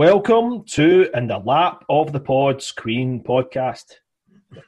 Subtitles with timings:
[0.00, 3.84] Welcome to In the Lap of the Pods Queen podcast.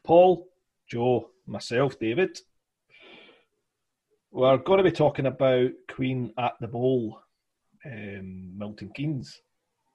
[0.04, 0.46] Paul,
[0.86, 2.38] Joe, myself, David.
[4.30, 7.18] We're going to be talking about Queen at the Bowl,
[7.86, 9.40] um, Milton Keynes.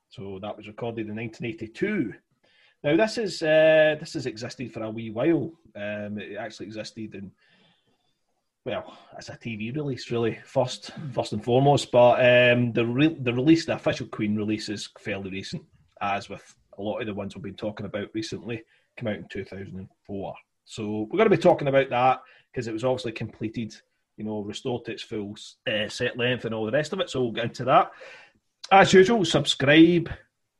[0.09, 2.15] So that was recorded in 1982.
[2.83, 5.51] Now this is uh, this has existed for a wee while.
[5.75, 7.31] Um, it actually existed in
[8.67, 11.89] well, it's a TV release, really first, first and foremost.
[11.89, 15.63] But um, the re- the release, the official Queen release, is fairly recent,
[16.01, 18.61] as with a lot of the ones we've been talking about recently.
[18.97, 20.35] Came out in two thousand and four.
[20.65, 22.19] So we're going to be talking about that
[22.51, 23.73] because it was obviously completed,
[24.17, 27.09] you know, restored to its full uh, set length and all the rest of it.
[27.09, 27.91] So we'll get into that.
[28.69, 30.09] As usual, subscribe,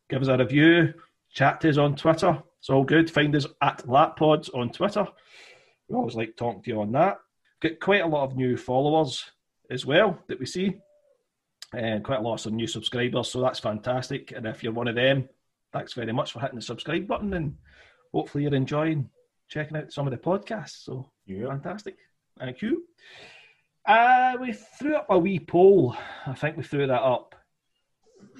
[0.10, 0.94] give us a review,
[1.34, 2.42] chat to us on Twitter.
[2.60, 3.12] It's all good.
[3.12, 5.06] Find us at LapPods on Twitter.
[5.90, 7.18] We always like talking to you on that.
[7.60, 9.26] Got quite a lot of new followers
[9.70, 10.78] as well that we see,
[11.74, 13.30] and quite a lot of new subscribers.
[13.32, 14.32] So that's fantastic.
[14.32, 15.28] And if you're one of them,
[15.74, 17.56] thanks very much for hitting the subscribe button, and
[18.14, 19.10] hopefully you're enjoying
[19.48, 20.84] checking out some of the podcasts.
[20.84, 21.48] So Yeah.
[21.48, 21.98] fantastic.
[22.38, 22.86] Thank you.
[23.86, 25.96] Uh, we threw up a wee poll.
[26.26, 27.36] I think we threw that up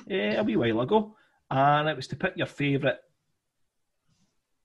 [0.10, 1.16] eh, a wee while ago,
[1.50, 2.98] and it was to pick your favourite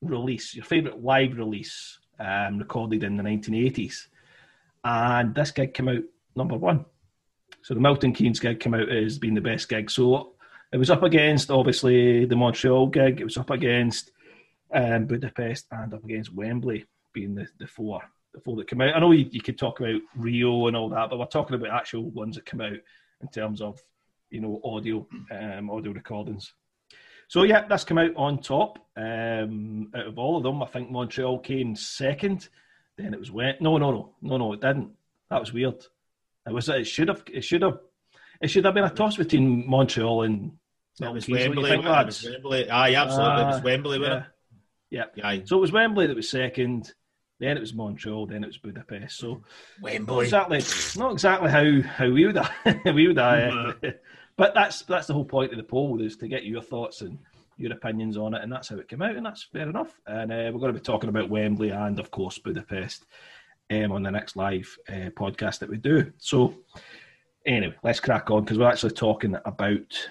[0.01, 4.09] release, your favourite live release um, recorded in the 1980s.
[4.85, 6.03] And this gig came out
[6.37, 6.85] number one.
[7.63, 9.91] So the Milton Keynes gig came out as being the best gig.
[9.91, 10.35] So
[10.73, 13.21] it was up against, obviously, the Montreal gig.
[13.21, 14.11] It was up against
[14.73, 18.01] um, Budapest and up against Wembley being the, the four
[18.33, 18.97] the four that came out.
[18.97, 21.71] I know you, you could talk about Rio and all that, but we're talking about
[21.71, 22.79] actual ones that come out
[23.21, 23.79] in terms of
[24.31, 26.53] you know audio um, audio recordings.
[27.29, 30.63] So yeah, that's come out on top um, out of all of them.
[30.63, 32.49] I think Montreal came second.
[32.99, 33.61] Then it was wet.
[33.61, 34.53] No, no, no, no, no.
[34.53, 34.91] It didn't.
[35.31, 35.85] That was weird.
[36.47, 36.69] It was.
[36.69, 37.23] It should have.
[37.33, 37.79] It should have.
[38.41, 40.53] It should have been a toss between Montreal and
[41.01, 41.57] It was Milton Keynes.
[41.57, 41.71] What do you Wembley.
[41.71, 42.71] think, It was Wembley.
[42.71, 43.43] Aye, absolutely.
[43.43, 44.25] it was Uh, Wembley, wasn't
[44.91, 45.03] yeah.
[45.05, 45.13] it?
[45.17, 45.27] Yeah.
[45.29, 45.43] Aye.
[45.45, 46.93] So it was Wembley that was second.
[47.41, 48.27] Then it was Montreal.
[48.27, 49.17] Then it was Budapest.
[49.19, 49.43] So
[49.81, 50.25] Wembley.
[50.27, 50.61] exactly,
[51.01, 53.19] not exactly how how we would have, we would.
[53.19, 53.73] Uh,
[54.37, 57.19] but that's that's the whole point of the poll is to get your thoughts and
[57.63, 60.01] your opinions on it, and that's how it came out, and that's fair enough.
[60.07, 63.07] And uh, we're going to be talking about Wembley and of course Budapest
[63.71, 66.13] um, on the next live uh, podcast that we do.
[66.19, 66.55] So
[67.47, 70.09] anyway, let's crack on because we're actually talking about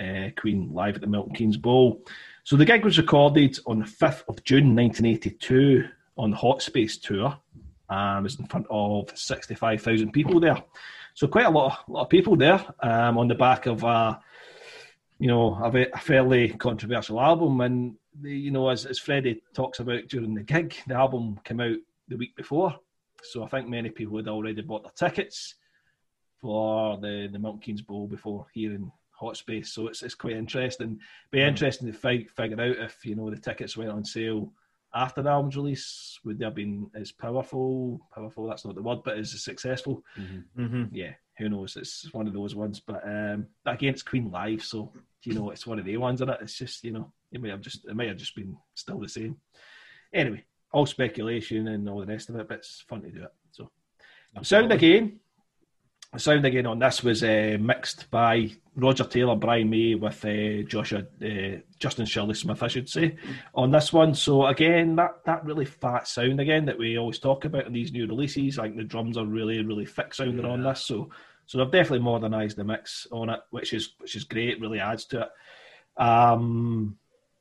[0.00, 2.02] uh, Queen live at the Milton Keynes Bowl.
[2.44, 6.96] So the gig was recorded on the 5th of June 1982 on the Hot Space
[6.96, 7.36] Tour
[7.90, 10.62] and it was in front of 65,000 people there.
[11.14, 14.20] So quite a lot, of, lot of people there um, on the back of a,
[15.18, 17.60] you know, a, ve- a fairly controversial album.
[17.60, 21.60] And, the, you know, as, as Freddie talks about during the gig, the album came
[21.60, 21.76] out
[22.08, 22.74] the week before.
[23.22, 25.56] So I think many people had already bought their tickets
[26.40, 29.72] for the, the Milton Keynes Bowl before hearing Hot Space.
[29.72, 31.00] So it's, it's quite interesting.
[31.30, 34.52] Be interesting to fi- figure out if, you know, the tickets went on sale
[34.94, 38.00] after the album's release, would they have been as powerful?
[38.14, 40.02] Powerful, that's not the word, but as successful.
[40.56, 40.84] Mm-hmm.
[40.92, 41.76] Yeah, who knows?
[41.76, 42.80] It's one of those ones.
[42.80, 46.30] But um, again, it's Queen Live, so you know it's one of the ones, and
[46.30, 46.38] it?
[46.42, 49.08] It's just you know it may have just it may have just been still the
[49.08, 49.36] same.
[50.12, 53.32] Anyway, all speculation and all the rest of it, but it's fun to do it.
[53.52, 53.70] So
[54.42, 55.20] sound again.
[56.16, 61.00] Sound again on this was uh, mixed by Roger Taylor, Brian May, with uh, Joshua,
[61.22, 63.16] uh, Justin Shirley Smith, I should say,
[63.54, 64.14] on this one.
[64.14, 67.92] So again, that that really fat sound again that we always talk about in these
[67.92, 68.56] new releases.
[68.56, 70.80] Like the drums are really really thick sounding on this.
[70.80, 71.10] So
[71.48, 74.60] so they've definitely modernised the mix on it, which is which is great.
[74.60, 76.02] Really adds to it.
[76.02, 76.98] Um,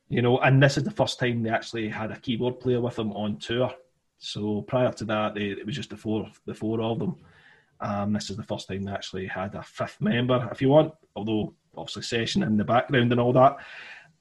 [0.08, 2.96] you know, and this is the first time they actually had a keyboard player with
[2.96, 3.70] them on tour.
[4.18, 7.18] So prior to that, they, it was just the four the four of them.
[7.82, 10.94] Um, this is the first time they actually had a fifth member, if you want,
[11.18, 13.58] although obviously session in the background and all that.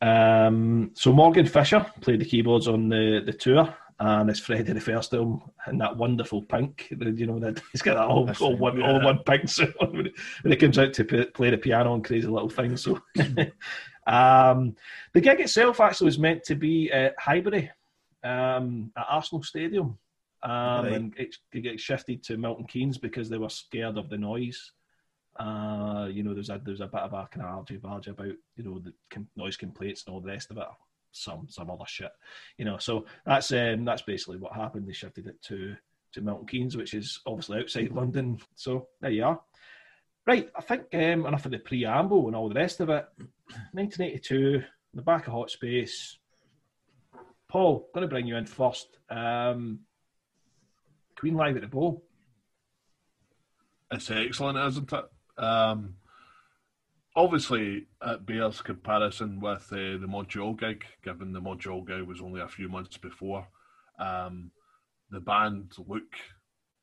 [0.03, 5.09] Um, so Morgan Fisher played the keyboards on the, the tour, and it's Freddie refers
[5.09, 6.89] to him in that wonderful pink.
[6.91, 8.93] You know that he's got that all, all one yeah.
[8.93, 10.13] all one pink suit on when he,
[10.43, 12.83] when he comes out to p- play the piano and crazy little things.
[12.83, 13.01] So
[14.07, 14.77] um,
[15.15, 17.71] the gig itself actually was meant to be at Highbury
[18.23, 19.99] um, at Arsenal Stadium.
[20.43, 20.93] Um, Right.
[20.93, 24.73] and it, it shifted to Milton Keynes because they were scared of the noise.
[25.41, 28.35] Uh, you know, there's a there's a bit of a kind of argy bargy about
[28.57, 28.93] you know the
[29.35, 30.67] noise complaints and all the rest of it.
[31.17, 32.13] Some some other shit,
[32.59, 32.79] you know.
[32.79, 34.87] So that's um, that's basically what happened.
[34.87, 35.77] They shifted it to
[36.13, 38.39] to Milton Keynes, which is obviously outside London.
[38.55, 39.41] So there you are.
[40.27, 43.07] Right, I think um, enough of the preamble and all the rest of it.
[43.73, 46.19] 1982, the back of Hot Space.
[47.49, 48.89] Paul, going to bring you in first.
[49.09, 49.81] Um,
[51.17, 52.03] Queen live at the Bowl.
[53.93, 55.05] It's excellent, isn't it?
[55.43, 55.95] Um,
[57.17, 62.43] obviously it bears comparison with uh, the Montreal gig, given the Montreal gig was only
[62.43, 63.49] a few months before.
[63.99, 64.51] Um,
[65.11, 66.03] the band look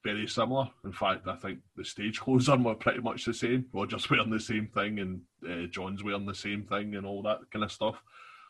[0.03, 0.69] very similar.
[0.83, 3.67] In fact, I think the stage clothes on were pretty much the same.
[3.71, 7.39] Roger's wearing the same thing, and uh, John's wearing the same thing, and all that
[7.51, 8.01] kind of stuff.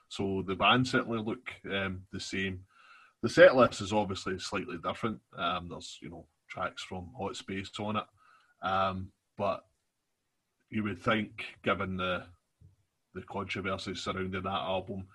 [0.07, 2.61] So the band certainly look um, the same.
[3.21, 5.19] The set list is obviously slightly different.
[5.37, 8.05] Um, there's you know tracks from Hot Space on it,
[8.61, 9.63] um, but
[10.73, 12.23] you would think, given the
[13.13, 15.05] the controversy surrounding that album,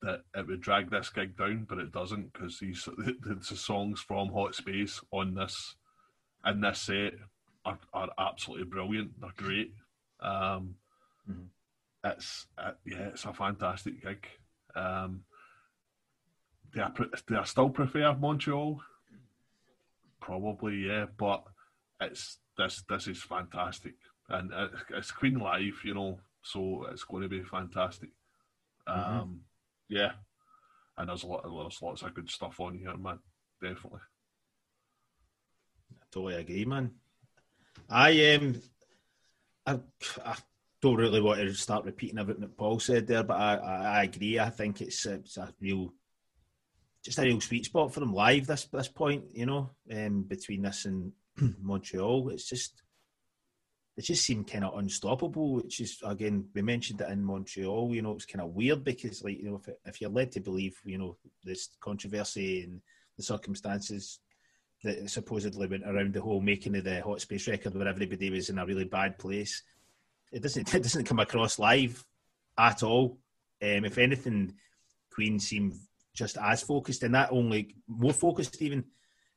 [0.00, 4.00] that it would drag this gig down, but it doesn't because these the, the, songs
[4.00, 5.76] from Hot Space on this
[6.46, 7.14] in this set
[7.64, 9.20] are, are absolutely brilliant.
[9.20, 9.74] They're great.
[10.20, 10.76] Um,
[11.30, 11.42] mm-hmm.
[12.04, 14.26] It's it, yeah, it's a fantastic gig.
[14.74, 15.24] Um,
[16.72, 16.90] do I,
[17.26, 18.80] do I still prefer Montreal?
[20.20, 21.44] Probably, yeah, but
[22.00, 23.94] it's this this is fantastic,
[24.28, 28.10] and it, it's Queen live, you know, so it's going to be fantastic.
[28.88, 29.18] Mm-hmm.
[29.18, 29.40] Um,
[29.88, 30.12] yeah,
[30.96, 33.18] and there's a lot, there's lots of good stuff on here, man.
[33.60, 34.00] Definitely.
[35.92, 36.92] I totally agree, man.
[37.88, 38.62] I um,
[39.66, 39.78] I,
[40.24, 40.36] I
[40.80, 44.02] don't really want to start repeating everything that Paul said there, but I, I, I
[44.04, 44.38] agree.
[44.38, 45.92] I think it's, it's a real,
[47.02, 48.46] just a real sweet spot for them live.
[48.46, 51.12] This this point, you know, um, between this and
[51.60, 52.82] Montreal, it's just
[53.96, 55.54] they just seem kind of unstoppable.
[55.54, 57.94] Which is again, we mentioned it in Montreal.
[57.94, 60.40] You know, it's kind of weird because, like, you know, if, if you're led to
[60.40, 62.80] believe, you know, this controversy and
[63.16, 64.18] the circumstances
[64.82, 68.50] that supposedly went around the whole making of the Hot Space record, where everybody was
[68.50, 69.62] in a really bad place,
[70.32, 72.04] it doesn't it doesn't come across live
[72.58, 73.18] at all.
[73.62, 74.54] Um, if anything,
[75.10, 75.72] Queen seem
[76.14, 78.80] just as focused, and that only more focused even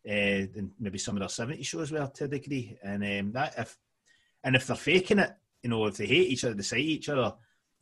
[0.07, 2.77] uh, than maybe some of their 70 shows were to a degree.
[2.83, 3.77] And um, that if
[4.43, 5.31] and if they're faking it,
[5.63, 7.33] you know, if they hate each other, they say each other,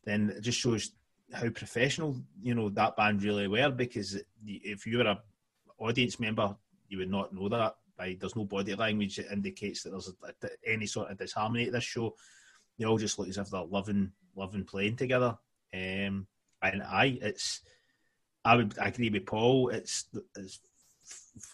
[0.03, 0.91] then it just shows
[1.33, 3.69] how professional, you know, that band really were.
[3.69, 5.21] Because if you were a
[5.79, 6.55] audience member,
[6.87, 7.75] you would not know that.
[7.97, 10.11] By there's no body language that indicates that there's
[10.65, 12.15] any sort of disharmony at this show.
[12.77, 15.37] They all just look as if they're loving, loving playing together.
[15.73, 16.27] Um,
[16.61, 17.61] and I, it's,
[18.43, 19.69] I would agree with Paul.
[19.69, 20.05] It's,
[20.35, 20.59] it's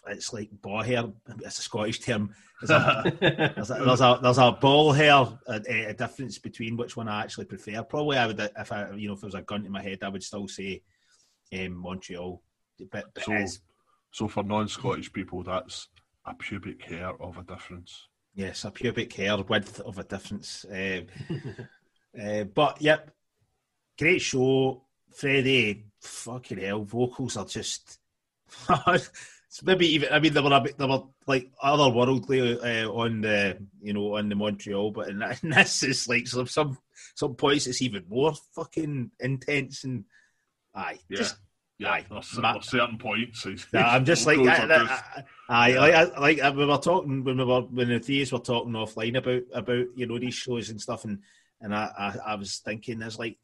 [0.08, 1.04] it's like ball hair.
[1.40, 2.34] It's a Scottish term.
[2.60, 3.16] There's a,
[3.56, 7.22] there's a, there's a, there's a ball hair a, a, difference between which one I
[7.22, 7.82] actually prefer.
[7.82, 9.98] Probably I would if I you know if there was a gun to my head,
[10.02, 10.82] I would still say
[11.52, 12.42] um, Montreal.
[12.90, 13.46] But, but so,
[14.10, 15.88] so for non-Scottish people, that's
[16.24, 18.08] a pubic hair of a difference.
[18.34, 20.64] Yes, a pubic hair width of a difference.
[20.64, 21.02] Uh,
[22.20, 23.10] uh, but yep,
[23.98, 25.84] great show, Freddie.
[26.00, 27.98] Fucking hell, vocals are just
[29.62, 33.58] maybe even I mean there were a bit, there were like otherworldly uh, on the
[33.82, 36.78] you know on the Montreal, but in, in this is like some some
[37.14, 40.04] some points it's even more fucking intense and
[40.74, 41.18] aye, yeah.
[41.18, 41.36] Just,
[41.78, 43.46] yeah, aye, there's, there's certain points.
[43.74, 44.92] I'm just like, I,
[45.48, 45.80] I, yeah.
[45.80, 48.72] like, I, like uh, we were talking when we were when the thieves were talking
[48.72, 51.18] offline about about you know these shows and stuff, and
[51.60, 53.38] and I, I, I was thinking, there's like,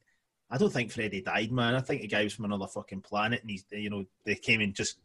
[0.50, 1.74] I don't think Freddie died, man.
[1.74, 4.60] I think the guy was from another fucking planet, and he's you know they came
[4.60, 4.98] and just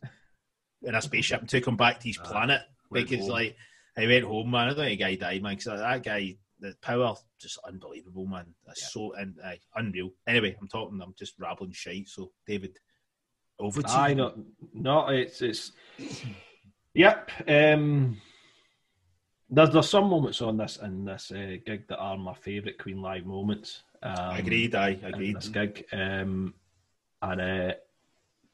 [0.84, 2.62] in a spaceship and took him back to his uh, planet
[2.92, 3.30] because home.
[3.30, 3.56] like
[3.98, 4.62] he went home, man.
[4.62, 5.56] I don't think the guy died, man.
[5.56, 8.46] Because that guy, the power, just unbelievable, man.
[8.66, 8.88] That's yeah.
[8.88, 10.12] so and uh, unreal.
[10.28, 11.02] Anyway, I'm talking.
[11.02, 12.10] I'm just rambling shite.
[12.10, 12.80] So, David,
[13.60, 14.16] over to I you.
[14.16, 14.34] No,
[14.74, 15.72] no, it's it's.
[16.96, 17.32] Yep.
[17.48, 18.18] Um,
[19.50, 23.02] there's there's some moments on this in this uh, gig that are my favourite Queen
[23.02, 23.84] live moments.
[24.02, 24.76] Um, agreed.
[24.76, 25.38] I agreed.
[25.38, 26.54] This gig, um,
[27.22, 27.74] and uh,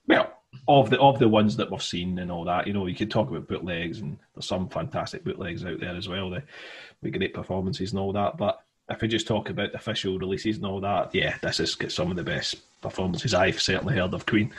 [0.07, 2.95] well, of the of the ones that we've seen and all that, you know, you
[2.95, 6.29] could talk about bootlegs, and there's some fantastic bootlegs out there as well.
[6.29, 6.43] The,
[7.01, 8.37] with great performances and all that.
[8.37, 12.11] But if we just talk about official releases and all that, yeah, this is some
[12.11, 14.53] of the best performances I've certainly heard of Queen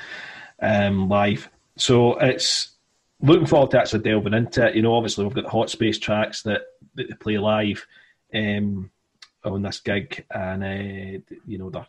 [0.61, 1.49] um, live.
[1.76, 2.70] So it's
[3.20, 4.76] looking forward to actually delving into it.
[4.76, 6.62] You know, obviously we've got the hot space tracks that,
[6.94, 7.87] that they play live
[8.32, 8.90] um,
[9.44, 11.87] on this gig, and uh, you know they're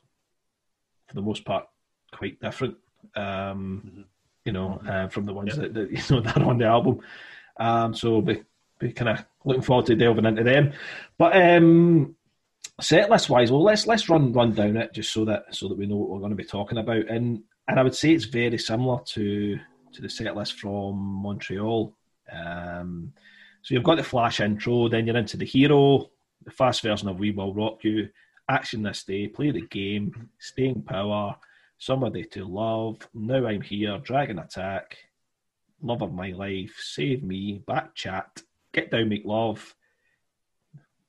[1.08, 1.68] for the most part
[2.12, 2.76] quite different
[3.16, 4.02] um, mm-hmm.
[4.46, 4.90] you know, mm-hmm.
[4.90, 7.00] uh, from the ones that, that, you know that are on the album.
[7.60, 8.44] Um, so be,
[8.80, 10.74] be kind of looking forward to delving into them.
[11.18, 12.16] But um,
[12.80, 15.78] set list wise, well, let's let's run run down it just so that so that
[15.78, 17.08] we know what we're going to be talking about.
[17.08, 19.60] And and I would say it's very similar to
[19.94, 21.96] to the set list from Montreal.
[22.32, 23.14] Um,
[23.62, 26.10] so you've got the flash intro, then you're into the hero,
[26.44, 28.10] the fast version of We Will Rock You,
[28.50, 31.36] action this day, play the game, staying power,
[31.82, 32.98] somebody to love.
[33.12, 34.98] Now I'm here, Dragon Attack,
[35.82, 39.76] Love of My Life, Save Me, Back Chat, Get Down, Make Love,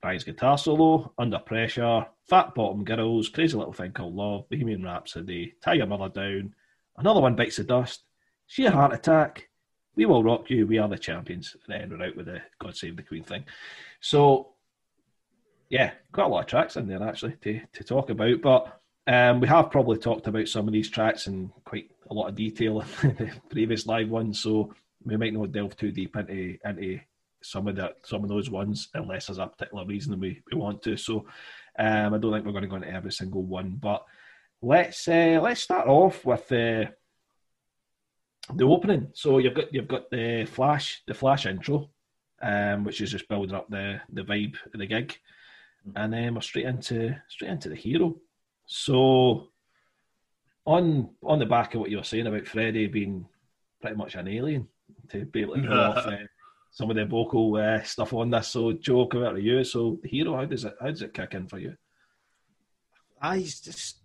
[0.00, 5.54] Brian's guitar solo, Under Pressure, Fat Bottom Girls, Crazy Little Thing Called Love, Bohemian Rhapsody,
[5.62, 6.54] Tie Your Mother Down,
[6.96, 8.04] Another One Bites the Dust,
[8.46, 9.50] Sheer Heart Attack,
[9.94, 12.74] We Will Rock You, We Are the Champions, and then we're out with the God
[12.74, 13.44] Save the Queen thing.
[14.00, 14.54] So,
[15.68, 19.40] yeah, quite a lot of tracks in there actually to, to talk about, but um,
[19.40, 22.80] we have probably talked about some of these tracks in quite a lot of detail
[22.80, 27.00] in the previous live ones, so we might not delve too deep into into
[27.42, 30.82] some of that some of those ones unless there's a particular reason we, we want
[30.82, 30.97] to.
[30.97, 31.26] So
[31.78, 34.04] um, I don't think we're going to go into every single one, but
[34.61, 36.87] let's uh, let's start off with the uh,
[38.54, 39.09] the opening.
[39.14, 41.90] So you've got you've got the flash the flash intro,
[42.40, 45.16] um, which is just building up the the vibe of the gig,
[45.97, 48.16] and then we're straight into straight into the hero.
[48.66, 49.49] So
[50.64, 53.26] on on the back of what you were saying about Freddie being
[53.81, 54.69] pretty much an alien
[55.11, 56.16] to be able to pull off uh,
[56.71, 58.49] some of the vocal uh, stuff on this.
[58.49, 59.64] So Joe, come out to you.
[59.64, 61.76] So the hero, how does it how does it kick in for you?
[63.21, 63.99] Ah, he's just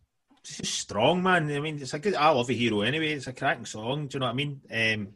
[0.43, 1.51] just strong, man.
[1.51, 2.15] I mean, it's a good.
[2.15, 3.13] I love a hero anyway.
[3.13, 4.07] It's a cracking song.
[4.07, 4.61] Do you know what I mean?
[4.71, 5.07] Um,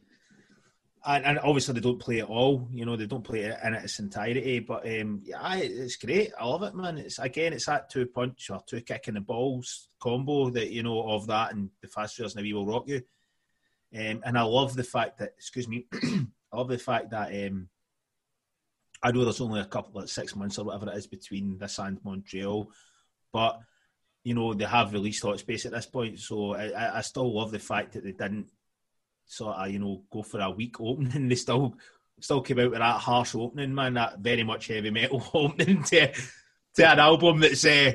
[1.06, 2.68] and, and obviously they don't play it all.
[2.72, 4.60] You know, they don't play it in its entirety.
[4.60, 6.32] But um, yeah, it's great.
[6.40, 6.98] I love it, man.
[6.98, 10.84] It's again, it's that two punch or two kick in the balls combo that you
[10.84, 13.02] know of that and the fast and the we will rock you.
[13.94, 17.68] Um, and I love the fact that, excuse me, I love the fact that um,
[19.04, 21.80] I know there's only a couple, like six months or whatever it is between this
[21.80, 22.72] and Montreal,
[23.34, 23.60] but
[24.24, 27.52] you know they have released Hot Space at this point, so I, I still love
[27.52, 28.48] the fact that they didn't
[29.32, 31.28] sort of you know go for a weak opening.
[31.30, 31.76] They still
[32.20, 33.96] still came out with that harsh opening, man.
[33.96, 36.14] That very much heavy metal opening to
[36.76, 37.94] to an album that's uh,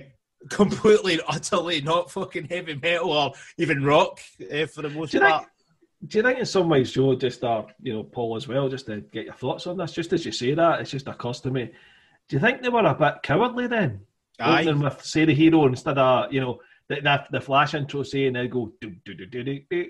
[0.51, 4.21] completely and utterly not fucking heavy metal or even rock
[4.53, 5.47] uh, for the most part
[6.07, 8.87] do you think in some ways, Joe, just uh, you know, Paul as well, just
[8.87, 11.51] to get your thoughts on this, just as you say that, it's just occurs to
[11.51, 11.71] me.
[12.29, 14.01] Do you think they were a bit cowardly then?
[14.39, 14.63] Aye.
[14.63, 18.35] Opening with say the hero instead of you know the, the, the flash intro saying
[18.35, 19.87] they go do do do do do.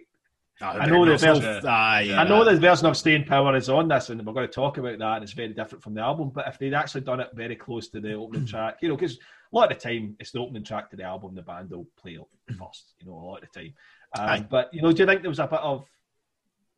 [0.58, 0.64] Do.
[0.64, 1.66] I know the version.
[1.66, 4.52] Aye, I know the version of Staying Power is on this, and we're going to
[4.52, 5.14] talk about that.
[5.16, 6.30] And it's very different from the album.
[6.30, 9.16] But if they'd actually done it very close to the opening track, you know, because
[9.16, 11.86] a lot of the time it's the opening track to the album, the band will
[12.00, 12.94] play it first.
[13.00, 13.74] You know, a lot of the time.
[14.18, 15.84] Um, but you know, do you think there was a bit of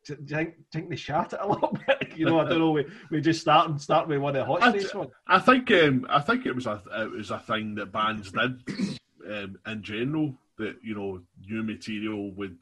[0.05, 2.17] do you think, think they shat it a little bit?
[2.17, 2.71] You know, I don't know.
[2.71, 4.61] We, we just start and start with one of the hot
[4.93, 5.09] one.
[5.27, 8.99] I think um, I think it was a it was a thing that bands did
[9.29, 10.35] um, in general.
[10.57, 12.57] That you know, new material would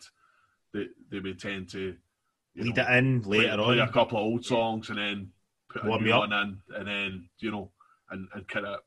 [0.74, 1.96] they they would tend to
[2.56, 5.32] lead know, it in later play, on, play a couple of old songs and then
[5.70, 7.72] put a new one in, and then you know,
[8.10, 8.80] and, and kind of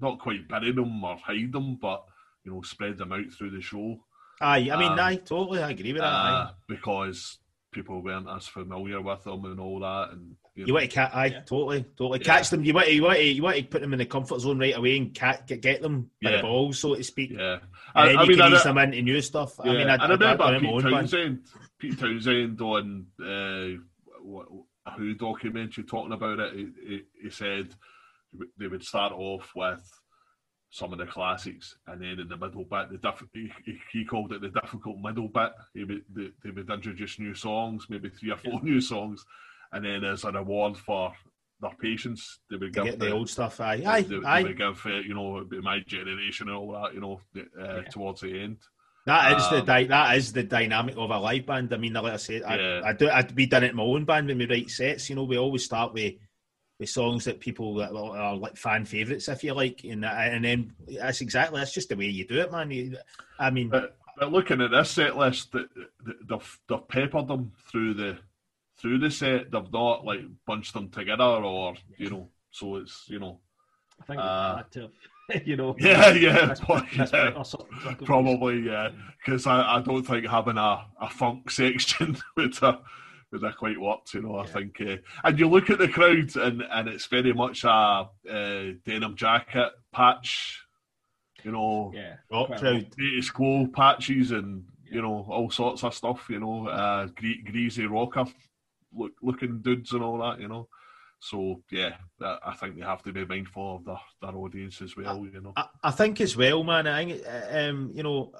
[0.00, 2.04] not quite bury them or hide them, but
[2.44, 3.98] you know, spread them out through the show.
[4.40, 6.06] Aye, I mean, um, I totally agree with that.
[6.06, 7.38] Uh, because
[7.72, 10.10] people weren't as familiar with them and all that.
[10.12, 11.40] And you, want to catch, aye, yeah.
[11.40, 12.24] totally, totally yeah.
[12.24, 12.64] catch them.
[12.64, 14.58] You want to, you want to, you want to put them in the comfort zone
[14.58, 16.36] right away and get, get them by yeah.
[16.36, 17.32] the balls, so to speak.
[17.32, 17.58] Yeah,
[17.94, 19.60] and then I, you mean, can ease them into new stuff.
[19.60, 21.40] I mean, I, I remember Pete Townshend,
[21.78, 23.82] Pete Townshend on uh,
[24.22, 24.46] what,
[24.86, 26.54] a Who documentary talking about it.
[26.54, 27.74] He, he, he said
[28.58, 30.00] they would start off with
[30.70, 34.32] some of the classics, and then in the middle bit, the diff- he, he called
[34.32, 35.52] it the difficult middle bit.
[35.74, 38.60] He would they, they would introduce new songs, maybe three or four yeah.
[38.62, 39.24] new songs,
[39.76, 41.12] and then as a reward for
[41.60, 43.60] their patience, they would give the, the, old stuff.
[43.60, 44.42] Aye, aye, they, aye.
[44.42, 46.94] They would give uh, you know my generation and all that.
[46.94, 47.42] You know, uh,
[47.76, 47.82] yeah.
[47.82, 48.58] towards the end.
[49.06, 51.72] That is um, the di- that is the dynamic of a live band.
[51.72, 52.80] I mean, like I said, I, yeah.
[52.84, 53.08] I do.
[53.08, 55.08] I, we done it in my own band when we write sets.
[55.08, 56.14] You know, we always start with
[56.78, 60.72] with songs that people that are like fan favourites, if you like, and and then
[61.00, 62.96] that's exactly that's just the way you do it, man.
[63.38, 68.18] I mean, but, but looking at this set list, they've they've peppered them through the
[68.78, 69.50] through the set.
[69.50, 73.40] They've not like bunched them together, or you know, so it's you know.
[74.00, 74.90] I think uh, to,
[75.44, 75.74] you know.
[75.78, 76.54] Yeah, yeah,
[76.92, 77.42] yeah.
[78.04, 78.90] probably, yeah,
[79.24, 82.62] because I, I don't think having a, a funk section would.
[82.62, 82.78] Uh,
[83.32, 84.36] would have quite worked, you know.
[84.36, 84.42] Yeah.
[84.42, 87.68] I think, uh, and you look at the crowd, and and it's very much a
[87.68, 90.64] uh, denim jacket patch,
[91.42, 96.28] you know, yeah, rock crowd, status quo patches, and you know all sorts of stuff,
[96.30, 98.26] you know, uh, gre- greasy rocker
[98.94, 100.68] look, looking dudes and all that, you know.
[101.18, 105.26] So yeah, I think they have to be mindful of their, their audience as well.
[105.32, 106.86] You know, I, I think as well, man.
[106.86, 108.32] I think um, you know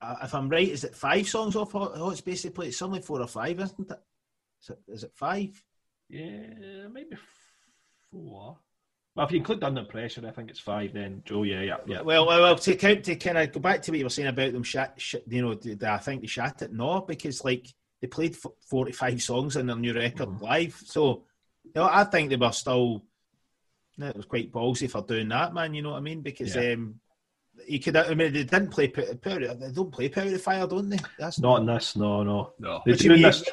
[0.00, 2.68] uh, if I'm right, is it five songs off Hot Space they play?
[2.68, 4.00] It's only four or five, isn't it?
[4.62, 5.62] Is it, is it five?
[6.08, 7.16] Yeah, maybe
[8.10, 8.58] four.
[9.14, 10.92] Well, if you include Under Pressure, I think it's five.
[10.92, 12.02] Then Joe, yeah, yeah, yeah.
[12.02, 14.28] Well, well, well to count to kind of go back to what you were saying
[14.28, 16.72] about them, shat, you know, I think they shat it.
[16.72, 17.66] No, because like
[18.00, 18.36] they played
[18.68, 20.44] forty-five songs on their new record mm-hmm.
[20.44, 21.24] live, so
[21.64, 23.02] you know, I think they were still
[24.06, 25.74] it was quite ballsy for doing that, man.
[25.74, 26.22] You know what I mean?
[26.22, 26.74] Because Yeah.
[26.74, 27.00] um,
[27.66, 27.96] he could.
[27.96, 28.88] I mean, they didn't play.
[28.88, 30.98] Power, Power- they don't play Power of the Fire, don't they?
[31.18, 32.52] That's Not in this, no, no.
[32.58, 32.82] No.
[32.84, 33.44] They What do you in this.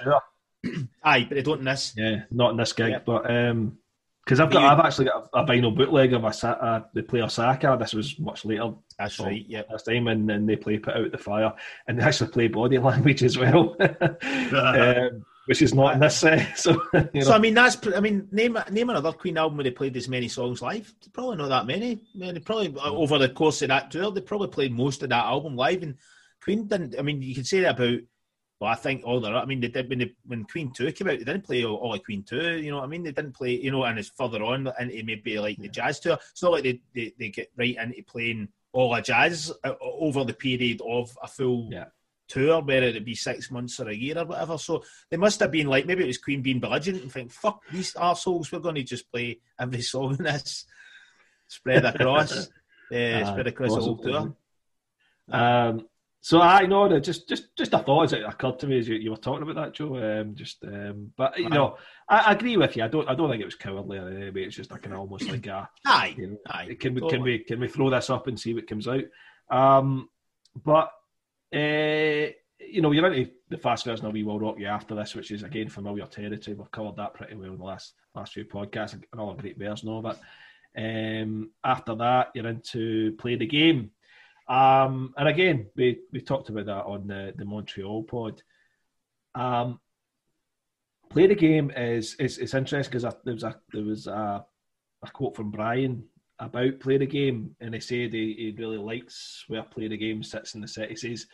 [1.03, 1.93] Aye, but they don't in this.
[1.97, 2.99] Yeah, not in this gig, Yeah.
[3.05, 3.77] but um,
[4.25, 7.03] because I've got, You- I've actually got a, a vinyl bootleg of a, uh, the
[7.03, 7.77] player Saka.
[7.79, 9.45] This was much later That's right.
[9.47, 9.61] Yeah.
[9.71, 11.53] this time, and then they play "Put Out the Fire,"
[11.87, 16.57] and they actually play body language as well, um, which is not in this set.
[16.57, 17.77] So, you know, So I mean, that's.
[17.95, 20.91] I mean, name name another Queen album where they played as many songs live.
[21.13, 21.91] Probably not that many.
[21.93, 25.03] I mean, they probably uh, over the course of that tour, they probably played most
[25.03, 25.83] of that album live.
[25.83, 25.95] And
[26.43, 26.95] Queen didn't.
[26.97, 27.99] I mean, you could say that about.
[28.59, 29.29] Well, I think all the.
[29.29, 31.19] I mean, they did when they, when Queen Two came out.
[31.19, 32.57] They didn't play all, all of Queen Two.
[32.57, 33.03] You know what I mean?
[33.03, 33.51] They didn't play.
[33.59, 36.17] You know, and it's further on into maybe like the jazz tour.
[36.31, 40.23] It's not like they, they, they get right into playing all of jazz uh, over
[40.23, 41.85] the period of a full Yeah.
[42.29, 44.57] tour, whether it would be six months or a year or whatever.
[44.57, 47.61] So they must have been like maybe it was Queen being belligerent and think, "Fuck
[47.71, 50.65] these arseholes, we're going to just play every song in this,
[51.47, 52.45] spread across, uh,
[52.95, 54.35] Uh, spread across the whole tour."
[55.29, 55.87] Um,
[56.25, 58.87] so I know that just just just a thought as it occurred to me as
[58.87, 59.95] you, you were talking about that, Joe.
[59.95, 61.77] Um, just um, but you know,
[62.09, 62.83] I, I agree with you.
[62.83, 64.41] I don't I don't think it was cowardly in any way.
[64.41, 66.75] It's just like an almost like a Aye, you know, aye.
[66.79, 69.03] can we can we can we throw this up and see what comes out?
[69.51, 70.09] Um,
[70.63, 70.89] but
[71.53, 75.13] uh, you know, you're into the fast version of We Will Rock You after this,
[75.13, 76.57] which is again familiar territory.
[76.57, 78.93] We've covered that pretty well in the last last few podcasts.
[78.93, 80.17] and all Another great version of it.
[80.75, 83.91] Um, after that, you're into Play the Game.
[84.47, 88.41] Um, and again, we, we talked about that on the, the Montreal pod.
[89.33, 89.79] Um,
[91.09, 94.45] play the game is is, is interesting because there was a there was a,
[95.03, 96.03] a quote from Brian
[96.39, 100.23] about play the game, and he said he, he really likes where play the game
[100.23, 100.89] sits in the set.
[100.89, 101.27] He says,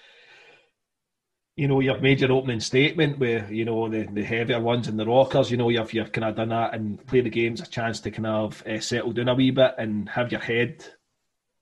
[1.56, 5.00] you know, you've made your opening statement where you know the, the heavier ones and
[5.00, 5.52] the rockers.
[5.52, 8.12] You know, you've you've kind of done that, and play the game's a chance to
[8.12, 10.86] kind of uh, settle down a wee bit and have your head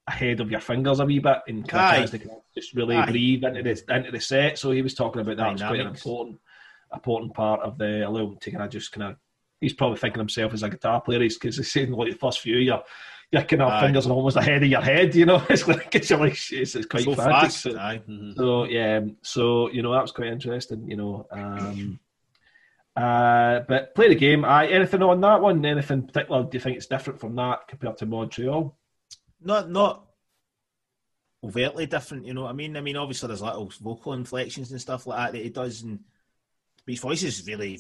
[0.09, 2.19] ahead of your fingers a wee bit and kind of to
[2.55, 3.05] just really Aye.
[3.09, 4.57] breathe into the into the set.
[4.57, 5.53] So he was talking about that.
[5.53, 6.39] It's quite an important
[6.93, 9.17] important part of the to kind of just kind of.
[9.61, 12.39] He's probably thinking himself as a guitar player, He's because he's saying like the first
[12.39, 12.81] few, your
[13.31, 13.81] your kind of Aye.
[13.81, 15.13] fingers are almost ahead of your head.
[15.15, 17.61] You know, it's like it's like it's, it's quite so fast.
[17.61, 18.01] So- Aye.
[18.35, 20.89] so yeah, so you know that was quite interesting.
[20.89, 21.99] You know, um,
[22.95, 24.45] uh, but play the game.
[24.45, 25.63] I anything on that one?
[25.65, 26.43] Anything particular?
[26.43, 28.75] Do you think it's different from that compared to Montreal?
[29.41, 30.06] Not not
[31.43, 32.25] overtly different.
[32.25, 32.75] You know what I mean?
[32.75, 35.99] I mean, obviously there's little vocal inflections and stuff like that that he does, and
[36.86, 37.80] but his voice is really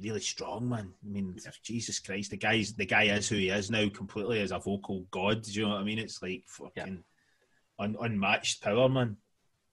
[0.00, 0.92] really strong, man.
[1.04, 4.52] I mean, Jesus Christ, the guy's the guy is who he is now, completely as
[4.52, 5.42] a vocal god.
[5.42, 5.98] Do you know what I mean?
[5.98, 7.02] It's like fucking
[7.78, 9.16] un- unmatched power, man.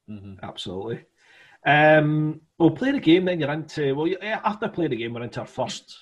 [0.10, 0.40] Mhm.
[0.42, 1.04] Absolutely.
[1.66, 3.26] Um, we'll play the game.
[3.26, 4.08] Then you're into well.
[4.08, 5.98] yeah, After play the game, we're into our first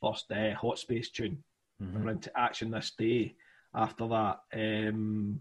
[0.00, 1.44] first uh, hot space tune.
[1.78, 3.34] We're into action this day.
[3.74, 5.40] After that, um,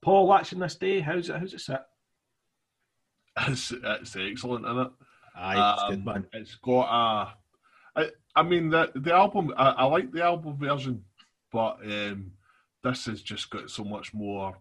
[0.00, 1.00] Paul, action this day.
[1.00, 1.36] How's it?
[1.36, 1.80] How's it sit?
[3.48, 4.92] It's, it's excellent, isn't it?
[5.36, 6.26] Aye, it's Um, good, man.
[6.32, 7.34] It's got a.
[7.96, 9.52] I, I mean the the album.
[9.56, 11.04] I, I like the album version,
[11.52, 12.32] but um,
[12.82, 14.56] this has just got so much more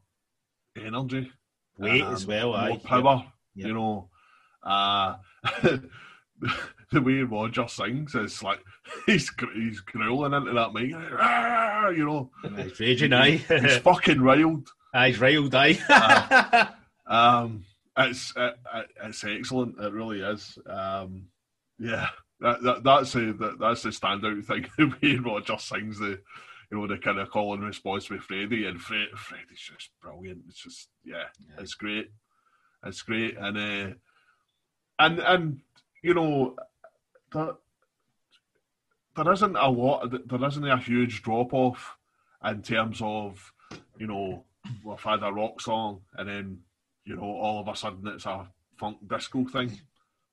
[0.76, 1.32] energy,
[1.78, 2.50] Weight um, as well.
[2.52, 3.26] more Aye, power.
[3.56, 3.68] Yep.
[3.68, 4.10] You know,
[4.64, 5.16] uh,
[6.94, 8.60] the way Roger sings is like
[9.06, 10.92] he's he's growling into that mic.
[11.20, 13.14] "Ah," You know, he's raging.
[13.14, 14.70] Aye, he's fucking riled.
[14.94, 15.54] aye, he's riled.
[15.56, 16.70] Aye.
[17.06, 17.66] Um,
[17.98, 19.78] it's it, it- it's excellent.
[19.78, 20.58] It really is.
[20.66, 21.28] Um,
[21.78, 22.08] yeah,
[22.40, 24.66] that, that that's a that, that's the standout thing.
[24.78, 26.20] The way Roger sings the,
[26.72, 30.44] you know, the kind of call and response with Freddie, and Fred, Freddie's just brilliant.
[30.48, 31.26] It's just yeah,
[31.60, 32.10] it's great.
[32.86, 33.94] It's great, and uh,
[35.00, 35.60] and and
[36.02, 36.56] you know,
[37.34, 37.54] there,
[39.16, 40.12] there isn't a lot.
[40.28, 41.98] There isn't a huge drop off
[42.46, 43.54] in terms of
[43.98, 44.46] you know
[44.84, 46.60] we've had a rock song and then
[47.06, 49.80] you know all of a sudden it's a funk disco thing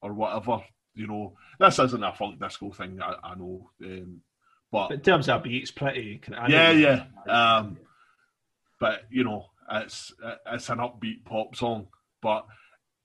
[0.01, 0.63] or whatever.
[0.95, 3.01] You know, this isn't a funk disco thing.
[3.01, 4.21] I, I know, um,
[4.71, 6.21] but But in terms of beats, pretty.
[6.37, 7.05] I yeah, yeah.
[7.29, 7.79] Um,
[8.79, 10.13] but you know, it's
[10.47, 11.89] it's an upbeat pop song,
[12.21, 12.47] but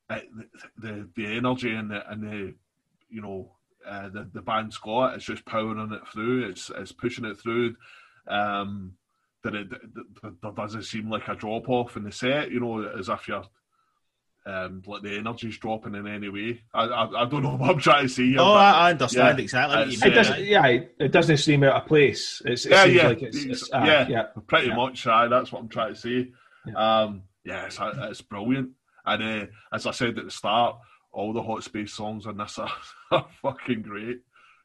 [0.09, 0.29] it,
[0.77, 2.55] the the energy and the and the
[3.09, 3.51] you know
[3.87, 5.15] uh, the the band's got.
[5.15, 6.49] It's just powering it through.
[6.49, 7.75] It's it's pushing it through.
[8.27, 8.93] Um,
[9.43, 12.51] that it, that there doesn't seem like a drop off in the set.
[12.51, 13.43] You know, as if you're.
[14.47, 16.61] Um, like the energy's dropping in any way.
[16.71, 18.39] I, I, I don't know what I'm trying to say here.
[18.39, 20.11] oh, I I understand yeah, exactly what you mean.
[20.11, 20.65] It doesn't, yeah,
[20.99, 22.43] it doesn't seem out of place.
[22.45, 24.07] It's, it Yeah, seems yeah, like it's, it's uh, yeah.
[24.07, 24.23] yeah.
[24.45, 24.75] pretty Yeah.
[24.75, 25.07] much.
[25.07, 26.27] Aye, that's what I'm trying to say.
[26.67, 26.73] Yeah.
[27.01, 28.69] Um, yeah, it's, it's brilliant.
[29.03, 30.77] And uh, as I said at the start,
[31.15, 32.71] all the Hot Space songs on this are,
[33.11, 34.21] are fucking great.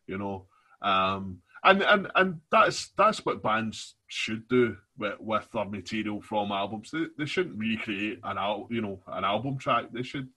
[0.06, 0.46] You know,
[0.82, 6.50] um, and and and that's that's what bands should do with, with their material from
[6.50, 6.90] albums.
[6.90, 9.86] They, they shouldn't recreate an al- you know an album track.
[9.92, 10.28] They should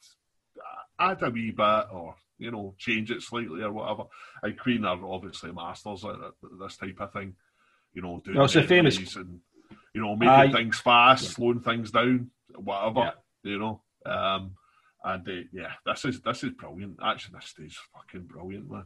[0.99, 4.03] add a wee bit or you know change it slightly or whatever.
[4.43, 6.15] And Queen are obviously masters at
[6.59, 7.35] this type of thing.
[7.93, 9.39] You know, doing no, it's famous and
[9.93, 11.29] you know making things fast, yeah.
[11.29, 13.13] slowing things down, whatever.
[13.43, 13.51] Yeah.
[13.51, 13.81] You know.
[14.05, 14.55] Um,
[15.03, 16.97] and uh, yeah, this is this is brilliant.
[17.03, 18.85] Actually, this stage fucking brilliant, man.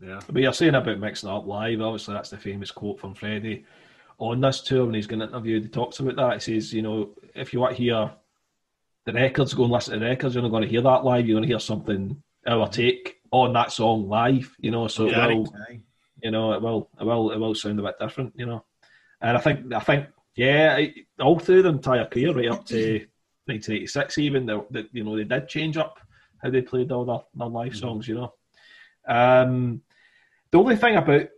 [0.00, 0.20] Yeah.
[0.30, 1.80] But you're saying about mixing up live.
[1.80, 3.64] Obviously, that's the famous quote from Freddie
[4.18, 5.60] on this tour when he's going to interview.
[5.60, 6.42] He talks about that.
[6.42, 8.10] He says, you know, if you want to hear
[9.04, 10.34] the records, go and listen to the records.
[10.34, 11.26] You're not going to hear that live.
[11.26, 14.54] You're going to hear something our take on that song live.
[14.58, 15.54] You know, so yeah, it will,
[16.22, 18.34] you know, it will, it will, it will sound a bit different.
[18.36, 18.64] You know,
[19.20, 20.86] and I think, I think, yeah,
[21.20, 23.04] all through the entire career, right up to
[23.48, 25.98] 1986, even they, you know, they did change up
[26.42, 27.78] how they played all their, their live mm-hmm.
[27.78, 28.08] songs.
[28.08, 28.34] You know,
[29.06, 29.82] um,
[30.50, 31.28] the only thing about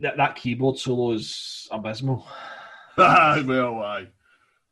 [0.00, 2.26] that, that keyboard solo is abysmal.
[2.96, 4.08] well, why?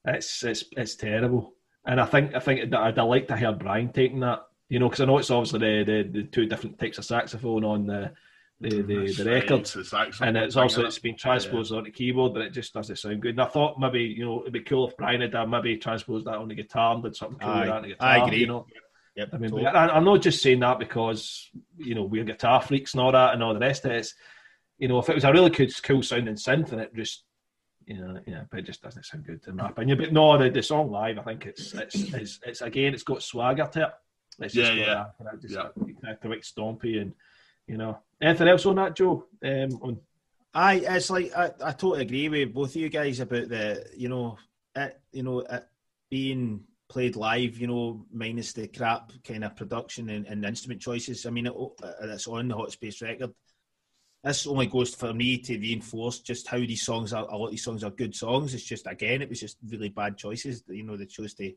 [0.06, 1.54] It's it's it's terrible,
[1.86, 4.46] and I think I think I'd, I'd like to hear Brian taking that.
[4.68, 7.64] You know, because I know it's obviously the, the, the two different types of saxophone
[7.64, 8.12] on the
[8.68, 9.70] the, the, the record,
[10.20, 11.78] and it's also it's been transposed yeah.
[11.78, 13.32] onto keyboard, but it just doesn't sound good.
[13.32, 16.26] And I thought maybe you know it'd be cool if Brian had done, maybe transposed
[16.26, 18.08] that on the guitar and did something cool with that on the guitar.
[18.08, 18.38] I agree.
[18.38, 18.66] You know,
[19.14, 19.66] yep, I mean, totally.
[19.66, 23.34] I, am not just saying that because you know we're guitar freaks and all that
[23.34, 23.98] and all the rest of it.
[23.98, 24.14] It's,
[24.78, 27.22] you know, if it was a really cool, cool sounding synth and it just,
[27.86, 29.98] you know, yeah, but it just doesn't sound good in my opinion.
[29.98, 33.22] But no, the, the song live, I think it's it's, it's, it's again, it's got
[33.22, 33.90] swagger to it.
[34.40, 36.14] It's just yeah, yeah, just yeah.
[36.20, 37.12] Kind of stompy and
[37.66, 39.26] you know, anything else on that, Joe?
[39.44, 40.00] Um, on
[40.52, 44.08] I, it's like I, I totally agree with both of you guys about the, you
[44.08, 44.38] know,
[44.76, 45.64] it, you know, it
[46.10, 51.26] being played live, you know, minus the crap kind of production and, and instrument choices.
[51.26, 51.54] I mean, it,
[52.02, 53.34] it's on the Hot Space record
[54.24, 57.28] this only goes for me to reinforce just how these songs are.
[57.28, 58.54] A lot of these songs are good songs.
[58.54, 60.64] It's just again, it was just really bad choices.
[60.66, 61.52] You know, they chose to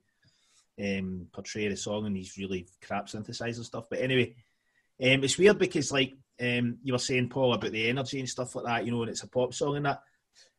[0.83, 3.85] um, portray the song and these really crap synthesizer stuff.
[3.89, 4.35] But anyway,
[5.03, 8.55] um, it's weird because like um, you were saying, Paul, about the energy and stuff
[8.55, 8.85] like that.
[8.85, 10.01] You know, and it's a pop song and that.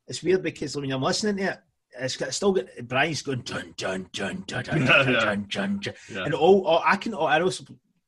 [0.07, 1.59] It's weird because when I'm listening to it,
[1.99, 5.79] it's got, still got Brian's going dun dun dun dun dun dun dun dun, dun,
[5.81, 5.95] dun.
[6.13, 6.25] Yeah.
[6.25, 7.15] and all, all I can.
[7.15, 7.51] I know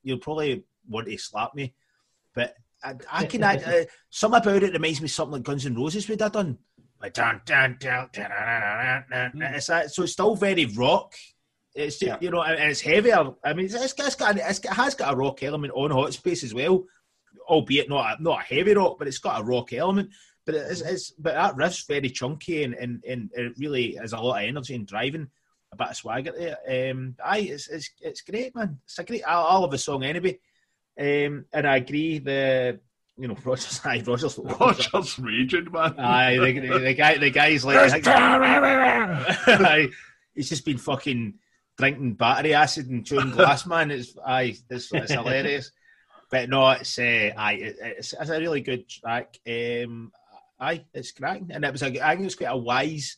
[0.03, 1.75] you'll probably want to slap me,
[2.35, 5.67] but I, I can add uh, some about it reminds me of something like Guns
[5.67, 6.59] N' Roses would have done.
[7.01, 9.55] Like dun, dun, dun, dun, dun, dun, dun.
[9.55, 11.15] It's that, so it's still very rock.
[11.75, 12.19] It's just, yeah.
[12.21, 13.33] you know, and it's heavier.
[13.45, 16.43] I mean, it's, it's got it's, it has got a rock element on Hot Space
[16.43, 16.85] as well,
[17.49, 20.11] albeit not a, not a heavy rock, but it's got a rock element.
[20.47, 24.19] But it's, it's but that riff's very chunky and, and, and it really has a
[24.19, 25.29] lot of energy and driving,
[25.73, 26.91] a bit of swagger there.
[26.91, 28.81] Um, aye, it's, it's it's great, man.
[28.85, 29.23] It's a great.
[29.27, 30.41] I, I love the song anyway.
[30.99, 32.19] Um, and I agree.
[32.19, 32.81] The
[33.17, 35.95] you know Rogers, aye, Rogers, Rogers raging man.
[35.99, 39.89] Aye, the, the, the guy, the guy's like, aye,
[40.35, 41.35] he's just been fucking
[41.81, 43.91] drinking battery acid and chewing glass, man.
[43.91, 45.73] It's aye, it's, it's hilarious.
[46.31, 49.37] But no, it's uh, aye, it, it's, it's a really good track.
[49.49, 50.13] Um,
[50.61, 53.17] aye, it's cracking, and it was a, I think it was quite a wise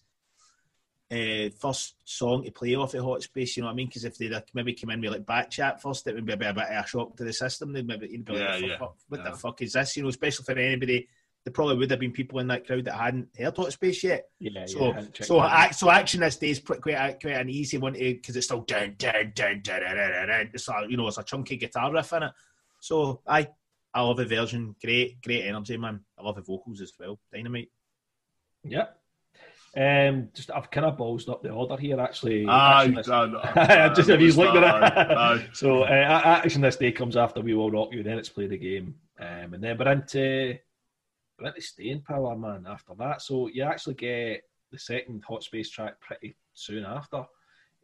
[1.13, 3.57] uh, first song to play off the hot space.
[3.57, 3.89] You know what I mean?
[3.89, 6.37] Because if they maybe come in with like back chat first, it would be a
[6.39, 7.73] bit, of a shock to the system.
[7.73, 8.79] They'd maybe you'd be like, yeah, yeah.
[8.79, 9.31] What yeah.
[9.31, 9.97] the fuck is this?
[9.97, 11.09] You know, especially for anybody.
[11.45, 14.29] There probably would have been people in that crowd that hadn't heard Hot Space yet.
[14.39, 17.95] Yeah, so, yeah, so, act, so action this day is quite, quite, an easy one
[17.95, 19.83] to because it's still dun, dun, dun, dun.
[20.55, 22.33] It's a, you know, it's a chunky guitar riff in it.
[22.81, 23.49] So I,
[23.93, 24.77] I love the version.
[24.83, 26.01] Great, great energy, man.
[26.17, 27.19] I love the vocals as well.
[27.33, 27.71] Dynamite.
[28.65, 28.87] Yeah,
[29.75, 31.99] um, just I've kind of ballsed up the order here.
[31.99, 35.49] Actually, aye, aye, just if he's looked at it.
[35.55, 38.03] so uh, action this day comes after we will rock you.
[38.03, 40.59] Then it's play the game, um, and then we're into
[41.47, 42.67] into staying power, man.
[42.69, 47.25] After that, so you actually get the second hot space track pretty soon after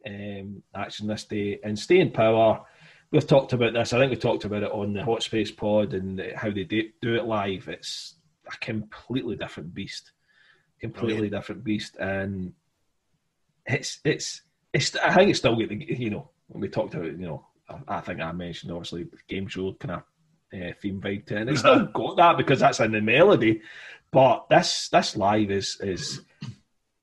[0.07, 2.65] um, action this day and staying power.
[3.11, 3.93] We've talked about this.
[3.93, 7.15] I think we talked about it on the hot space pod and how they do
[7.15, 7.67] it live.
[7.67, 8.15] It's
[8.51, 10.11] a completely different beast
[10.79, 12.53] completely different beast, and
[13.65, 14.41] it's it's
[14.73, 14.95] it's.
[14.95, 15.61] I think it's still.
[15.61, 19.17] You know, when we talked about, you know, I, I think I mentioned obviously the
[19.27, 20.03] game show kind of
[20.53, 23.61] uh, theme vibe to it, and it's still got that because that's in the melody.
[24.11, 26.21] But this this live is is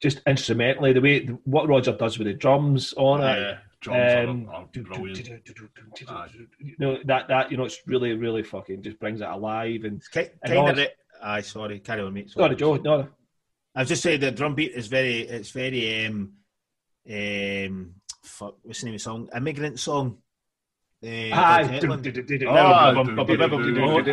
[0.00, 3.58] just instrumentally the way what Roger does with the drums on yeah, it.
[3.80, 5.28] Drums um, are, are brilliant.
[6.58, 10.02] You know that that you know it's really really fucking just brings it alive and
[10.10, 10.96] kind, kind of it.
[11.22, 12.30] Aye, sorry, carry on, mate.
[12.30, 12.76] Sorry, sorry Joe.
[12.76, 13.08] No,
[13.76, 16.32] I was just saying the drum beat is very, it's very, um,
[17.10, 19.28] um, fuck, what's the name of the song?
[19.36, 20.16] Immigrant song.
[21.06, 21.84] Uh, Aye, Ed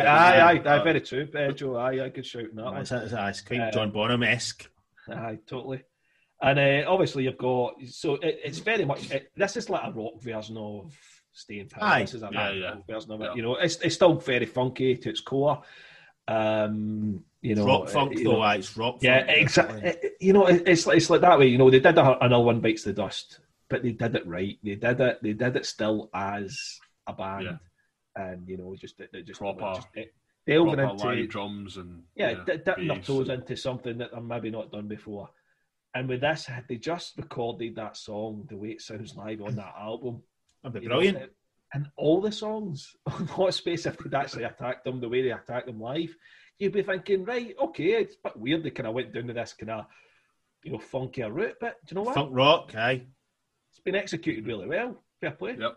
[0.06, 1.76] aye, aye, aye, very true, uh, Joe.
[1.76, 2.76] Aye, aye, good shout on that one.
[2.78, 4.70] It's, it's, it's quite Um, John Bonham esque.
[5.08, 5.82] Aye, totally.
[6.40, 9.90] And uh, obviously, you've got so it, it's very much it, this is like a
[9.92, 10.94] rock version of
[11.32, 11.84] Staying Power.
[11.84, 12.00] Aye.
[12.02, 12.54] This is a Yeah, rock
[12.88, 12.94] yeah.
[12.94, 13.24] version of it.
[13.24, 13.34] Yeah.
[13.34, 15.62] You know, it's it's still very funky to its core.
[16.28, 18.40] Um, you know, rock funk, uh, you though.
[18.42, 19.94] know, it's rock Yeah, exactly.
[20.20, 21.46] You know, it- it's it's like that way.
[21.46, 24.58] You know, they did another one bites the dust, but they did it right.
[24.62, 25.18] They did it.
[25.22, 27.56] They did it still as a band, Yeah.
[28.16, 29.88] and you know, just they just Proper- just
[30.46, 34.10] delving Proper into live drums and yeah, di- dipping their toes and- into something that
[34.12, 35.30] they've maybe not done before.
[35.94, 39.54] And with this, had they just recorded that song the way it sounds live on
[39.56, 40.22] that album,
[40.62, 41.32] That'd be you know, brilliant.
[41.72, 45.30] and all the songs on Hot Space, if they'd actually attacked them the way they
[45.30, 46.14] attacked them live,
[46.58, 49.32] you'd be thinking, right, okay, it's a bit weird they kind of went down to
[49.32, 49.86] this kind of,
[50.64, 52.14] you know, funkier route, but do you know what?
[52.14, 53.06] Funk rock, aye.
[53.70, 55.02] It's been executed really well.
[55.20, 55.56] Fair play.
[55.58, 55.76] Yep.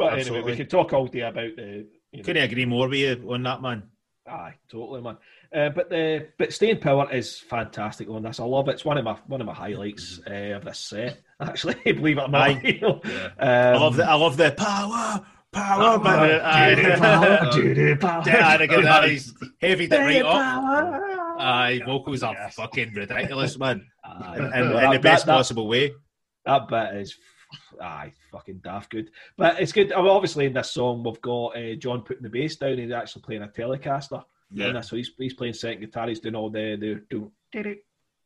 [0.00, 0.52] But anyway, Absolutely.
[0.52, 1.86] we could talk all day about the.
[2.12, 3.84] You Couldn't agree more with you on that, man.
[4.28, 5.16] Aye, totally, man.
[5.54, 8.38] Uh, but the but staying power is fantastic on this.
[8.40, 8.72] I love it.
[8.72, 11.20] It's one of my one of my highlights uh, of this set.
[11.40, 12.60] Actually, believe it or not, Aye.
[12.64, 13.00] you know.
[13.04, 13.26] Yeah.
[13.38, 16.74] Um, I love the I love the power, power, Power, but aye.
[16.74, 18.22] duty, power, duty, power.
[18.26, 21.02] Yeah, and again, that is heavy that right up.
[21.40, 22.54] Aye, vocals are Yes.
[22.54, 23.86] fucking ridiculous, man.
[24.04, 24.36] Aye.
[24.36, 25.92] In, in, in That- the best that- that- possible way.
[26.46, 27.16] That bit is,
[27.80, 29.10] aye, fucking daft good.
[29.36, 29.92] But it's good.
[29.92, 32.78] I mean, obviously, in this song, we've got uh, John putting the bass down.
[32.78, 34.24] He's actually playing a Telecaster.
[34.52, 34.66] Yeah.
[34.66, 36.08] And that's so he's, he's playing second guitar.
[36.08, 37.76] He's doing all the the do, do, do,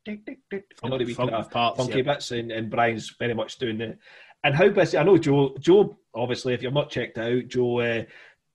[0.05, 2.13] do, do, do, all the wee kind of parts, funky yeah.
[2.13, 3.97] bits, and, and Brian's very much doing the.
[4.43, 4.97] And how busy?
[4.97, 5.55] I know Joe.
[5.59, 7.79] Joe, obviously, if you've not checked out, Joe.
[7.79, 8.03] Uh,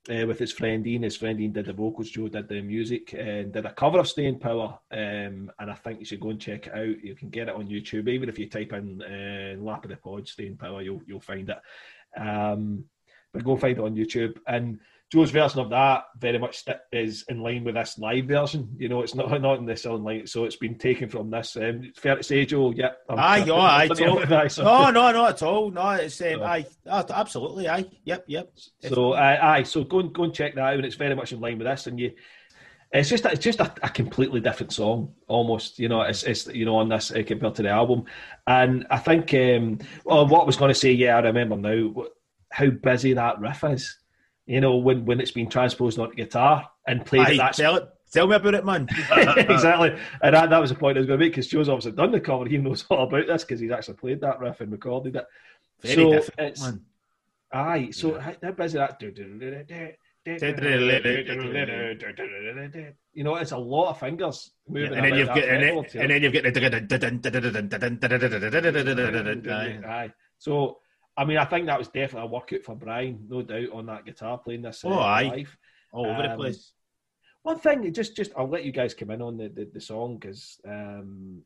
[0.09, 3.13] uh, with his friend Ian, his friend Ian did the vocals, Joe did the music,
[3.13, 4.79] and did a cover of Staying Power.
[4.91, 7.03] Um, and I think you should go and check it out.
[7.03, 9.97] You can get it on YouTube, even if you type in uh, "Lap of the
[9.97, 12.19] Pod" Staying Power, you'll you'll find it.
[12.19, 12.85] Um,
[13.31, 14.37] but go find it on YouTube.
[14.47, 14.79] And
[15.11, 18.73] Joe's version of that very much is in line with this live version.
[18.77, 21.57] You know, it's not not in this online, so it's been taken from this.
[21.57, 22.71] Um, it's fair to say, Joe.
[22.71, 25.69] Yeah, I'm- Aye, oh, aye, I'm- aye, so- No, no, not at all.
[25.69, 28.53] No, it's um, So- aye, oh, absolutely, aye, yep, yep.
[28.87, 31.33] So uh, aye, so go and go and check that out, and it's very much
[31.33, 31.87] in line with this.
[31.87, 32.13] And you,
[32.93, 35.77] it's just it's just a, a completely different song, almost.
[35.77, 38.05] You know, it's it's you know on this uh, compared to the album,
[38.47, 42.05] and I think um, well, what I was going to say, yeah, I remember now
[42.49, 43.97] how busy that riff is.
[44.45, 47.89] You know, when when it's been transposed onto guitar and played Aye, that tell it,
[48.11, 48.87] tell me about it, man.
[49.11, 49.95] exactly.
[50.21, 52.11] And that, that was the point I was going to make because Joe's obviously done
[52.11, 52.45] the cover.
[52.47, 55.25] He knows all about this because he's actually played that riff and recorded it.
[55.81, 56.81] Very so difficult, it's, man.
[57.53, 59.01] Aye, so how how busy that.
[63.13, 64.93] You know, it's a lot of fingers moving.
[64.93, 66.51] and then you've got and then, and then you've got the
[69.85, 70.13] Aye.
[70.37, 70.80] So,
[71.17, 74.05] I mean, I think that was definitely a workout for Brian, no doubt, on that
[74.05, 74.83] guitar playing this.
[74.85, 75.23] uh, Oh, aye.
[75.35, 75.57] live.
[75.91, 76.71] all over the Um, place.
[77.43, 80.17] One thing, just just I'll let you guys come in on the the, the song
[80.17, 81.41] because um,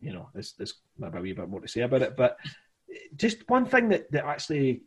[0.00, 2.38] you know there's there's maybe a wee bit more to say about it, but
[3.16, 4.82] just one thing that that actually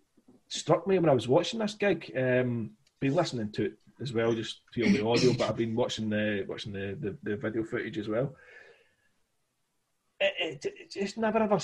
[0.47, 2.11] struck me when I was watching this gig.
[2.17, 6.09] Um, been listening to it as well, just purely the audio, but I've been watching
[6.09, 8.35] the watching the the, the video footage as well.
[10.19, 10.33] It,
[10.65, 11.59] it, it just never ever.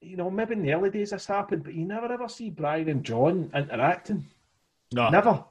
[0.00, 2.88] You know, maybe in the early days this happened, but you never ever see Brian
[2.88, 4.26] and John interacting.
[4.92, 5.44] No, Never.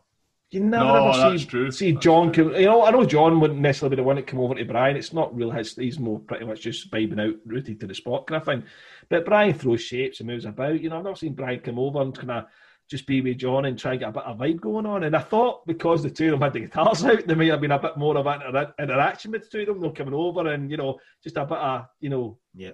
[0.52, 1.72] You never No, ever see, true.
[1.72, 2.52] see That's John true.
[2.52, 2.62] come.
[2.62, 4.96] You know, I know John wouldn't necessarily be the one that come over to Brian.
[4.96, 5.76] It's not real his.
[5.76, 8.64] He's more pretty much just vibing out, rooted to the spot kind of thing.
[9.10, 10.80] But Brian throws shapes and moves about.
[10.80, 12.46] You know, I've never seen Brian come over and kind of
[12.88, 15.04] just be with John and try and get a bit of vibe going on.
[15.04, 17.60] And I thought because the two of them had the guitars out, there may have
[17.60, 19.82] been a bit more of an inter- interaction with the two of them.
[19.82, 22.72] They're coming over and you know, just a bit of you know, yeah,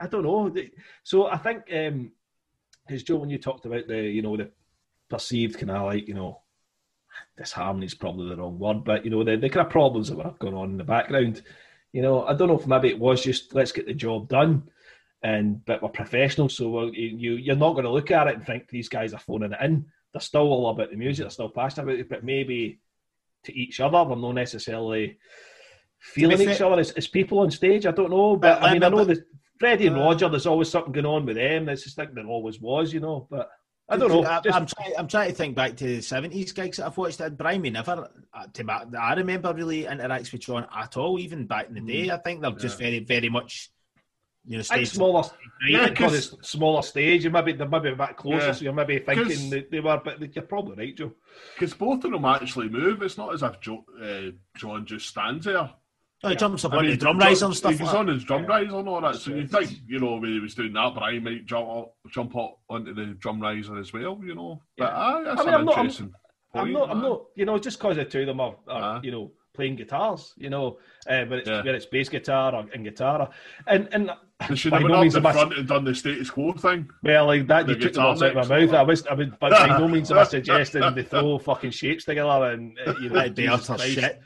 [0.00, 0.54] I don't know.
[1.02, 2.12] So I think um
[2.86, 4.50] because Joe, when you talked about the you know the
[5.08, 6.40] perceived kind of like you know
[7.36, 10.16] disharmony is probably the wrong word, but you know the, the kind of problems that
[10.16, 11.42] were going on in the background.
[11.92, 14.70] You know, I don't know if maybe it was just let's get the job done,
[15.22, 18.68] and but we're professional, so you you're not going to look at it and think
[18.68, 19.86] these guys are phoning it in.
[20.12, 22.80] They're still all about the music, they're still passionate about it, but maybe
[23.44, 25.18] to each other, they're not necessarily
[25.98, 27.86] feeling fair- each other as, as people on stage.
[27.86, 29.24] I don't know, but, But I mean, I know that
[29.58, 31.68] Freddie and Uh, Roger, there's always something going on with them.
[31.68, 33.26] It's just like there always was, you know.
[33.30, 33.50] But
[33.88, 34.24] I don't know.
[34.24, 34.92] I, just- am trying.
[34.98, 37.20] I'm trying to think back to the seventies gigs that I've watched.
[37.20, 38.08] And Brian, me never.
[38.34, 41.18] uh, To my, I remember really interacts with John at all.
[41.18, 43.70] Even back in the day, I think they're just very, very much.
[44.46, 45.24] You know, I stage smaller,
[45.68, 48.52] Yeah, yeah, because 'cause- it's smaller stage, and maybe they're maybe a bit closer, Yeah.
[48.52, 51.12] so you're maybe thinking that they were, but you're probably right, Joe.
[51.54, 53.02] Because both of them actually move.
[53.02, 55.68] It's not as if jo- uh, John just stands there.
[56.24, 57.94] Oh, he jumps up I on mean, the drum he riser and stuff He like
[57.94, 59.14] on his drum riser and all that.
[59.16, 62.36] So you think, you know, when he was doing that, Brian might jump up, jump
[62.36, 64.60] up onto the drum riser as well, you know.
[64.76, 64.98] But Yeah.
[64.98, 66.12] aye, that's I mean, an I'm not- I'm- interesting
[66.54, 66.72] I'm point.
[66.72, 69.00] not, I'm not, you know, just because the two of them are, are Aye.
[69.04, 70.78] you know, playing guitars, you know,
[71.08, 71.56] uh, whether it's Yeah.
[71.58, 73.28] whether it's bass guitar or and guitar,
[73.68, 74.10] and and
[74.48, 76.30] They should by have no means up am the I- front and done the status
[76.30, 76.88] quo thing.
[77.02, 78.48] well, like that, The you took the guitar words out of mix.
[78.48, 78.74] my mouth.
[78.74, 82.04] I was, I would, but by no means am I suggesting they throw fucking shapes
[82.06, 84.22] together and uh, you know, That'd be Jesus utter shit.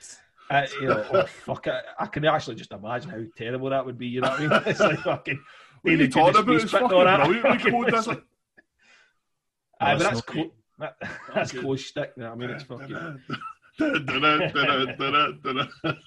[0.52, 3.96] Uh, you know, oh, fuck, I, I can actually just imagine how terrible that would
[3.98, 4.06] be.
[4.06, 4.62] You know what I mean?
[4.66, 5.40] It's like fucking.
[5.82, 6.44] What are Neither you talking about?
[6.46, 7.24] Priest It's bit fucking nor that.
[7.24, 8.24] brilliantly Fucking- coded, it's isn't like-
[9.80, 10.50] Aye, No, but it's that's not cool.
[10.78, 10.96] That,
[11.34, 11.60] that's Okay.
[11.62, 12.12] close shtick.
[12.16, 13.20] you know what I mean, it's fucking.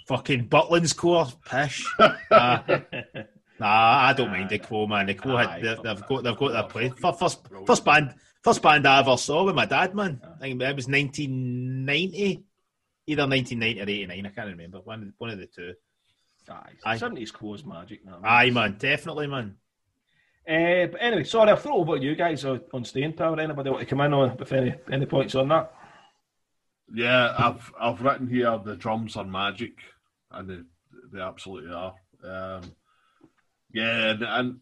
[0.08, 1.86] Fucking Butlin's core, pish.
[1.99, 2.62] Nah,
[3.60, 3.67] nah,
[4.08, 5.08] I don't mind the quo, man.
[5.08, 6.89] The quo, Aye, had, they, fuck they've got, they've got their play.
[6.89, 10.21] First, first, first band, first band I ever saw with my dad, man.
[10.23, 12.43] I think it was 1990,
[13.08, 14.26] either 1990 or 89.
[14.26, 14.80] I can't remember.
[14.80, 15.74] One, one of the two.
[16.50, 16.70] Aye.
[16.86, 18.02] Aye, seventies close magic.
[18.04, 19.56] you know Aye, man, definitely, man.
[20.48, 23.39] Uh, but anyway, sorry, I'll throw over to you guys on, on staying power.
[23.39, 25.74] Anybody want to come in on with any any points on that?
[26.94, 29.74] Yeah, I've I've written here the drums are magic,
[30.30, 30.60] and they
[31.12, 31.96] they absolutely are.
[32.24, 32.62] Um,
[33.74, 34.60] yeah, and, and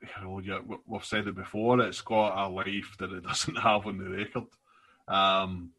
[0.00, 1.80] you know, yeah, we- we've said it before.
[1.80, 4.44] It's got a life that it doesn't have on the record.
[5.08, 5.70] Um,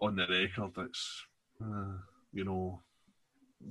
[0.00, 1.26] on the record, it's
[1.62, 1.98] uh,
[2.32, 2.80] you know,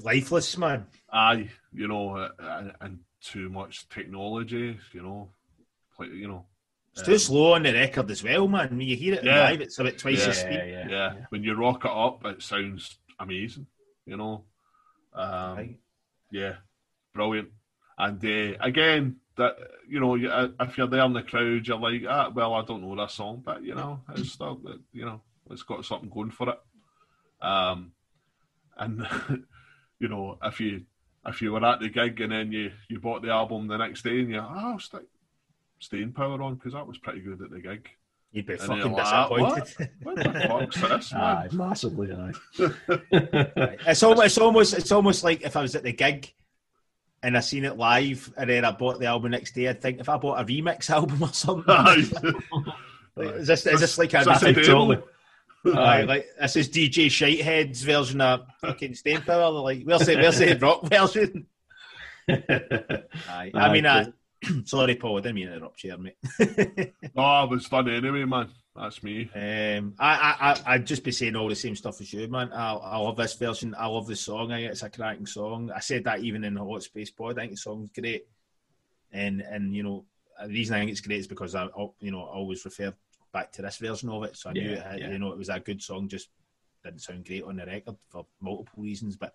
[0.02, 0.86] Lifeless, man.
[1.12, 5.30] aye, you know, uh, and, and too much technology, you know,
[5.98, 6.46] like you know,
[6.94, 8.70] It's too slow on the record as well, man.
[8.72, 9.46] When you hear it Yeah.
[9.46, 10.26] live, it's about twice Yeah.
[10.28, 10.64] the speed.
[10.70, 13.68] yeah, yeah, when you rock it up, it sounds amazing,
[14.06, 14.44] you know.
[15.14, 15.78] Um, Aye.
[16.32, 16.58] Yeah,
[17.14, 17.50] brilliant.
[17.98, 19.56] And uh, again, that
[19.88, 22.82] you know, uh, if you're there in the crowd, you're like, ah, well, I don't
[22.82, 26.32] know that song, but you know, it's still, uh, you know, it's got something going
[26.32, 26.60] for it.
[27.42, 27.92] Um,
[28.78, 29.08] and
[30.00, 30.84] you know, if you
[31.26, 34.04] if you were at the gig and then you you bought the album the next
[34.04, 35.04] day and you, oh, I'll stick
[35.80, 37.90] staying power on because that was pretty good at the gig.
[38.32, 39.90] You'd be And fucking you're like, disappointed.
[40.04, 41.22] What the fuck's this, man?
[41.22, 42.12] Aye, massively.
[42.12, 42.34] Aye.
[43.88, 46.34] It's almost, it's almost, it's almost like if I was at the gig
[47.24, 49.68] and I seen it live, and then I bought the album next day.
[49.70, 51.74] I'd think if I bought a remix album or something,
[53.16, 55.04] like, is this is this like a So it's a remix?
[55.76, 59.50] Aye, like this is DJ Shitehead's version of fucking Staying Power.
[59.52, 61.46] Like where's the where's the rock version?
[62.30, 63.52] Aye.
[63.54, 64.12] I mean, uh,
[64.66, 66.94] sorry, Paul, I didn't mean to interrupt you, mate.
[67.16, 68.50] No, I was fun anyway, man.
[68.76, 69.28] That's me.
[69.34, 72.52] Um, I, I, I, I'd just be saying all the same stuff as you, man.
[72.54, 73.74] I, I love this version.
[73.78, 74.52] I love the song.
[74.52, 75.72] I it's a cracking song.
[75.76, 77.38] I said that even in the Hot Space Pod.
[77.38, 78.28] I think the song's great.
[79.12, 80.06] And, and you know,
[80.44, 82.94] the reason I think it's great is because I, I- you know, I always refer
[83.32, 84.38] back to this version of it.
[84.38, 85.10] So I knew, it, yeah.
[85.10, 86.08] you know, it was a good song.
[86.08, 86.30] Just
[86.84, 89.34] didn't sound great on the record for multiple reasons, but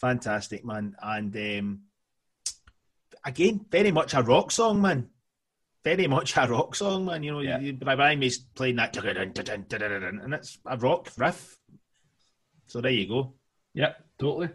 [0.00, 0.96] fantastic, man.
[1.02, 1.80] And um,
[3.24, 5.10] again, very much a rock song, man
[5.84, 7.22] very much a rock song, man.
[7.22, 7.58] You know, Yeah.
[7.60, 11.56] you, Brian May's playing that, and it's a rock riff.
[12.66, 13.34] So there you go.
[13.74, 14.50] Yeah, totally.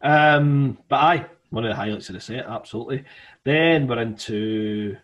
[0.00, 3.04] Um, but aye, one of the highlights of the set, absolutely.
[3.44, 4.96] Then we're into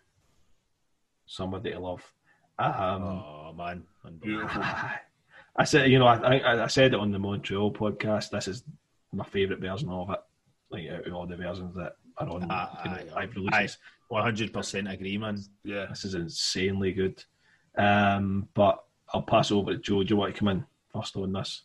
[1.27, 2.14] somebody to love.
[2.59, 3.83] Um, oh man,
[4.23, 4.63] Beautiful.
[5.57, 8.31] I said, you know, I, I, I said it on the Montreal podcast.
[8.31, 8.65] This is
[9.13, 10.21] my favourite version of it,
[10.71, 13.33] like out of all the versions that are on Aye, you know, aye, live aye.
[13.59, 13.79] releases.
[14.09, 15.39] One hundred percent agree, man.
[15.65, 15.87] Yeah.
[15.89, 17.23] This is insanely good.
[17.77, 20.03] Um, but I'll pass over to Joe.
[20.03, 21.63] Do you want to come in first on this?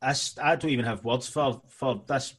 [0.00, 2.34] This, I don't even have words for for this.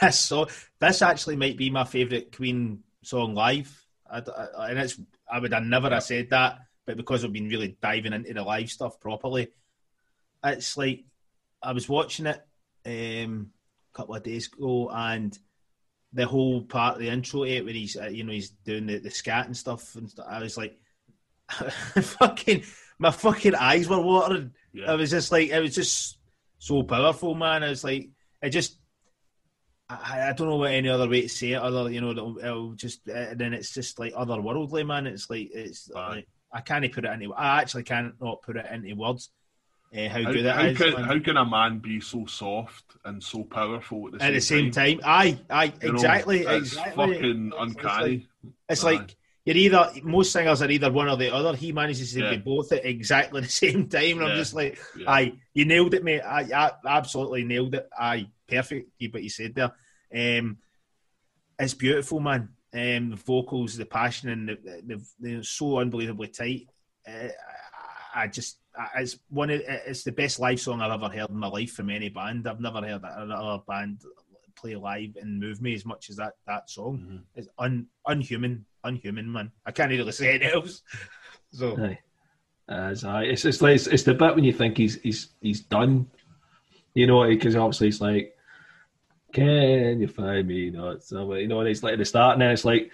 [0.00, 0.46] this song.
[0.78, 3.84] This actually might be my favourite Queen song live.
[4.10, 4.18] I,
[4.56, 4.98] I- and it's
[5.30, 8.42] I would have never have said that, but because I've been really diving into the
[8.42, 9.48] live stuff properly,
[10.44, 11.04] it's like
[11.62, 12.40] I was watching it
[12.86, 13.50] um,
[13.92, 15.36] a couple of days ago, and
[16.12, 18.86] the whole part of the intro to it where he's uh, you know he's doing
[18.86, 20.78] the, the scat and stuff, and stuff, I was like,
[21.48, 22.64] fucking
[22.98, 24.52] my fucking eyes were watering.
[24.72, 24.92] Yeah.
[24.92, 26.18] I was just like, it was just
[26.58, 27.62] so powerful, man.
[27.62, 28.10] I was like,
[28.42, 28.77] it just,
[29.90, 32.38] I, I don't know what any other way to say it other, you know, it'll,
[32.38, 35.06] it'll just, uh, and then it's just like otherworldly, man.
[35.06, 38.66] It's like, it's like, I can't put it into, I actually can't not put it
[38.70, 39.30] into words.
[39.96, 41.04] Uh, how, How, good it how is, can, man.
[41.04, 44.70] how can a man be so soft and so powerful at the at the same,
[44.70, 45.00] same time.
[45.02, 47.14] Aye, aye, You know, exactly, it's exactly.
[47.14, 48.28] fucking It's- it's uncanny.
[48.44, 49.16] like- It's like
[49.48, 51.56] you're either most singers are either one or the other.
[51.56, 52.30] He manages to Yeah.
[52.32, 55.10] be both at exactly the same time, and I'm just like, Yeah.
[55.10, 56.20] aye, you nailed it, mate.
[56.20, 57.88] I, I absolutely nailed it.
[57.98, 58.90] Aye, perfect.
[59.10, 59.72] What you said there.
[60.38, 60.58] Um,
[61.58, 62.50] it's beautiful, man.
[62.74, 66.68] Um, the vocals, the passion, and the, the, the, they're so unbelievably tight.
[67.08, 67.28] Uh,
[68.14, 68.58] I just
[68.96, 71.88] it's one of it's the best live song I've ever heard in my life from
[71.88, 72.46] any band.
[72.46, 74.02] I've never heard another band
[74.60, 76.98] play live and move me as much as that that song.
[76.98, 77.16] Mm-hmm.
[77.34, 79.52] It's un, unhuman, unhuman, man.
[79.64, 80.82] I can't really say anything else.
[81.50, 81.82] So.
[81.82, 81.98] Aye.
[82.68, 85.62] As I, it's it's, like, it's it's the bit when you think he's he's he's
[85.62, 86.10] done,
[86.92, 88.36] you know, because obviously it's like,
[89.32, 90.56] can you find me?
[90.56, 92.90] You know, it's, you know, and it's like at the start, and then it's like,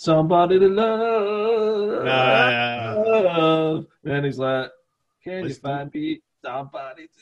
[0.00, 2.06] somebody to love.
[2.06, 4.70] Uh, and he's like,
[5.22, 6.22] can you find me?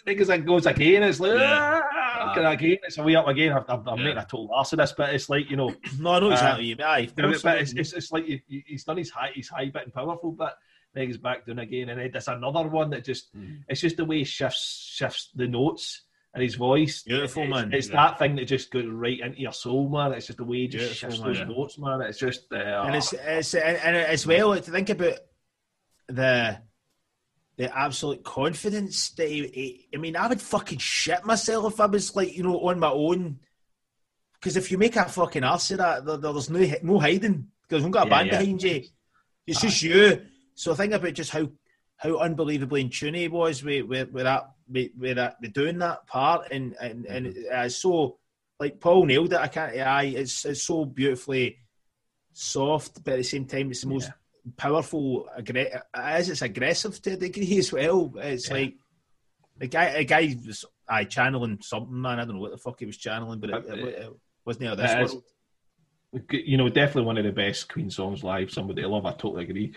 [0.05, 1.03] Because it goes again.
[1.03, 1.81] It's like, yeah.
[1.93, 2.79] ah, uh, again.
[2.83, 3.53] It's a way up again.
[3.53, 4.05] I'm, I'm, yeah.
[4.05, 5.75] making a total ass of this, but it's like, you know.
[5.99, 6.73] no, I know exactly.
[6.73, 9.85] Uh, yeah, but it's, it's, it's, like you, he's done his high, his high bit
[9.85, 10.57] and powerful, but
[10.95, 11.89] then he's back down again.
[11.89, 13.61] And then there's another one that just, mm.
[13.69, 16.03] it's just the way he shifts, shifts the notes
[16.35, 17.03] and his voice.
[17.03, 17.73] Beautiful, it's, man.
[17.73, 17.95] It's yeah.
[17.97, 20.13] that thing that just goes right into your soul, man.
[20.13, 21.29] It's just the way he just Beautiful, shifts man.
[21.29, 21.57] those yeah.
[21.57, 22.01] notes, man.
[22.03, 22.53] It's just.
[22.53, 25.19] Uh, and it's, it's and, and as well, to think about
[26.09, 26.59] the
[27.59, 31.87] the absolute confidence that he, he, I mean, I would fucking shit myself if I
[31.87, 33.41] was like, you know, on my own.
[34.35, 37.49] Because if you make a fucking arse of that, there, there's no no hiding.
[37.69, 38.85] Because we've got a yeah, band behind you.
[39.45, 40.23] It's just you.
[40.55, 41.49] So think about just how
[41.97, 45.79] how unbelievably in tune he was with, with, with that with, with that with doing
[45.79, 47.65] that part and and and mm-hmm.
[47.65, 48.19] it's so
[48.61, 49.41] like Paul nailed it.
[49.41, 49.77] I can't.
[49.79, 51.59] I it's it's so beautifully
[52.33, 54.13] soft, but at the same time, it's the most yeah.
[54.57, 55.29] Powerful.
[55.39, 58.13] Aggre- as it's aggressive to a degree as well.
[58.17, 58.55] It's yeah.
[58.55, 58.75] like
[59.57, 59.85] the guy.
[59.85, 62.19] A guy was I channeling something, man.
[62.19, 64.13] I don't know what the fuck he was channeling, but it, it, it
[64.45, 65.25] wasn't out of this world.
[66.31, 68.51] You know, definitely one of the best Queen songs live.
[68.51, 69.05] Somebody I love.
[69.05, 69.75] I totally agree.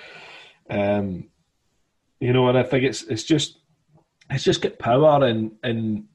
[0.69, 1.25] Um,
[2.19, 3.57] you know, and I think it's it's just
[4.29, 6.05] it's just got power and and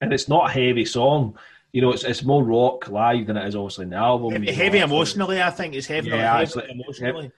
[0.00, 1.38] and it's not a heavy song.
[1.72, 4.32] You know, it's it's more rock live than it is obviously in the album.
[4.32, 6.10] Heavy, heavy emotionally, I think it's heavy.
[6.10, 7.32] Yeah, heavy like, emotionally.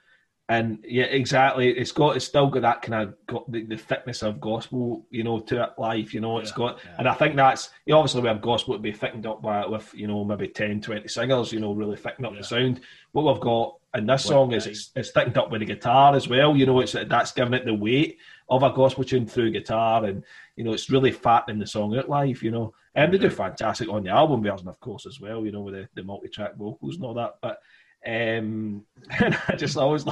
[0.52, 1.70] And yeah, exactly.
[1.70, 5.24] It's got it's still got that kind of got the, the thickness of gospel, you
[5.24, 6.12] know, to it life.
[6.12, 6.96] You know, it's yeah, got, yeah.
[6.98, 9.62] and I think that's you know, obviously we have gospel to be thickened up by
[9.62, 12.40] it with you know maybe 10, 20 singers, you know, really thickening up yeah.
[12.40, 12.82] the sound.
[13.12, 16.28] What we've got in this song is it's, it's thickened up with the guitar as
[16.28, 16.54] well.
[16.54, 18.18] You know, it's that's giving it the weight
[18.50, 20.22] of a gospel tune through guitar, and
[20.56, 22.42] you know it's really fattening the song out live.
[22.42, 25.46] You know, and they do fantastic on the album version, of course, as well.
[25.46, 27.36] You know, with the, the multi-track vocals and all that.
[27.40, 27.60] But
[28.06, 28.84] um,
[29.20, 30.04] and I just always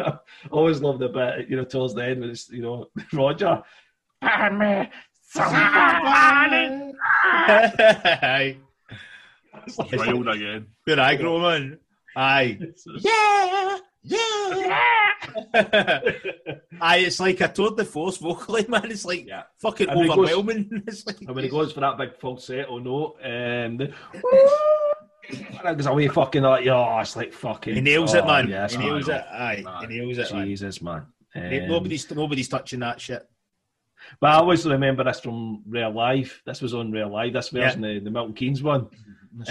[0.50, 3.62] always love the bit, you know, towards the end when it's you know Roger,
[4.22, 4.90] and me
[5.22, 6.92] somebody.
[9.92, 10.66] Wild again.
[10.84, 11.78] Good aggro, man.
[12.14, 12.58] Aye.
[13.00, 16.00] Yeah, yeah.
[16.80, 18.90] Aye, it's like a tour de force vocally, man.
[18.90, 19.42] It's like yeah.
[19.58, 20.68] fucking and overwhelming.
[20.68, 21.20] Goes, it's like...
[21.20, 23.92] And when he goes for that big falsetto note, um, the,
[25.62, 27.74] goes away fucking like, oh, it's like fucking.
[27.74, 28.48] He nails oh, it, man.
[28.48, 29.24] Yes, he nails it.
[29.30, 29.90] Aye, man.
[29.90, 30.30] he nails it.
[30.30, 31.06] Jesus, man.
[31.34, 31.62] man.
[31.62, 33.28] Um, nobody's nobody's touching that shit.
[34.20, 36.42] But I always remember this from Real Life.
[36.46, 37.32] This was on Real Life.
[37.32, 37.94] This version, yeah.
[37.94, 38.88] the, the Milton Keynes one.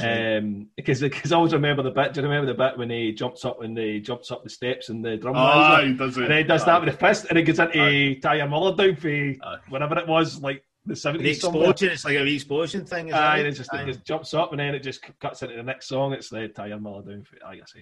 [0.02, 2.14] Um, because because I always remember the bit.
[2.14, 4.90] Do you remember the bit when he jumps up when he jumps up the steps
[4.90, 5.36] and the drum?
[5.38, 6.24] Oh, he does it.
[6.24, 8.96] And he does that with the fist, and he gets into Tie Your Mother Down
[8.96, 9.58] for aye.
[9.70, 11.42] whatever it was, like the seventies.
[11.42, 11.90] The explosion.
[11.90, 13.14] It's like a explosion thing.
[13.14, 15.64] Aye, and it just, it just jumps up, and then it just cuts into the
[15.64, 16.14] next song.
[16.14, 17.74] It's the Tie Your Mother Down for I guess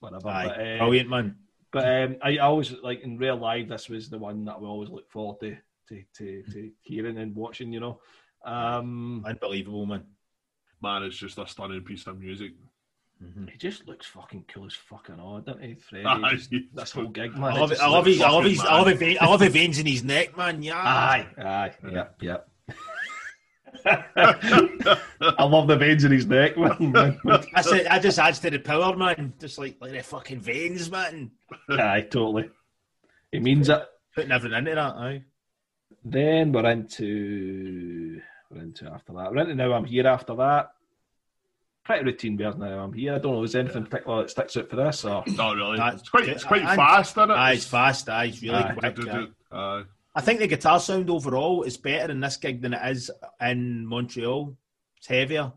[0.00, 0.28] whatever.
[0.28, 1.36] Aye, but, uh, brilliant man.
[1.72, 3.68] But um, I always like in real life.
[3.68, 5.56] This was the one that we always look forward to
[5.88, 7.72] to to, to hearing and watching.
[7.72, 8.00] You know,
[8.44, 10.04] um, unbelievable man
[10.82, 12.52] man, it's just a stunning piece of music.
[13.22, 13.46] Mm-hmm.
[13.46, 16.68] He just looks fucking cool as fucking odd, doesn't he, Freddie?
[16.74, 17.52] this whole gig, man.
[17.52, 19.48] I love, it, I love, his, I love his, I love his, I love the
[19.48, 20.62] veins in his neck, man.
[20.62, 20.76] Yeah.
[20.76, 22.48] Aye, aye, yep, yep.
[23.86, 27.18] I love the veins in his neck, man.
[27.54, 29.32] I said, I just adds to the power, man.
[29.38, 31.30] Just like like the fucking veins, man.
[31.70, 32.50] Aye, totally.
[33.32, 33.82] It means it.
[34.14, 35.22] Putting everything into that, aye.
[36.04, 39.30] Then we're into we're into after that.
[39.30, 39.72] We're into now.
[39.72, 40.70] I'm here after that.
[41.86, 42.80] Pretty routine bears now.
[42.80, 43.14] I'm here.
[43.14, 43.44] I don't know.
[43.44, 45.04] Is anything particular that sticks out for this?
[45.04, 45.78] Or not really.
[45.80, 46.28] it's quite.
[46.28, 47.34] It's quite I, fast, isn't it?
[47.34, 48.08] Aye, it's fast.
[48.08, 48.74] Aye, it's really aye.
[48.76, 48.96] quick.
[48.96, 49.84] Do, do, do.
[50.16, 53.08] I think the guitar sound overall is better in this gig than it is
[53.40, 54.56] in Montreal.
[54.96, 55.52] It's heavier.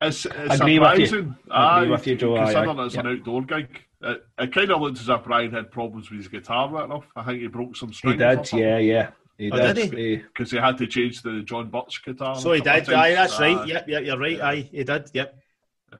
[0.00, 1.00] It's, it's agree surprising.
[1.00, 1.34] With you.
[1.50, 2.36] I agree with you, Joe.
[2.36, 3.04] Considering it's yep.
[3.04, 6.28] an outdoor gig, it, it kind of looks as if Brian had problems with his
[6.28, 7.04] guitar right enough.
[7.14, 8.22] I think he broke some strings.
[8.22, 9.10] He did, yeah, yeah.
[9.36, 10.16] He oh, did, he?
[10.16, 12.36] Because he had to change the John Birch guitar.
[12.36, 12.88] So he did.
[12.88, 13.66] Aye, that's uh, right.
[13.66, 14.40] Yep, yep, you're right.
[14.40, 15.10] Aye, he did.
[15.12, 15.40] Yep.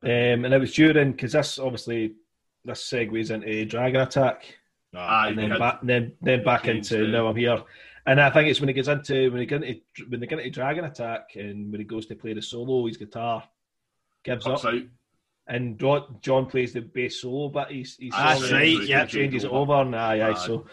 [0.03, 2.15] Um, and it was during because this obviously
[2.65, 4.59] this segues into Dragon Attack.
[4.97, 7.63] Aye, and then back, then then back into now I'm here.
[8.07, 10.39] And I think it's when he gets into when he get into when they get
[10.39, 13.43] into Dragon Attack and when he goes to play the solo, his guitar
[14.23, 14.65] gives up.
[14.65, 14.83] Out.
[15.47, 15.79] And
[16.23, 18.83] John plays the bass solo, but he's, he's that's right.
[18.85, 19.75] Yeah, changes it over.
[19.75, 20.35] And aye, aye, aye.
[20.35, 20.67] So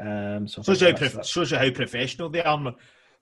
[0.00, 2.74] Um, so Shows you, how prof- shows you how professional they are.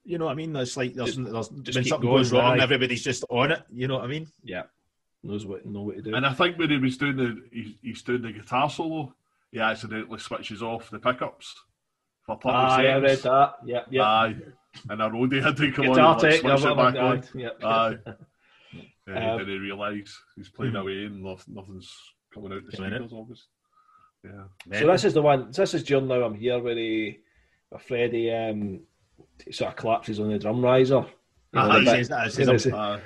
[0.04, 0.54] You know what I mean?
[0.56, 2.62] It's like there's, there's just when something going, goes wrong, aye.
[2.62, 3.62] everybody's just on it.
[3.72, 4.26] You know what I mean?
[4.44, 4.62] yeah,
[5.22, 6.14] knows what know what to do.
[6.14, 9.14] And I think when he was doing the he's, he's doing the guitar solo,
[9.50, 11.54] he accidentally switches off the pickups
[12.26, 13.02] for 30 Aye, I seconds.
[13.02, 13.54] read that.
[13.64, 14.02] Yeah, yeah.
[14.04, 14.36] Aye.
[14.88, 17.24] And a roadie had to come Guitar on and like, switch it back on.
[17.34, 17.64] Yep.
[17.64, 17.96] Aye.
[19.08, 21.92] Yeah, Um, he didn't realise he's playing away and nothing's
[22.32, 23.48] coming out the speakers, obviously.
[24.24, 24.78] Yeah.
[24.78, 25.52] So this is the one.
[25.52, 27.18] So This is John now I'm here where he,
[27.70, 28.80] where Freddie um,
[29.50, 31.04] sort of collapses on the drum riser.
[31.04, 31.04] You
[31.52, 33.00] know, Aye, the he says that, says know, I'm- it's Aye.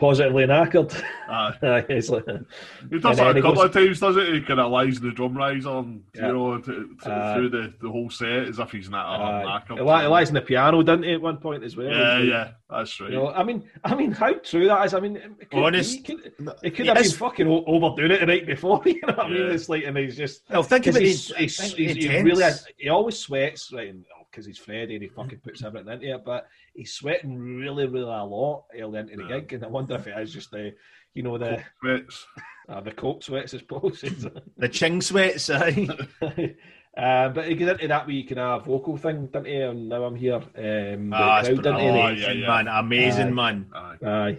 [0.00, 0.92] Positively knackered.
[1.28, 1.54] Aye.
[1.62, 4.34] Aye, it's like, He does And that a couple goes- of times, does it?
[4.34, 6.28] He kind of lies in the drum riser and, Yeah.
[6.28, 7.34] you know, to, to, Aye.
[7.34, 9.44] through the, the whole set as if he's not a aye.
[9.46, 9.76] knackered.
[9.78, 11.86] he, li- he lies in the piano, doesn't he, at one point as well?
[11.88, 13.10] Yeah, yeah, that's right.
[13.10, 14.94] You know, I mean, I mean, how true that is.
[14.94, 17.46] I mean, it could, Honest- Be, it could, it could he have is- been fucking
[17.46, 18.82] o- overdoing it the night before.
[18.86, 19.50] You know what I mean?
[19.52, 21.02] It's like, and he's just Well, think of it.
[21.02, 23.94] he's, He's, he's, he's, he's, he really he always sweats right
[24.30, 28.04] because he's Freddie and he fucking puts everything into it but he's sweating really really
[28.10, 29.40] a lot early into the Yeah.
[29.40, 30.74] gig and I wonder if it is just the
[31.14, 32.26] you know the Sweats.
[32.68, 34.00] uh, the coke sweats I suppose
[34.56, 35.50] the ching sweats.
[35.50, 35.88] Aye.
[36.96, 40.04] uh, but he gets into that wee kind of vocal thing didn't he and now
[40.04, 41.74] I'm here um, Ah, the it's crowd, didn't?
[41.76, 42.46] Oh, amazing, yeah, yeah.
[42.48, 42.68] man.
[42.68, 43.30] Amazing, Aye.
[43.30, 43.66] man.
[43.74, 43.96] Aye.
[44.06, 44.38] aye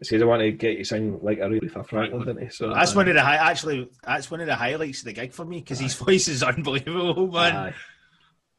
[0.00, 2.94] he says I want to get you sing like Aretha Franklin didn't he so That's
[2.94, 3.90] one of the hi- actually.
[4.04, 7.26] That's one of the highlights of the gig for me because his voice is unbelievable,
[7.32, 7.56] man.
[7.56, 7.74] aye,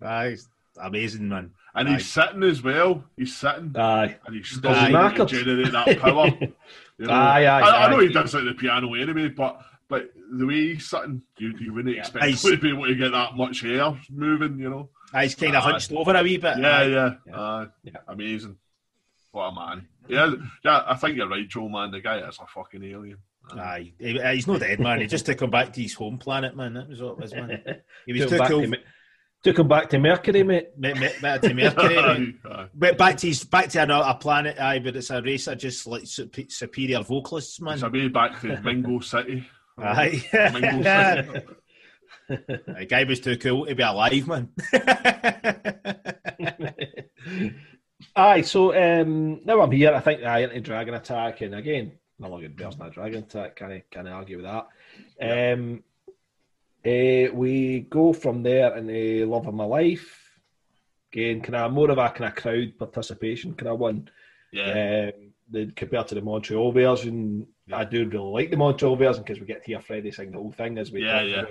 [0.01, 0.37] Aye,
[0.81, 1.51] amazing, man.
[1.75, 1.93] And Aye.
[1.93, 3.03] he's sitting as well.
[3.17, 3.75] He's sitting.
[3.77, 4.17] aye.
[4.25, 6.29] And he's still he able mark to generate that power.
[6.99, 7.13] You know?
[7.13, 8.07] Aye, aye, I, I know aye.
[8.07, 11.73] he does it at the piano anyway, but but the way he's sitting, you, you
[11.73, 12.01] wouldn't Yeah.
[12.01, 14.89] expect He's- him to be able to get that much hair moving, you know.
[15.13, 15.71] Aye, He's kind of Aye.
[15.71, 16.57] hunched over a wee bit.
[16.57, 17.39] Yeah, yeah, Yeah.
[17.39, 17.67] Aye.
[17.83, 17.91] Yeah.
[18.09, 18.57] amazing.
[19.31, 19.87] What a man.
[20.09, 20.31] Yeah,
[20.65, 20.83] yeah.
[20.87, 21.69] I think you're right, Joe.
[21.69, 23.17] Man, the guy is a fucking alien.
[23.53, 24.99] Aye, He- he's not dead, man.
[24.99, 26.73] He just took him back to his home planet, man.
[26.73, 27.61] That was what it was, man.
[28.05, 28.75] He was took, too him
[29.43, 29.59] back cool.
[29.59, 31.95] to, Me- took him back to Mercury mate Me- me- Better to Mercury.
[31.99, 32.35] right?
[32.45, 32.67] Aye, aye.
[32.73, 35.85] But back to his, back to another planet, aye, but it's a race of just
[35.87, 37.73] like superior vocalists, man.
[37.75, 39.45] It's a way back to Mingo City.
[39.77, 40.23] Aye.
[40.53, 40.83] Mingo
[41.31, 41.45] City.
[42.29, 44.49] the guy was too cool to be alive, man.
[48.15, 49.93] Aye, so um, now I'm here.
[49.93, 53.57] I think I into Dragon Attack, and again, no longer bears not Dragon Attack.
[53.57, 55.53] Can I can I argue with that?
[55.53, 55.83] Um,
[56.83, 60.39] eh, we go from there in the love of my life.
[61.13, 63.53] Again, can I more of a kind of crowd participation?
[63.53, 64.09] Can I one?
[64.51, 69.23] Yeah, Um, the, compared to the Montreal version, I do really like the Montreal version
[69.23, 71.45] because we get to hear Freddie sing the whole thing as we Yeah, yeah.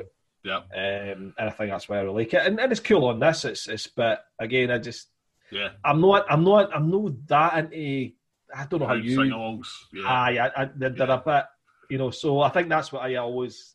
[0.44, 2.46] yeah, Um, and I think that's why I really like it.
[2.46, 3.44] And, and it's cool on this.
[3.44, 5.08] It's, it's but again, I just
[5.50, 5.70] yeah.
[5.84, 8.12] I'm not I'm not I'm not that into
[8.54, 9.66] I don't know how you sing-alongs.
[9.92, 10.06] Yeah.
[10.06, 11.44] aye I, I, they're, they're a bit
[11.90, 13.74] you know so I think that's what I always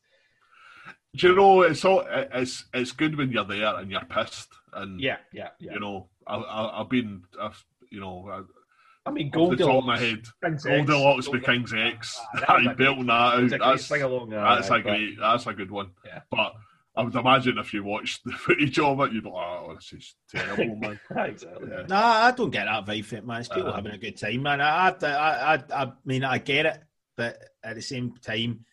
[1.16, 5.00] Do you know it's all it's it's good when you're there and you're pissed and
[5.00, 8.28] yeah yeah yeah you know I, I I've been I've, you know
[9.06, 11.46] I, I mean off the top of Goldilox my head King's X, Goldilox with Goldilox.
[11.46, 14.68] King's X Aye, that was I a belting that out It's that's sing along that's
[14.68, 16.22] a but- great that's a good one Yeah.
[16.32, 16.54] but
[16.96, 19.94] I would imagine if you watched the footage of it you'd be like oh this
[19.94, 21.84] is terrible man exactly Yeah.
[21.88, 23.40] Nah, I don't get that vibe from it, man.
[23.42, 23.76] It's people Uh-huh.
[23.76, 24.62] having a good time, man.
[24.62, 26.80] I, I, I, I, I mean, I get it,
[27.18, 28.66] but at the same time,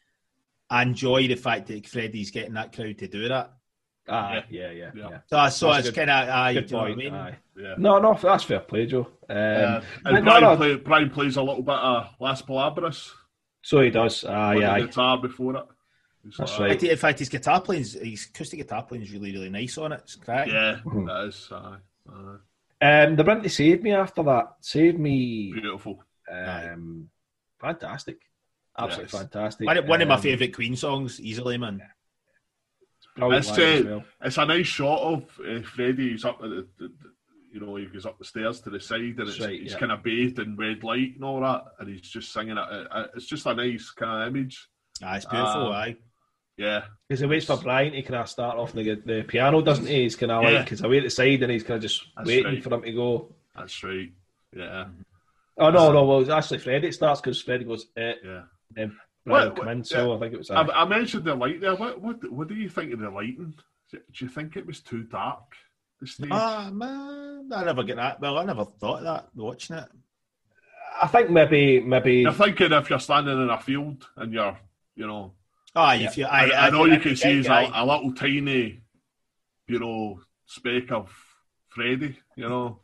[0.71, 3.53] I enjoy the fact that Freddie's getting that crowd to do that.
[4.09, 5.09] aye yeah yeah Yeah.
[5.11, 7.15] yeah, So, I so That's it's kind of, uh, you good know what I mean?
[7.15, 7.39] aye.
[7.57, 10.57] yeah no no that's fair play Joe um, Uh, and Brian, no.
[10.57, 13.13] Play, Brian plays a little bit of Las Palabras
[13.63, 15.67] so he does aye with the aye guitar before it
[16.27, 19.11] It's That's like, In fact, In fact, his guitar playing, his acoustic guitar playing is
[19.13, 20.01] really, really nice on it.
[20.05, 20.47] It's crack.
[20.49, 21.77] Yeah, that is aye,
[22.09, 23.03] aye.
[23.05, 26.03] um, the Brinty saved me after that saved me beautiful.
[26.31, 27.09] um,
[27.61, 28.19] fantastic
[28.85, 29.23] absolutely Yes.
[29.23, 31.83] fantastic One, of- one of my Um, favourite Queen songs, easily, man.
[33.17, 34.05] brilliant It's, live as uh, well.
[34.23, 36.11] It's a nice shot of uh, Freddie.
[36.11, 37.13] He's up at the, the, the-
[37.53, 39.79] you know, he goes up the stairs to the side, and it's, right, he's yeah.
[39.79, 42.59] kind of bathed in red light and all that, and he's just singing it.
[42.59, 44.69] Uh, uh, It's just a nice kind of image.
[45.03, 45.97] Ah, it's beautiful, Um, aye.
[46.57, 49.87] Yeah, Because he waits for Brian to kind of start off the, the piano, doesn't
[49.87, 50.03] he?
[50.03, 50.51] He's kind of Yeah.
[50.51, 52.63] like, because away at the side and he's kind of just That's waiting right.
[52.63, 53.35] for him to go.
[53.57, 54.13] that's right.
[54.55, 54.87] Yeah,
[55.57, 58.43] Oh, no, no, well, it's actually Freddie it starts because Freddie goes, eh, yeah.
[58.73, 58.97] Then
[59.27, 60.51] Brian What- come in, what- so I think it was.
[60.51, 61.75] I, I mentioned the light there.
[61.77, 63.55] What, what, what do you think of the lighting?
[63.93, 65.55] Do you think it was too dark?
[66.01, 66.29] The stage.
[66.33, 68.21] Ah, man, I never get that.
[68.21, 69.89] Well, I never thought of that watching it.
[71.03, 74.57] I think maybe, maybe, You're thinking if you're standing in a field and you're,
[74.97, 75.33] you know,
[75.77, 76.09] Ah, Yeah.
[76.09, 77.71] if you, I, I, I, all I- you can see is aye.
[77.75, 78.81] a, a little tiny,
[79.69, 81.13] you know, speck of
[81.69, 82.17] Freddy.
[82.37, 82.81] You know,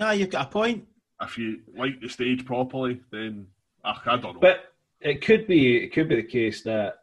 [0.00, 0.86] Ah, you've got a point.
[1.22, 3.46] if you light the stage properly, then
[3.84, 4.40] I don't know.
[4.40, 6.94] but it could be, it could be the case that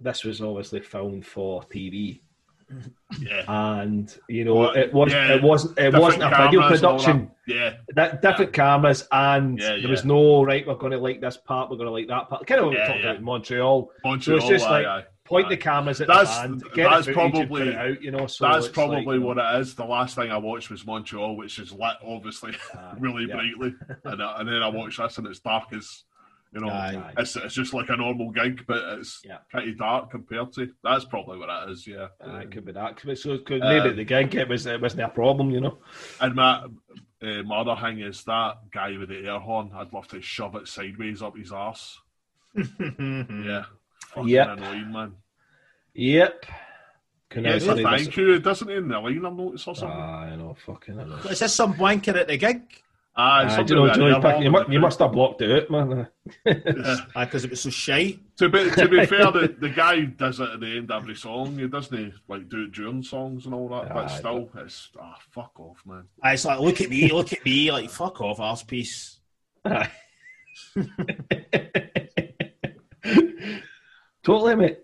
[0.00, 2.20] this was obviously filmed for TV.
[3.20, 3.44] Yeah.
[3.82, 6.86] and you know Well, it was yeah, it wasn't it wasn't a video cameras and
[6.86, 7.30] all production.
[7.46, 7.54] that.
[7.54, 7.74] Yeah.
[7.94, 10.66] That different cameras, and Yeah, there was no right.
[10.66, 11.68] We're going to like this part.
[11.70, 12.46] We're going to like that part.
[12.46, 13.04] Kind of what we Yeah, talked yeah.
[13.10, 13.90] about in Montreal.
[14.04, 15.04] Montreal, So it's just aye, like aye.
[15.32, 16.62] Point the cameras at That's- the band.
[16.74, 18.02] Get that's the footage and probably- out.
[18.02, 19.74] You know, so That's probably like, you know, what it is.
[19.74, 23.34] The last thing I watched was Montreal, which is lit, obviously, Aye, really yeah.
[23.34, 23.74] brightly.
[24.04, 26.04] And, and then I watched this, and it's dark as,
[26.54, 27.12] you know, Aye.
[27.18, 29.38] it's, it's just like a normal gig, but it's Yeah.
[29.50, 30.70] pretty dark compared to.
[30.84, 32.08] That's probably what it is, yeah.
[32.20, 33.00] Aye, it could be that.
[33.16, 35.50] So could, Uh, maybe at the gig it was it wasn't a problem.
[35.50, 35.78] You know.
[36.20, 36.64] And my,
[37.22, 40.54] uh, my other thing is that guy with the air horn, I'd love to shove
[40.56, 41.98] it sideways up his arse.
[42.56, 43.64] Yeah.
[44.14, 44.48] Fucking Yep.
[44.58, 45.12] annoying, man.
[45.94, 46.46] Yep.
[47.30, 48.16] Can Yeah, I so thank this?
[48.16, 48.38] you.
[48.38, 49.96] Doesn't he in the line I've noticed or something?
[49.98, 51.16] Ah, I know, fucking I know.
[51.16, 52.62] Is this some wanker at the gig?
[53.14, 55.12] Aye, Ah, something do you know, you, know, air you, you, must, you must have
[55.12, 56.08] blocked it out, man.
[56.46, 56.96] Yeah.
[57.14, 58.20] Because it was so shite.
[58.38, 61.14] To be to be fair, the, the guy does it at the end of every
[61.14, 61.58] song.
[61.58, 63.92] He doesn't like do it during songs and all that.
[63.92, 66.04] but Aye, still, it's ah fuck off, man.
[66.22, 69.18] Aye, It's like, look at me, look at me, like, fuck off, arse piece.
[74.24, 74.78] Totally, mate.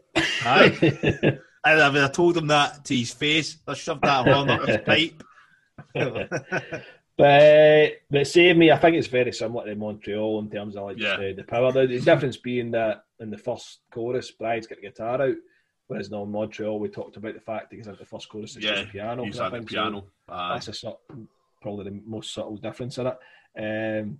[0.44, 1.38] Aye.
[1.64, 4.78] And if I told him that to his face, I shoved that horn up his
[4.86, 5.22] pipe.
[7.16, 10.98] But but same me, I think it's very similar to Montreal in terms of like
[10.98, 11.16] Yeah.
[11.16, 11.72] the, the power.
[11.72, 15.34] The, the difference being that in the first chorus, Brian's got the guitar out,
[15.88, 18.64] whereas now in Montreal we talked about the fact because at the first chorus it's
[18.64, 19.24] Yeah, just piano.
[19.24, 20.04] He's I at the think so piano.
[20.28, 20.92] That's a
[21.60, 23.18] probably the most subtle difference in it.
[23.58, 24.18] Um,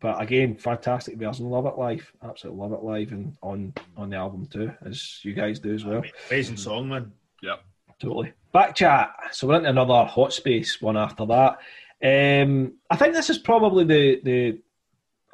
[0.00, 1.50] but again, fantastic version.
[1.50, 2.12] Love it live.
[2.22, 5.84] Absolutely love it live and on on the album too, as you guys do as
[5.84, 6.02] well.
[6.30, 7.12] Amazing song, man.
[7.42, 7.62] Yep.
[8.00, 8.32] Totally.
[8.52, 9.10] Back chat.
[9.32, 11.58] So we're into another hot space one after that.
[12.02, 14.58] Um, I think this is probably the the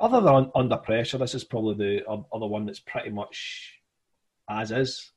[0.01, 1.19] other than under pressure.
[1.19, 3.81] This is probably the other one that's pretty much
[4.49, 5.11] as is.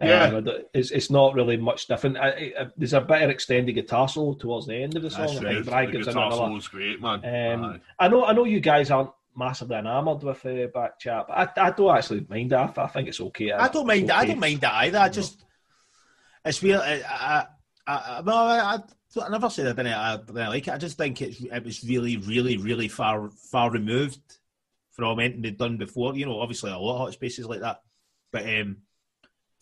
[0.00, 0.24] Yeah.
[0.24, 2.18] Um, it's, it's not really much different.
[2.18, 5.26] I, I, there's a better extended guitar solo towards the end of the song.
[5.26, 5.64] That's I right.
[5.64, 6.36] think The gives guitar another.
[6.36, 7.24] solo's great, man.
[7.24, 7.80] Um, Aye.
[7.98, 11.66] I know, I know you guys aren't massively enamoured with uh, back chat, but I,
[11.66, 12.56] I don't actually mind it.
[12.56, 13.52] I, I think it's okay.
[13.52, 14.04] I don't mind.
[14.04, 14.98] It's I don't mind that either.
[14.98, 15.44] I just
[16.44, 16.80] it's weird.
[16.80, 17.46] I, I,
[17.86, 20.74] I, well, I, I, I never said I didn't, I didn't like it.
[20.74, 24.20] I just think it's it was really, really, really far far removed
[24.92, 26.14] from anything they'd done before.
[26.16, 27.82] You know, obviously a lot of hot spaces like that,
[28.32, 28.78] but um,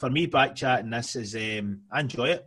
[0.04, 2.46] for me, back chatting this is um, I enjoy it.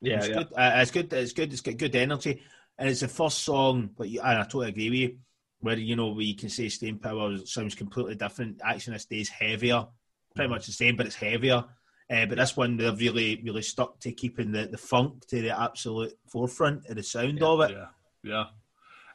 [0.00, 0.34] Yeah, it's yeah.
[0.34, 0.46] good.
[0.56, 1.12] Uh, it's good.
[1.12, 1.52] It's good.
[1.52, 2.42] It's got good energy,
[2.76, 3.90] and it's the first song.
[3.96, 5.18] But you, and I totally agree with you.
[5.60, 8.60] Where you know we can say "Staying Power" sounds completely different.
[8.64, 9.86] Action this day is heavier,
[10.34, 11.64] pretty much the same, but it's heavier.
[12.10, 15.56] Uh, but this one they've really, really stuck to keeping the, the funk to the
[15.56, 17.70] absolute forefront of the sound of it.
[17.70, 17.86] Yeah,
[18.24, 18.44] yeah.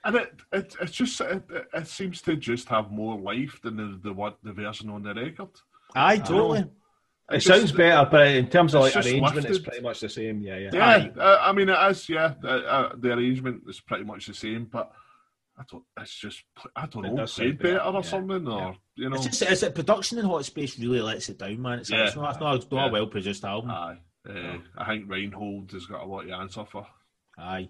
[0.06, 3.76] And it, it it's just it, it- it seems to just have more life than
[3.76, 5.50] the the what the version on the record.
[5.94, 6.70] I totally.
[7.32, 10.10] It sounds better, but in terms of like it's just arrangement, it's pretty much the
[10.10, 10.42] same.
[10.42, 10.70] Yeah, yeah.
[10.74, 11.12] Yeah, Aye.
[11.20, 12.08] uh, I mean it is.
[12.08, 14.92] Yeah, uh, uh, the arrangement is pretty much the same, but
[15.58, 15.84] I don't.
[16.00, 16.44] It's just
[16.76, 19.16] I don't It know, does sound played better better, or yeah, something, or you know.
[19.16, 21.80] It's just it's that production in Hot Space really lets it down, man.
[21.80, 22.06] It's, Yeah.
[22.06, 22.90] it's not, it's not, it's not Yeah.
[22.90, 23.72] a well produced album.
[23.72, 23.98] Aye,
[24.30, 26.86] uh, I think Reinhold has got a lot to answer for.
[27.40, 27.70] Aye.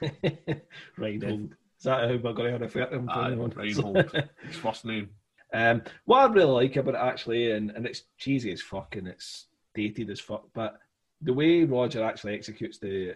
[0.96, 1.54] Reinhold.
[1.78, 3.08] Is that how we're going to refer to him?
[3.10, 3.50] Aye, anyone?
[3.50, 3.96] Reinhold,
[4.46, 5.10] his first name.
[5.54, 9.06] Um, what I really like about it actually, and, and it's cheesy as fuck and
[9.08, 10.78] it's dated as fuck, but
[11.22, 13.14] the way Roger actually executes the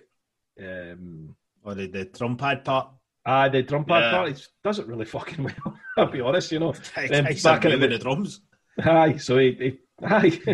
[0.61, 1.35] um,
[1.65, 2.89] Or the, the drum pad part.
[3.27, 4.11] ah the drum pad Yeah.
[4.13, 5.79] part, he does it really fucking well.
[5.99, 6.73] I'll be honest, you know.
[6.97, 8.41] He's back in the- the drums.
[8.81, 10.31] Aye, so he, he aye,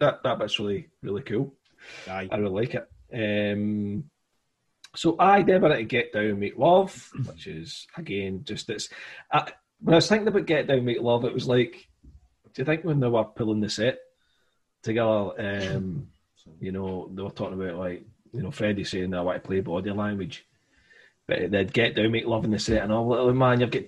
[0.00, 1.54] that that bit's really really cool.
[2.08, 2.28] Aye.
[2.32, 2.88] I really like it.
[3.12, 4.10] Um,
[4.96, 8.88] so I never to get down, make love, which is again just it's.
[9.32, 11.88] I, when I was thinking about get down, make love, it was like,
[12.54, 13.98] do you think when they were pulling the set
[14.82, 16.08] together, um,
[16.60, 19.60] you know, they were talking about like, you know, Freddie saying I want to play
[19.60, 20.46] body language,
[21.26, 23.08] but they'd get down, make love in the set, and all.
[23.08, 23.82] Little man, you've got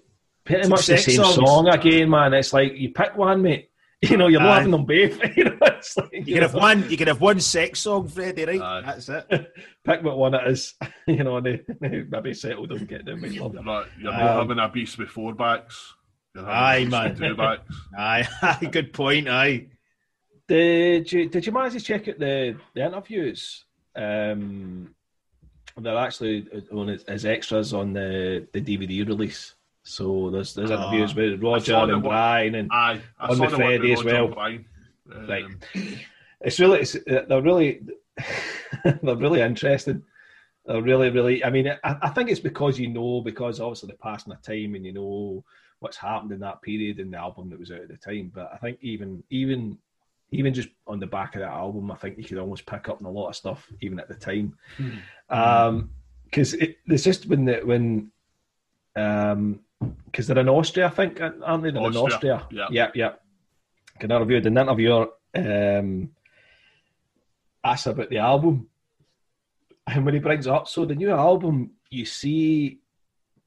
[0.44, 1.34] pretty Two much the same songs.
[1.34, 2.34] song again, man.
[2.34, 3.70] It's like you pick one, mate.
[4.10, 4.54] You know, you're not Aye.
[4.56, 5.36] having them both.
[5.36, 6.90] you know, it's like, You can have one.
[6.90, 8.46] You can have one sex song, Freddie.
[8.46, 8.60] Right?
[8.60, 8.82] Aye.
[8.84, 9.52] That's it.
[9.84, 10.74] pick what one it is,
[11.06, 13.20] you know, and they, they maybe settle doesn't get them.
[13.20, 13.54] Make love.
[13.54, 15.94] You're not, you're Um, not having a beast with four backs.
[16.34, 17.16] You're having Aye, man.
[17.16, 17.76] Two backs.
[17.96, 19.28] Aye, aye, good point.
[19.28, 19.66] Aye.
[20.48, 23.64] Did you did you manage to check out the, the interviews?
[23.94, 24.94] Um,
[25.76, 29.54] they're actually on as, as extras on the, the DVD release.
[29.84, 30.88] So there's there's Ah.
[30.88, 34.04] interviews with Roger and one- Brian and I On the the one with Freddie as
[34.04, 34.38] well.
[34.38, 34.64] Um,
[35.28, 35.44] Right.
[36.40, 37.80] it's really it's, they're really
[38.84, 40.02] they're really interesting.
[40.64, 41.44] They're really really.
[41.44, 44.74] I mean, I, I think it's because you know because obviously the passing of time
[44.76, 45.44] and you know
[45.80, 48.30] what's happened in that period and the album that was out at the time.
[48.32, 49.76] But I think even even
[50.30, 53.00] even just on the back of that album, I think you could almost pick up
[53.00, 54.56] on a lot of stuff, even at the time.
[54.76, 54.90] Hmm.
[55.28, 55.90] Um,
[56.24, 58.10] because it's just when the, when
[58.96, 59.60] um
[60.06, 61.70] because they're in Austria, I think, aren't they?
[61.70, 62.46] They're in Austria, Austria.
[62.50, 62.66] yeah.
[62.70, 63.12] yeah, yeah.
[63.98, 66.10] Can interview the interviewer um
[67.64, 68.68] asks about the album,
[69.86, 72.78] and when he brings it up, so the new album, you see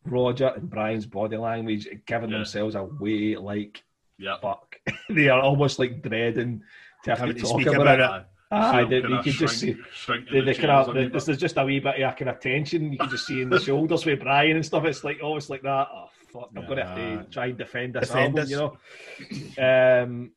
[0.06, 2.38] Roger and Brian's body language giving Yeah.
[2.38, 3.84] themselves away like
[4.18, 4.38] Yeah.
[4.42, 4.76] fuck.
[5.10, 6.62] they are almost like dreading
[7.04, 8.22] to have to talk about, about it.
[8.22, 8.28] it.
[8.52, 11.66] Aye, So they, you could just see the, the kind of, the, there's just a
[11.66, 12.92] wee bit of kind of tension.
[12.94, 14.86] You can just see in the shoulders with Brian and stuff.
[14.86, 15.88] It's like almost like that.
[15.92, 16.08] Oh
[16.40, 16.50] fuck!
[16.56, 20.04] I'm going to have to try and defend this Defend album, you know.
[20.04, 20.32] Um,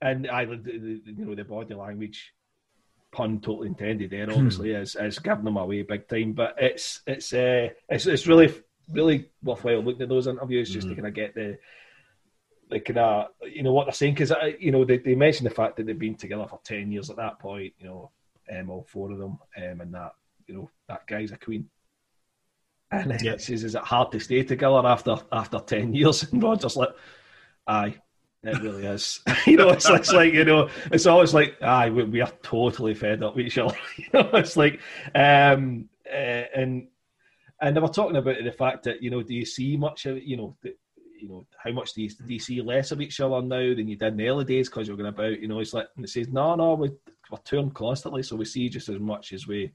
[0.00, 2.32] and I, you know, the body language
[3.10, 4.30] pun totally intended there.
[4.30, 6.32] Obviously, is is giving them away big time.
[6.32, 8.54] But it's it's uh, it's it's really
[8.90, 11.58] really worthwhile looking at those interviews just to kind of get the
[12.70, 15.54] the kind of you know what they're saying because you know they, they mentioned the
[15.54, 17.72] fact that they've been together for ten years at that point.
[17.78, 18.10] You know,
[18.56, 20.12] um, all four of them, um, and that
[20.46, 21.68] you know that guy's a queen.
[22.90, 23.32] And Yeah.
[23.32, 26.90] it says, "Is it hard to stay together after after ten years?" And Roger's like,
[27.66, 27.96] "Aye,
[28.42, 32.04] it really is." you know, it's, it's like you know, it's always like, "Aye, we,
[32.04, 34.80] we are totally fed up with each other." you know, it's like,
[35.14, 36.88] um, uh, and
[37.60, 40.22] and they were talking about the fact that you know, do you see much of
[40.22, 40.74] you know, the,
[41.20, 43.88] you know, how much do you, do you see less of each other now than
[43.88, 46.04] you did in the early days because you're going about, you know, it's like and
[46.04, 46.90] it says, no, no, we,
[47.30, 49.72] we're touring constantly, so we see just as much as we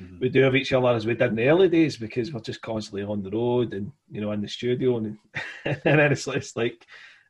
[0.00, 0.20] Mhm.
[0.20, 2.62] we do of each other as we did in the early days because we're just
[2.62, 5.18] constantly on the road and you know in the studio and
[5.64, 6.86] and then it's, it's like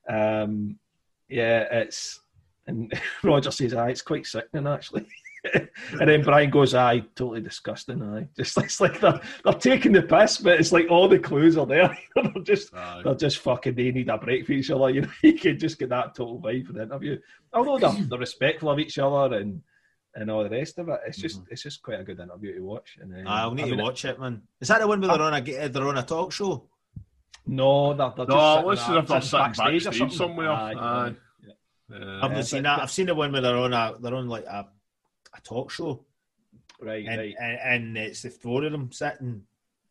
[0.08, 0.78] um
[1.28, 2.20] yeah it's
[2.66, 2.92] and
[3.22, 5.06] Roger says aye it's quite sickening actually
[5.54, 10.02] and then Brian goes aye totally disgusting aye just it's like they're, they're taking the
[10.02, 13.00] piss but it's like all the clues are there they're just Aye.
[13.04, 15.78] they're just fucking they need a break for each other you know you can just
[15.78, 17.18] get that total vibe for the interview
[17.54, 19.62] although they're, they're respectful of each other and
[20.14, 22.60] and all the rest of it it's just it's just quite a good interview to
[22.64, 24.42] watch and um, I'll need I mean, to watch it, man.
[24.60, 26.68] Is that the one where they're on a they're on a talk show?
[27.46, 30.16] No, they're, they're No, just listen if they're sitting backstage or backstage something.
[30.18, 30.50] somewhere.
[30.50, 31.14] Aye, Aye.
[31.46, 31.96] yeah.
[31.96, 32.76] Uh, I've Yeah, not seen but- that.
[32.76, 34.68] but- I've seen the one where they're on a they're on like a
[35.36, 36.04] a talk show,
[36.80, 37.34] Right, and, right.
[37.40, 39.42] and and it's the four of them sitting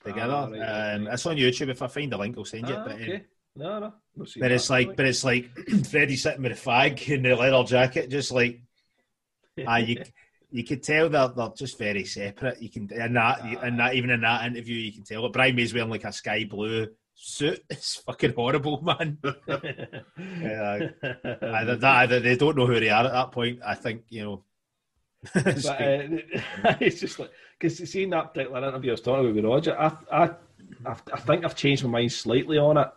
[0.04, 0.34] together.
[0.34, 1.14] Ah, right, right, um, right.
[1.14, 1.70] It's on YouTube.
[1.70, 2.76] If I find the link, I'll send you.
[2.76, 2.86] Ah, it.
[2.86, 3.24] But, um, okay.
[3.56, 3.94] No, no.
[4.16, 5.50] We'll see but that, it's like, but it's like
[5.90, 8.62] Freddie sitting with a fag in the leather jacket, just like
[9.68, 10.04] ah, you
[10.52, 12.62] you could tell they're they're just very separate.
[12.62, 15.22] You can and that and that even in that interview, you can tell.
[15.24, 17.64] But Brian May's wearing like a sky blue suit.
[17.70, 19.18] It's fucking horrible, man.
[19.48, 20.90] Yeah,
[21.42, 23.60] Either that, either they don't know who they are at that point.
[23.66, 24.44] I think you know.
[25.36, 27.30] it's but uh, it's just like
[27.60, 30.30] because seeing that particular interview I was talking about with Roger, I, I,
[30.86, 32.88] I, think I've changed my mind slightly on it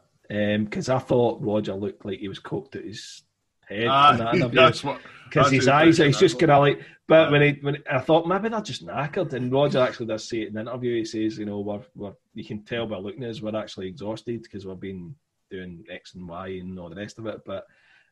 [0.65, 3.23] because I thought Roger looked like he was coked at his
[3.67, 5.01] head that that's what.
[5.35, 6.81] Because his eyes, he's just kind of like.
[7.09, 7.31] But Yeah.
[7.31, 10.49] when he, when I thought maybe they're just knackered, and Roger actually does say it
[10.49, 10.99] in the interview.
[10.99, 13.89] He says, you know, we're, we're you can tell by looking at us, we're actually
[13.89, 15.15] exhausted because we've been
[15.51, 17.41] doing X and Y and all the rest of it.
[17.45, 17.67] But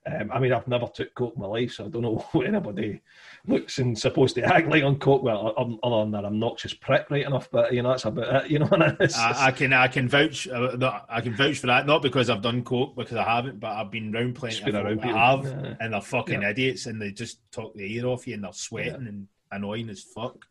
[0.07, 2.47] um, I mean, I've never took coke in my life, so I don't know what
[2.47, 3.03] anybody
[3.47, 5.23] looks and supposed to act like on coke.
[5.23, 7.51] Well, other than that obnoxious prick, right enough.
[7.51, 8.51] But you know, that's about it.
[8.51, 12.01] You know, I, I can I can vouch uh, I can vouch for that not
[12.01, 15.19] because I've done coke because I haven't but I've been round plenty been around people,
[15.19, 15.75] have yeah.
[15.81, 16.51] and they're fucking Yeah.
[16.51, 20.01] idiots and they just talk the ear off you and they're sweating and annoying as
[20.03, 20.47] fuck.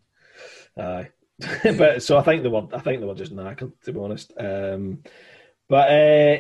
[0.78, 1.10] Aye.
[1.64, 4.32] but so I think they were I think they were just knackered to be honest.
[4.38, 5.00] Um,
[5.68, 6.38] but uh,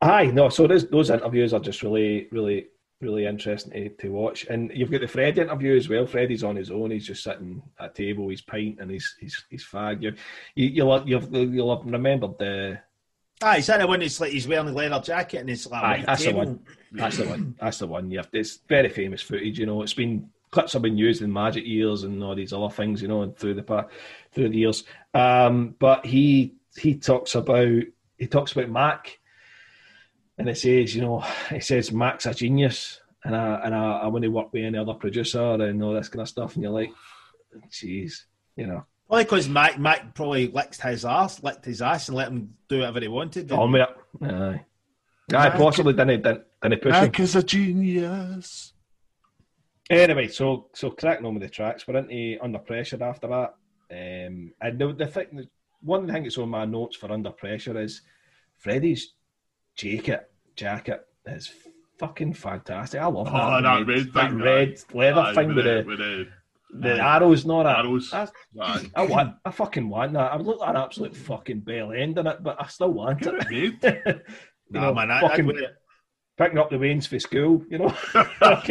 [0.00, 0.48] aye, no.
[0.48, 2.66] So those those interviews are just really really
[3.00, 4.44] really interesting to, to watch.
[4.46, 6.06] And you've got the Freddie interview as well.
[6.06, 6.90] Freddie's on his own.
[6.90, 8.28] He's just sitting at a table.
[8.28, 10.02] He's pint and he's he's he's fag.
[10.02, 10.14] You,
[10.54, 12.80] you you'll have, you'll you'll have remembered the.
[13.40, 15.82] Ah, is that the one that's like he's wearing a leather jacket and it's like
[15.82, 16.60] Aye, that's the one.
[16.90, 17.54] That's the one.
[17.60, 18.10] That's the one.
[18.10, 19.60] Yeah, it's very famous footage.
[19.60, 22.70] You know, it's been clips have been used in Magic Years and all these other
[22.74, 23.00] things.
[23.00, 23.86] You know, and through the
[24.32, 24.82] through the years.
[25.14, 27.82] Um, but he he talks about
[28.18, 29.17] he talks about Mac,
[30.38, 34.06] and it says you know it says Mac's a genius, and I and I, I
[34.06, 36.54] want to work with any other producer and all this kind of stuff.
[36.54, 36.92] And you're like,
[37.70, 38.24] jeez,
[38.56, 42.28] you know, Probably because Mac Mac probably licked his ass, licked his ass, and let
[42.28, 43.50] him do whatever he wanted.
[43.50, 44.30] on with it.
[44.30, 44.64] Aye.
[45.34, 47.12] Aye, possibly didn't didn't, didn't push him.
[47.24, 48.74] Is a genius.
[49.88, 53.54] Anyway, so so cracking on with the tracks, we're into Under Pressure after that.
[53.90, 55.48] Um, and the, the thing,
[55.80, 58.02] one thing that's on my notes for Under Pressure is
[58.58, 59.14] Freddie's
[59.74, 60.27] jacket
[60.58, 61.50] jacket is
[61.98, 63.00] fucking fantastic.
[63.00, 65.84] I love Oh, that, that red, red that thing, red leather Aye, thing with the,
[65.86, 66.26] with the
[66.80, 67.16] the aye.
[67.16, 68.10] arrows not arrows.
[68.10, 68.30] That's-
[68.60, 68.90] Aye.
[68.94, 70.32] I want, I fucking want that.
[70.32, 73.20] I would look like an absolute fucking bell end in it, but I still want
[73.22, 73.46] Get it.
[73.50, 73.84] it made.
[73.84, 74.14] you
[74.70, 75.76] Nah, know, man, I, fucking, I'd wear it.
[76.36, 77.94] picking up the wains for school, you know.
[78.14, 78.70] Look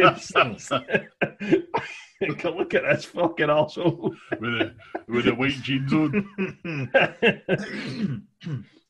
[2.74, 4.12] at this fucking arsehole.
[4.40, 4.76] with the
[5.08, 6.28] with the white jeans on.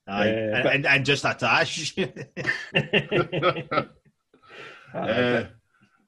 [0.08, 1.96] Aye, Uh, and, but- and, and just attach.
[4.94, 5.44] Uh,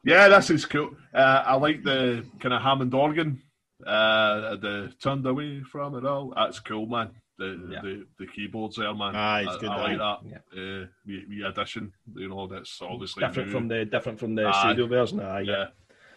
[0.06, 0.92] yeah, this is cool.
[1.14, 3.42] Uh, I like the kind of Hammond organ.
[3.86, 6.34] Uh, the turned away from it all.
[6.36, 7.12] That's cool, man.
[7.38, 7.82] The Yeah.
[7.82, 9.16] the, the keyboards there, man.
[9.16, 10.20] Aye, it's I, good, I like that.
[10.58, 11.92] Uh, wee, wee addition.
[12.16, 13.54] You know, that's obviously different new.
[13.54, 14.60] from the different from the Aye.
[14.62, 15.20] studio version.
[15.20, 15.66] Aye, yeah.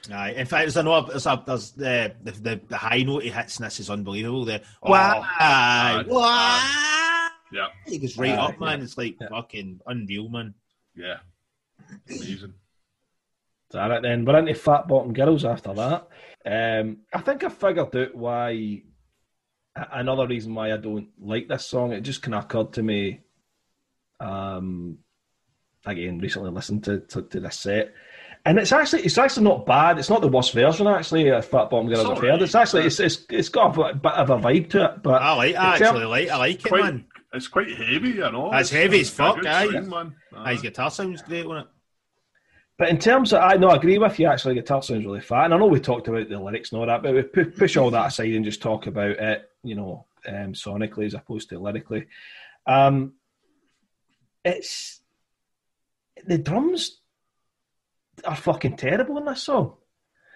[0.09, 0.20] yeah.
[0.20, 1.09] Aye, in fact, there's another.
[1.11, 4.45] There's, a, there's the, the the the high note he hits in this is unbelievable.
[4.45, 7.01] The Oh, why, why?
[7.53, 8.80] Yeah, He goes right Aye, up, man.
[8.82, 9.28] It's like yeah.
[9.28, 10.55] fucking unreal, man.
[10.96, 11.18] yeah.
[12.09, 12.55] Amazing.
[12.55, 14.24] Is that it then?
[14.24, 16.09] We're into fat bottom girls after that.
[16.46, 18.82] Um, I think I figured out why.
[19.74, 23.20] Another reason why I don't like this song, it just kind of occurred to me.
[24.20, 24.98] Um,
[25.86, 27.94] again, recently listened to, to, to this set,
[28.44, 29.98] and it's actually it's actually not bad.
[29.98, 31.28] It's not the worst version actually.
[31.28, 32.42] of Fat Bottom Girls It's I've heard.
[32.42, 35.32] It's actually it's, it's it's got a bit of a vibe to it, but I
[35.34, 35.57] like.
[35.57, 36.28] I It's actually like.
[36.28, 37.05] I like it, Quite, man.
[37.33, 38.53] It's quite heavy, you know.
[38.53, 39.66] It's heavy as fuck, good aye.
[39.66, 40.14] swing, man.
[40.35, 41.66] Aye, his guitar sounds great on it.
[42.78, 44.26] But in terms of, I know, I agree with you.
[44.26, 46.87] Actually, guitar sounds really fat, and I know we talked about the lyrics and all
[46.87, 50.07] that, but we pu- push all that aside and just talk about it, you know,
[50.26, 52.07] um, sonically as opposed to lyrically.
[52.66, 53.14] Um,
[54.45, 55.01] it's
[56.26, 57.01] the drums
[58.24, 59.76] are fucking terrible in this song.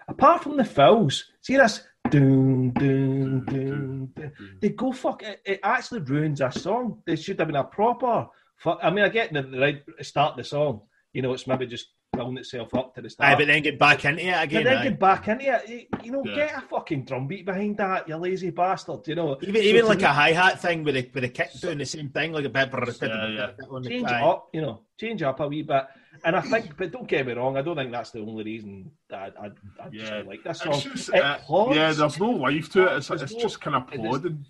[0.09, 4.07] Apart from the fills, see this doom doom doom.
[4.17, 4.33] doom.
[4.61, 5.23] They go fuck.
[5.23, 7.03] It, it actually ruins a song.
[7.07, 8.27] They should have been a proper.
[8.57, 8.79] Fuck.
[8.83, 10.83] I mean, I get the, right start of the song.
[11.13, 13.31] You know, it's maybe just building itself up to the start.
[13.33, 14.65] Aye, but then get back into it But again.
[14.65, 14.83] then aye.
[14.85, 15.89] get back into it.
[16.03, 16.35] You, know, Yeah.
[16.37, 19.07] get a fucking drum beat behind that, you lazy bastard.
[19.07, 21.29] You know, Even, So even like me, a hi hat thing with a with a
[21.29, 22.71] kick doing the same thing, like a bit.
[22.73, 22.79] Yeah,
[23.29, 23.51] yeah.
[23.83, 24.49] change it up.
[24.53, 25.85] You know, change up a wee bit.
[26.27, 28.91] And I think, but don't get me wrong, I don't think that's the only reason
[29.11, 29.51] that I, I,
[29.85, 30.11] I just Yeah.
[30.11, 30.74] don't like this song.
[30.74, 31.39] It's just, It uh,
[31.72, 32.97] yeah, there's no life to it.
[32.97, 34.45] It's, it's no- just kind of it is- plodding.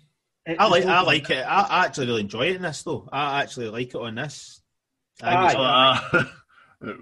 [0.59, 0.85] I like.
[0.85, 1.45] I like it.
[1.45, 3.07] I, I actually really enjoy it in this though.
[3.11, 4.61] I actually like it on this.
[5.21, 5.53] I Aye.
[5.53, 6.23] like, uh,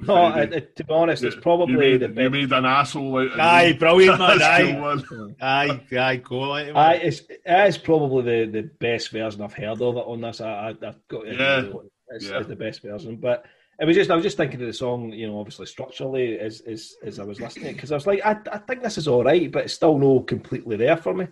[0.02, 2.32] No, it, it- to be honest, it's probably you made, the you best.
[2.32, 3.74] made an asshole out of Aye, me.
[3.78, 5.04] brilliant, man, aye.
[5.08, 7.02] cool, aye, aye, go like it, I, man.
[7.04, 10.42] it's, it is probably the, the best version I've heard of it on this.
[10.42, 11.60] I, I, I've got Yeah.
[11.60, 11.74] it.
[12.10, 12.40] It's, Yeah.
[12.40, 13.16] it's the best version.
[13.18, 13.46] But
[13.80, 16.62] it was just I was just thinking of the song, you know, obviously structurally as
[16.62, 19.24] as, as I was listening because I was like, I, I think this is all
[19.24, 21.28] right, but it's still no completely there for me.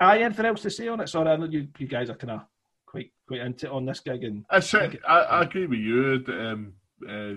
[0.00, 1.08] Aye, anything else to say on it?
[1.08, 2.40] Sorry, I know you, you guys are kind of
[2.86, 6.24] quite quite into it on this gig and I, said, I, I agree with you,
[6.28, 6.74] um,
[7.08, 7.34] uh,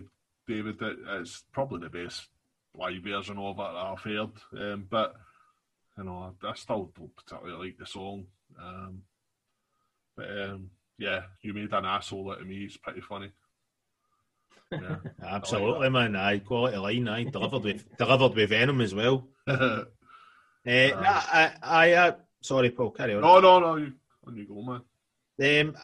[0.48, 2.28] David, that it's probably the best
[2.76, 4.32] live version of it that I've heard.
[4.58, 5.16] Um, but,
[5.98, 8.26] you know, I, I still don't particularly like the song.
[8.62, 9.04] Um,
[10.16, 12.64] but, um, yeah, you made an asshole out of me.
[12.64, 13.32] It's pretty funny.
[14.72, 14.96] Yeah.
[15.24, 16.16] Absolutely, man.
[16.16, 17.08] Aye, quality line.
[17.08, 19.28] Aye, delivered with delivered with venom as well.
[19.48, 19.86] no,
[20.66, 22.12] Uh, nah, I, I, uh,
[22.42, 22.92] sorry, Paul.
[22.92, 23.22] Carry on.
[23.22, 23.76] no, no.
[23.78, 23.94] You,
[24.28, 24.82] on you go, man.
[25.68, 25.76] Um,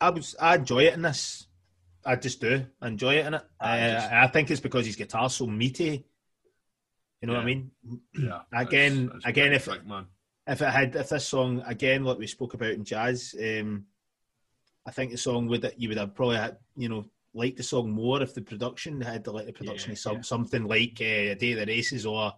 [0.00, 1.46] I was, I enjoy it in this.
[2.04, 2.64] I just do.
[2.80, 3.42] I enjoy it in it.
[3.60, 6.04] I Uh, just- I think it's because his guitar's so meaty.
[7.20, 7.70] You know what I mean?
[8.18, 8.42] Yeah.
[8.52, 10.06] Again- again, if- thick, man.
[10.46, 13.86] If it had, if this song again, like we spoke about in jazz, um,
[14.86, 17.90] I think the song would you would have probably had, you know, liked the song
[17.90, 20.22] more if the production had the like the production Yeah, of some, yeah.
[20.22, 22.32] something like uh, A Day of the Races or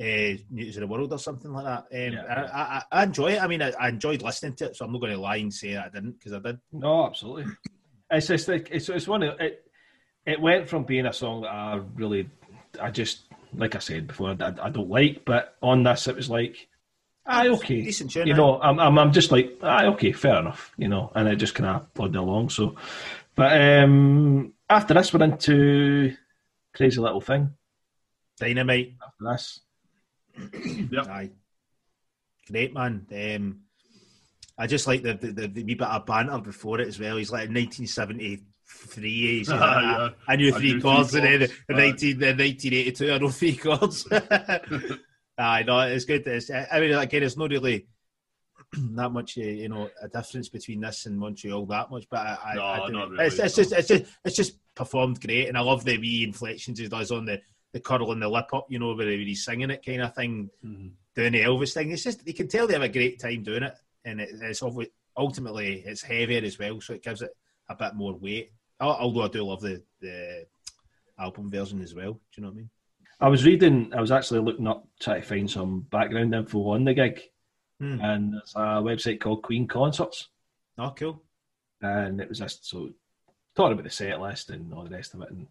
[0.00, 1.78] uh, News of the World or something like that.
[2.08, 2.62] Um, Yeah, I.
[2.62, 3.42] I, I- enjoy it.
[3.42, 5.52] I mean, I, I enjoyed listening to it, so I'm not going to lie and
[5.52, 6.58] say that I didn't because I did.
[6.72, 7.46] No, absolutely.
[8.10, 9.64] It's just like it's it's one of it.
[10.26, 12.28] It went from being a song that I really,
[12.80, 13.22] I just
[13.54, 16.68] like I said before, I, I don't like, but on this it was like,
[17.26, 20.88] aye, okay, Decent you know, I'm, I'm I'm just like, aye, okay, fair enough, you
[20.88, 22.50] know, and it just kind of plodded along.
[22.50, 22.76] So,
[23.38, 26.14] but um after this, we're into
[26.74, 27.54] crazy little thing.
[28.38, 28.94] Dynamite.
[29.02, 29.60] After this,
[30.92, 31.06] Yep.
[31.06, 31.30] Aye.
[32.50, 33.06] Great man.
[33.12, 33.60] Um,
[34.58, 37.16] I just like the, the, the, the wee bit of banter before it as well.
[37.16, 39.38] He's like in 1973.
[39.38, 40.08] He's like, Yeah.
[40.26, 43.18] I, I knew I three knew chords, three and then in 19, in 1982 I
[43.18, 44.06] know three chords.
[45.38, 46.26] Aye, no, it's good.
[46.26, 47.86] It's, I mean, again, it's not really
[48.96, 52.38] that much, uh, you know, a difference between this and Montreal that much, but I,
[52.44, 53.62] I, No, I do- not really, it's, it's no.
[53.64, 57.10] just, it's just, it's just performed great, and I love the wee inflections he does
[57.10, 57.40] on the
[57.74, 60.48] the curl and the lip up, you know, where he's singing it kind of thing
[60.64, 60.90] Mhm.
[61.14, 61.90] doing the Elvis thing.
[61.90, 63.74] It's just you can tell they have a great time doing it,
[64.06, 67.30] and it, it's obvi- ultimately it's heavier as well, so it gives it
[67.68, 68.52] a bit more weight.
[68.80, 70.46] Although I do love the the
[71.18, 72.12] album version as well.
[72.12, 72.70] Do you know what I mean?
[73.20, 76.84] I was reading, I was actually looking up trying to find some background info on
[76.84, 77.20] the gig,
[77.80, 78.00] Hmm.
[78.00, 80.28] and there's a website called Queen Concerts.
[80.78, 81.22] Oh, cool.
[81.80, 82.90] and it was just so
[83.54, 85.46] talking about the set list and all the rest of it and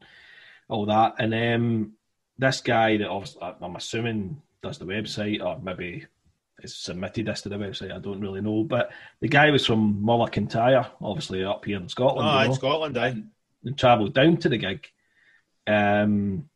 [0.69, 1.15] all that.
[1.19, 1.93] And um,
[2.37, 6.05] this guy that obviously, I'm assuming does the website or maybe
[6.61, 7.93] has submitted this to the website.
[7.93, 11.77] I don't really know, but the guy was from Mull of Kintyre, obviously up here
[11.77, 12.27] in Scotland.
[12.29, 13.15] Oh, in Scotland, aye.
[13.63, 14.87] and travelled down to the gig.
[15.67, 16.49] Um,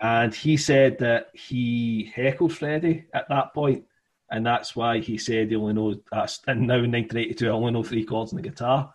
[0.00, 3.84] and he said that he heckled Freddie at that point,
[4.32, 7.72] and that's why he said he only knows that's and now in 1982 I only
[7.72, 8.92] know three chords on the guitar.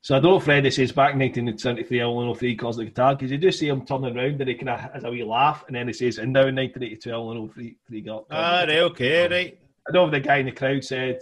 [0.00, 2.78] So I don't know if Freddie says back in 1973 I only know three chords
[2.78, 5.04] on the guitar because you do see him turning around and he kind of has
[5.04, 7.76] a wee laugh, and then he says, and now in 1982 I only know three
[7.88, 8.26] three chords.
[8.30, 9.58] Ah, right, okay, right.
[9.88, 11.20] I know if the guy in the crowd said,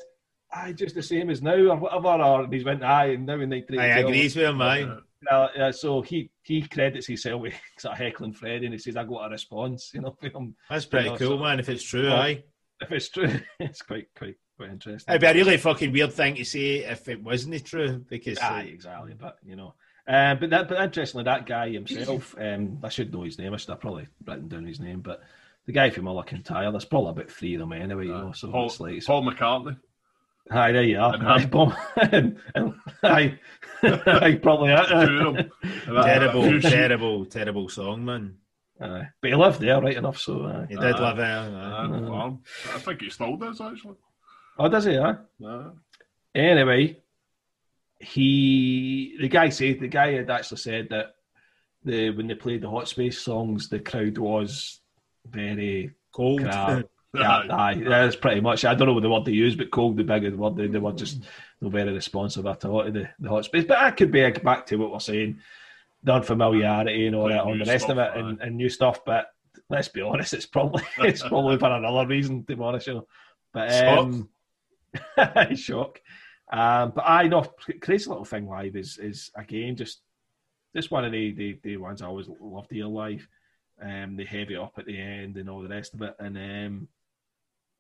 [0.53, 3.49] "Aye, just the same as now" or whatever, or he went, "Aye," and now in
[3.51, 4.83] 1982 I agrees with him, aye.
[4.83, 5.01] Uh,
[5.31, 8.97] uh, uh, so he he credits himself with sort of heckling Freddie, and he says,
[8.99, 10.55] "I got a response," you know, from.
[10.69, 12.43] That's pretty Yeah, cool, so- man, if it's true, Well, aye.
[12.81, 15.13] If it's true, it's quite quite quite interesting.
[15.13, 18.63] It'd be a really fucking weird thing to say if it wasn't true, because uh,
[18.67, 19.15] exactly.
[19.19, 19.75] But you know,
[20.07, 23.55] um, but that but interestingly, that guy himself, um, I should know his name.
[23.55, 25.23] I should have probably written down his name, but
[25.67, 28.07] the guy from Mull of Kintyre, there's probably about three of them anyway.
[28.07, 29.79] You know, so Paul, it's like, Paul McCartney.
[30.51, 31.15] Hi, there you are.
[31.15, 31.49] And Aye, him.
[31.51, 31.75] Bob.
[31.97, 33.39] and, and, aye,
[33.83, 34.69] aye, probably.
[34.69, 35.05] Two Aye.
[35.27, 35.51] of them.
[35.87, 38.37] Terrible, that few sheep- terrible, terrible song, man.
[38.81, 39.09] Aye.
[39.21, 40.19] But he lived there, right enough.
[40.19, 40.67] So, aye.
[40.69, 41.01] He did Aye.
[41.01, 41.39] live there.
[41.39, 42.09] Uh, aye.
[42.09, 42.41] farm.
[42.75, 43.97] I think he still does actually.
[44.59, 44.99] oh, does he?
[44.99, 45.17] Aye.
[45.45, 45.71] Uh,
[46.35, 46.97] Anyway,
[48.01, 51.15] he the guy said the guy had actually said that
[51.85, 54.81] the when they played the Hot Space songs, the crowd was
[55.29, 56.41] very Cold.
[56.43, 56.85] crap.
[57.15, 58.65] yeah, aye, that's pretty much.
[58.65, 60.67] I don't know what the word they use, but cold, the bigger the word they,
[60.67, 61.23] they were just
[61.61, 63.65] not very responsive at all to the, the Hot Space.
[63.65, 65.39] But that could be back to what we're saying,
[66.05, 69.05] the unfamiliarity and all that on the rest of it and, and new stuff.
[69.05, 69.27] But
[69.71, 72.45] let's be honest, it's probably it's probably for another reason.
[72.45, 73.07] To be honest, you know.
[73.53, 74.29] But um,
[75.57, 76.01] shock.
[76.53, 77.43] Um, but I know
[77.81, 80.01] crazy little thing live is is again just
[80.77, 83.27] just one of the, the, the ones I always loved to hear live.
[83.81, 86.89] Um, they heavy up at the end and all the rest of it, and um,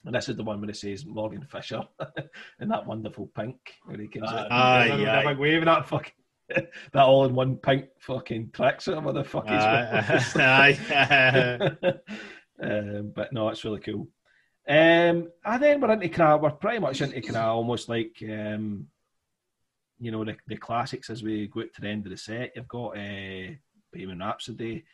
[0.04, 1.82] and this is the one where it says Morgan Fisher
[2.60, 5.32] in that wonderful pink where he comes out, Aye, and aye.
[5.34, 6.12] waving that fucking
[6.92, 11.94] that all in one pink fucking tracksuit, what the fuck is Aye, aye.
[12.62, 14.08] um, but no, it's really cool.
[14.66, 18.22] Um, and then we're into kind of, we're pretty much into kind of almost like,
[18.22, 18.86] um,
[19.98, 22.52] you know, the, the classics as we go to the end of the set.
[22.56, 23.54] You've got uh,
[23.92, 24.84] Bohemian Rhapsody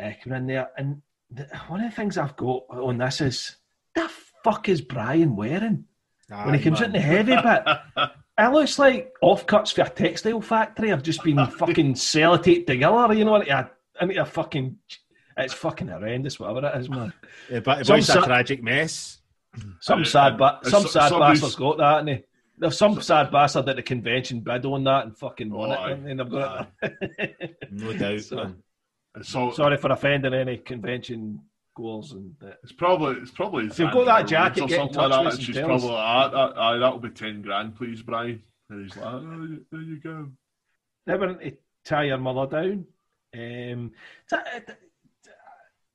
[0.00, 0.70] uh, coming in there.
[0.76, 3.56] And the, one of the things I've got on this is,
[3.94, 4.10] the
[4.44, 5.84] fuck is Brian wearing?
[6.28, 6.88] when he comes man.
[6.88, 11.44] in the heavy bit, it looks like offcuts for a textile factory have just been
[11.58, 13.70] fucking sellotaped together, you know, into a,
[14.00, 14.76] into a fucking,
[15.36, 17.12] it's fucking horrendous, whatever it is, man.
[17.50, 19.18] Yeah, but Some it's a tragic mess.
[19.80, 22.22] Some sad, but uh, some so- sad bastard's got that, and
[22.58, 25.98] there's some sad bastard at the convention bid on that and fucking won Oh, it,
[25.98, 27.58] and they've got it.
[27.70, 28.54] No doubt, So-
[29.22, 31.40] so Sorry for offending any convention
[31.78, 32.58] goers and that.
[32.62, 33.66] it's probably it's probably.
[33.66, 35.26] If you've got that jacket, or get in something like that.
[35.26, 35.82] us and She's and tell us.
[35.82, 38.42] probably like, ah, that, aye, that'll be ten grand, please, Brian.
[38.70, 40.28] And he's like, oh, there you go.
[41.06, 41.52] They were to
[41.84, 42.84] tie your mother down.
[43.34, 43.92] Um,
[44.28, 44.62] tie,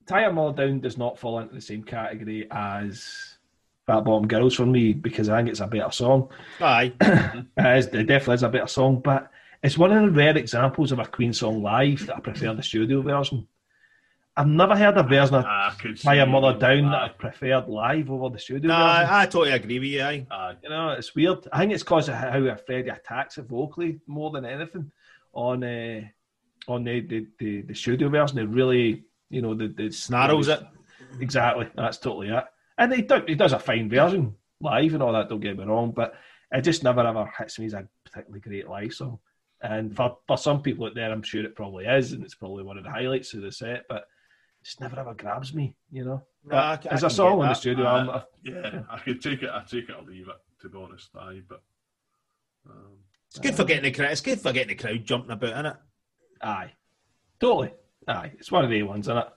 [0.08, 3.38] tie your mother down does not fall into the same category as
[3.86, 6.30] Fat Bottom Girls for me because I think it's a better song.
[6.60, 6.94] Aye.
[7.56, 9.30] It, is, it definitely is a better song, but
[9.62, 12.64] it's one of the rare examples of a Queen song live that I prefer the
[12.64, 13.48] studio version.
[14.36, 17.06] I've never heard a version of Ah, I could Tie Your Mother Down that Aye,
[17.06, 19.10] I preferred live over the studio No, version.
[19.10, 20.26] I, I totally agree with you, aye.
[20.32, 20.56] aye.
[20.64, 21.48] You know, it's weird.
[21.52, 24.92] I think it's because of how Freddie attacks it vocally more than anything
[25.34, 26.02] on uh,
[26.68, 28.40] on the, the, the, the studio version.
[28.40, 30.62] It really, you know, the, the Snarls it.
[31.20, 32.44] Exactly, that's totally it.
[32.78, 35.30] And he, do, he does a fine version live and all that.
[35.30, 36.16] Don't get me wrong, but
[36.52, 39.20] it just never ever hits me as a particularly great live song.
[39.62, 42.64] And for, for some people out there, I'm sure it probably is, and it's probably
[42.64, 43.84] one of the highlights of the set.
[43.88, 44.04] But it
[44.64, 46.24] just never ever grabs me, you know.
[46.46, 48.00] No, I But c- I as a can song get on the studio, Aye.
[48.00, 49.50] I'm, Yeah, I could take it.
[49.50, 50.36] I take it or leave it.
[50.62, 51.62] To be honest, aye, but.
[52.70, 52.98] Um,
[53.28, 54.12] It's good for getting the crowd.
[54.12, 55.76] It's good for getting the crowd jumping about, isn't it?
[56.42, 56.72] Aye,
[57.40, 57.74] totally.
[58.08, 59.28] Aye, it's one of the ones, isn't it?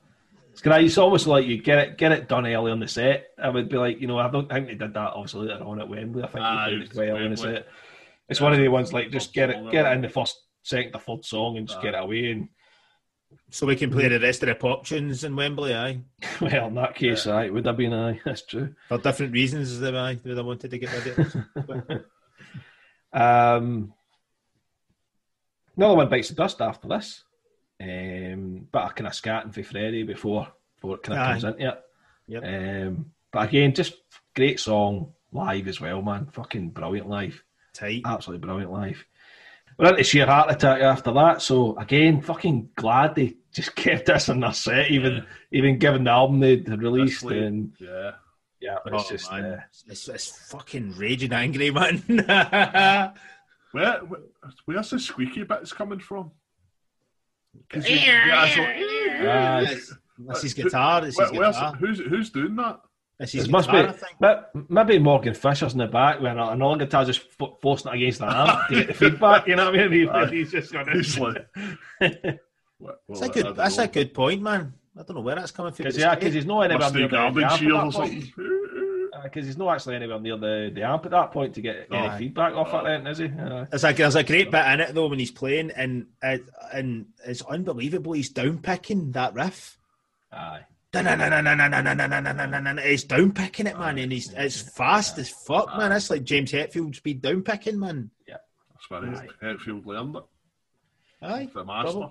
[0.53, 0.87] It's great.
[0.87, 3.27] It's almost like you get it, get it done early on the set.
[3.43, 5.81] I would be like, you know, I don't think they did that obviously later on
[5.81, 6.23] at Wembley.
[6.23, 7.67] I think Aye, they did it quite early on the set.
[8.29, 8.45] It's Yeah.
[8.45, 11.01] one of the ones like just get it, get it in the first, second, or
[11.01, 12.31] third song, and just get it away.
[12.31, 12.49] And
[13.51, 16.01] So we can play the rest of the pop tunes in Wembley, aye.
[16.41, 18.21] well, in that case, aye, it would have been aye.
[18.25, 18.75] That's true.
[18.89, 22.07] For different reasons, they aye, they wanted to get rid of it.
[23.13, 23.95] Um,
[25.75, 27.25] another one bites the dust after this.
[27.81, 31.69] Um, but I kind of scatting for Freddie before before it kind of comes into
[31.69, 31.83] it.
[32.29, 32.43] Yep.
[32.45, 33.95] Um, but again, just
[34.35, 36.27] great song live as well, man.
[36.33, 37.43] Fucking brilliant live.
[37.73, 38.03] Tight.
[38.05, 39.05] Absolutely brilliant live.
[39.79, 41.43] We're into sheer heart attack after that.
[41.43, 45.23] So again, fucking glad they just kept us in their set, even Yeah.
[45.53, 47.23] even given the album they'd released.
[47.25, 48.13] And Yeah.
[48.61, 49.57] yeah, but it's Oh, just uh,
[49.89, 52.03] It's, it's fucking raging angry, man.
[53.73, 54.21] Where, where
[54.65, 56.31] where's the squeaky bits coming from?
[57.69, 61.05] 'Cause you- Yeah, yeah, so- uh, That's- that's his guitar.
[61.05, 61.75] It's his Where- where's- guitar.
[61.75, 62.81] who's who's doing that?
[63.19, 64.69] That's his must be I think.
[64.69, 68.27] maybe Morgan Fisher's in the back when another guitar just fo- forcing it against the
[68.27, 69.47] amp to get the feedback.
[69.47, 70.09] You know what I mean?
[70.09, 70.27] Aye.
[70.27, 71.47] He, he's just going He's like,
[72.79, 73.57] well, That's a I good.
[73.57, 73.85] That's know.
[73.85, 74.75] a good point, man.
[74.99, 75.85] I don't know where that's coming from.
[75.85, 76.35] because yeah, because great.
[76.35, 77.93] he's not anywhere Must near do the, the amp at or that point.
[77.95, 78.33] something.
[79.23, 82.07] Because he's not actually anywhere near the, the amp at that point to get any
[82.07, 82.19] Aye.
[82.19, 83.25] feedback off it, then, is he?
[83.27, 86.37] Uh, There's a, there's a great bit in it though when he's playing, and uh,
[86.73, 88.13] and it's unbelievable.
[88.13, 89.79] He's down picking that riff.
[90.33, 90.61] aye.
[92.85, 95.91] He's down picking it, man, and he's it's fast as fuck, man.
[95.91, 98.11] That's like James Hetfield speed down picking, man.
[98.29, 98.37] Yeah,
[98.73, 100.23] that's where he- Hetfield learned it.
[101.23, 102.11] Aye, The master.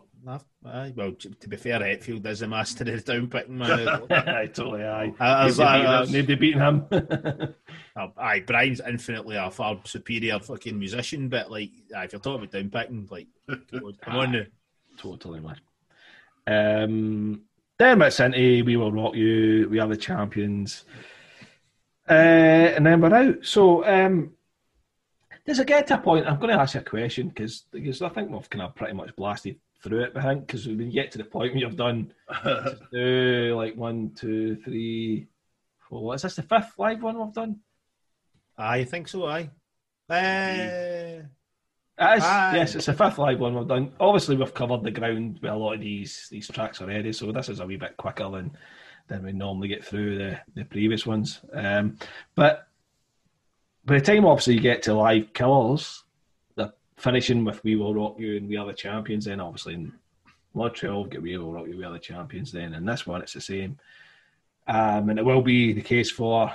[0.65, 0.93] Aye.
[0.95, 3.87] Well, to to be fair, Hetfield is a master of down picking, man.
[4.11, 5.13] aye, totally, aye.
[5.19, 7.55] I was Nobody like, beating him- nobody beating him.
[7.97, 12.43] Oh, aye, Brian's infinitely a far superior fucking musician, but like, aye, if you're talking
[12.45, 13.27] about down picking, like,
[14.01, 14.43] come on now.
[14.97, 15.59] totally, man.
[16.47, 17.41] Um,
[17.77, 20.85] then it's into We Will Rock You, We Are the Champions.
[22.09, 23.45] Uh, and then we're out.
[23.45, 24.31] So, um,
[25.45, 26.27] does it get to a point?
[26.27, 27.65] I'm going to ask you a question because
[28.01, 31.11] I think we've kind of pretty much blasted through it, I think, because you get
[31.11, 32.11] to the point when you've done
[32.91, 35.27] two, like one, two, three,
[35.89, 36.15] four.
[36.15, 37.59] Is this the fifth live one we've done?
[38.57, 39.49] I think so, aye.
[40.09, 41.25] Uh,
[41.97, 43.93] It is, yes, it's the fifth live one we've done.
[44.01, 47.47] Obviously, we've covered the ground with a lot of these these tracks already, so this
[47.47, 48.51] is a wee bit quicker than
[49.07, 51.39] than we normally get through the, the previous ones.
[51.53, 51.97] Um,
[52.33, 52.67] but
[53.85, 56.03] by the time, obviously, you get to live killers,
[56.55, 59.93] the finishing with "We Will Rock You" and "We Are the Champions." Then, obviously, in
[60.53, 63.33] Montreal, we've "We Will Rock You," "We Are the Champions." Then, and this one, it's
[63.33, 63.79] the same,
[64.67, 66.51] um, and it will be the case for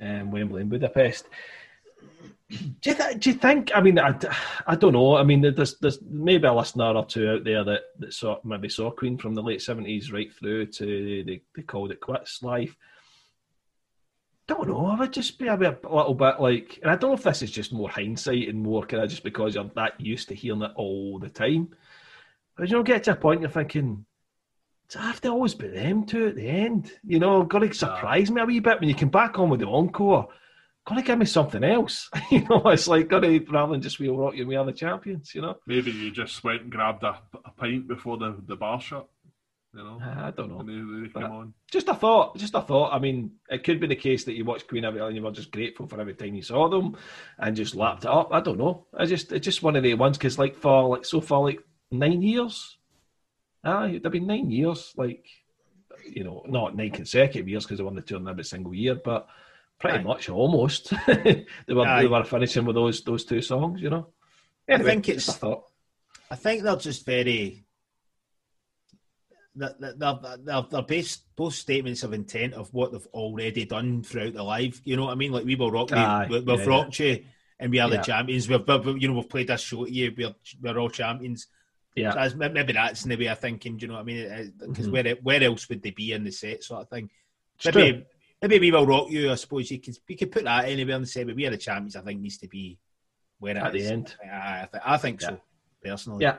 [0.00, 1.26] um, Wembley and Budapest.
[2.48, 3.72] Do you, th- do you think?
[3.74, 4.14] I mean, I,
[4.68, 5.16] I don't know.
[5.16, 8.68] I mean, there's there's maybe a listener or two out there that, that saw maybe
[8.68, 12.76] saw Queen from the late seventies right through to they, they called it quits live.
[14.46, 14.86] Don't know.
[14.86, 17.24] I would just be a, bit, a little bit like, and I don't know if
[17.24, 20.36] this is just more hindsight and more kind of just because you're that used to
[20.36, 21.70] hearing it all the time.
[22.56, 24.06] But you know, get to a point you're thinking,
[24.88, 26.92] it have to always be them two at the end?
[27.04, 29.58] You know, got to surprise me a wee bit when you come back on with
[29.58, 30.28] the encore
[30.86, 32.08] gotta give me something else.
[32.30, 34.72] you know, it's like gotta rather than just we all rock you, we are the
[34.72, 35.34] champions.
[35.34, 38.80] You know, Maybe you just went and grabbed a, a pint before the, the bar
[38.80, 39.08] shut.
[39.74, 40.56] You know, I don't know.
[40.56, 41.52] when they, they on.
[41.70, 42.38] Just a thought.
[42.38, 42.94] Just a thought.
[42.94, 45.30] I mean, it could be the case that you watch Queen every and you were
[45.32, 46.96] just grateful for every time you saw them,
[47.38, 48.30] and just lapped it up.
[48.32, 48.86] I don't know.
[48.96, 51.62] I just it's just one of the ones because like for like so far like
[51.90, 52.78] nine years.
[53.64, 54.94] Ah, it'd been nine years.
[54.96, 55.26] Like
[56.08, 58.94] you know, not nine consecutive years because they won the tour in every single year,
[58.94, 59.28] but
[59.78, 60.90] pretty much almost.
[61.06, 62.02] they were Aye.
[62.02, 63.80] they were finishing with those those two songs.
[63.80, 64.08] You know.
[64.68, 65.64] Anyway, think it's- a thought.
[66.30, 67.64] I think they're just very.
[69.54, 74.34] They're, they're, they're, they're based both statements of intent of what they've already done throughout
[74.34, 74.80] the live.
[74.84, 75.32] You know what I mean?
[75.32, 77.24] Like we will rock Aye, we, we've yeah, rocked you,
[77.58, 77.96] and we are Yeah.
[77.96, 78.48] the champions.
[78.50, 80.12] We've, we've you know we've played this show to you.
[80.16, 81.46] We're we're all champions.
[81.94, 82.10] Yeah.
[82.12, 83.78] So that's, maybe that's in the way of thinking.
[83.78, 84.52] Do you know what I mean?
[84.58, 84.92] Because Mhm.
[84.92, 87.08] where where else would they be in the set, sort of thing?
[87.56, 88.02] It's maybe true.
[88.42, 89.30] Maybe we will rock you.
[89.30, 91.50] I suppose you could we could put that anywhere in the set, but we are
[91.50, 91.96] the champions.
[91.96, 92.78] I think needs to be
[93.38, 93.90] where it At the is.
[93.90, 94.14] end.
[94.24, 95.28] I, I, th- I think Yeah.
[95.28, 95.40] so
[95.82, 96.22] personally.
[96.22, 96.38] Yeah,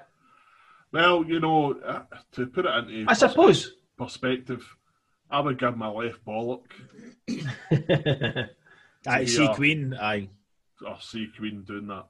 [0.91, 2.03] Well, you know, uh,
[2.34, 3.74] to put it into I suppose.
[3.98, 4.65] perspective,
[5.30, 6.64] I would give my left bollock
[9.07, 9.94] I see Queen.
[9.94, 10.30] I
[10.86, 12.06] or see Queen doing that.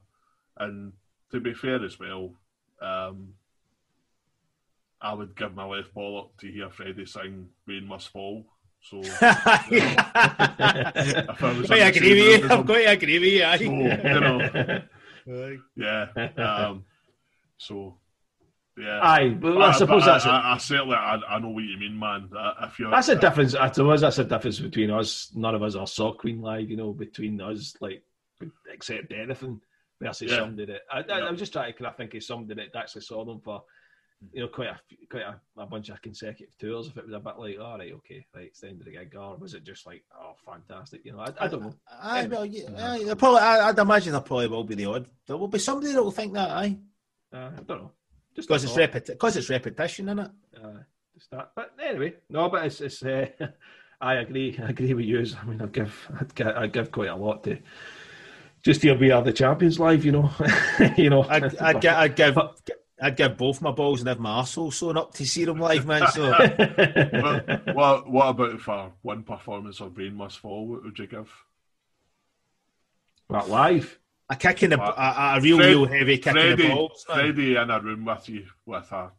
[0.58, 0.92] And
[1.30, 2.32] to be fair as well,
[2.80, 3.34] um,
[5.00, 8.44] I would give my left bollock to hear Freddie sing Rain Must Fall.
[8.90, 12.48] So if I I've was got to in agree with you.
[12.48, 13.44] I've him, got to agree with you.
[13.44, 13.56] aye.
[13.58, 14.82] so, you know,
[15.46, 15.56] Aye.
[15.76, 16.06] yeah.
[16.42, 16.84] Um,
[17.58, 17.98] so,
[18.78, 19.00] yeah.
[19.02, 20.40] Aye, but I But- suppose but that's I.
[20.40, 22.30] I, I certainly I, I know what you mean, man.
[22.36, 23.54] Uh, If you're That's a difference.
[23.54, 25.30] I suppose that's a difference between us.
[25.34, 28.02] None of us are saw Queen live, you know, between us, like,
[28.72, 29.60] accept anything
[30.00, 30.38] versus Yeah.
[30.38, 30.82] somebody that.
[30.90, 31.24] I, I, Yeah.
[31.26, 33.64] I was just trying to kind of think of somebody that actually saw them for,
[34.32, 34.78] you know, quite a
[35.10, 36.88] quite a, a bunch of consecutive tours.
[36.88, 38.92] If it was a bit like, all right, okay, right, it's the end of the
[38.92, 41.20] gig, or was it just like, oh, fantastic, you know?
[41.20, 41.74] I, I don't know.
[42.02, 45.06] Aye, well, yeah, aye, there probably, I, I'd imagine there probably will be the odd.
[45.26, 46.76] There will be somebody that will think that, aye,
[47.32, 47.92] Uh, I don't know.
[48.34, 48.92] Just because it's thought.
[48.92, 50.30] repeti- because it's repetition, isn't it?
[50.62, 50.78] uh,
[51.14, 51.50] just that.
[51.54, 53.26] But anyway, no, but it's, it's uh,
[54.00, 54.58] I agree.
[54.62, 55.24] I agree with you.
[55.40, 56.08] I mean, I give
[56.44, 57.58] I give quite a lot to
[58.62, 60.30] just here we are the champions live, you know.
[60.96, 62.36] you know, I'd, I'd, get, I'd give
[63.00, 65.86] I'd give both my balls and have my arsehole sewn up to see them live,
[65.86, 66.08] man.
[66.08, 70.66] So what, what, what about for one performance of Rain Must Fall?
[70.66, 71.30] What would you give?
[73.28, 73.98] What live?
[74.30, 77.06] A kick in the a, a real, Fred, real heavy kick Freddie, in the balls.
[77.08, 77.18] Man.
[77.18, 79.10] Freddie in a room with you with a,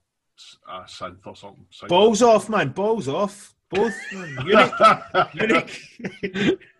[0.67, 1.65] a synth or something.
[1.87, 2.69] Balls off, man.
[2.69, 3.55] Balls off.
[3.69, 4.71] Both unique,
[5.35, 5.85] unique.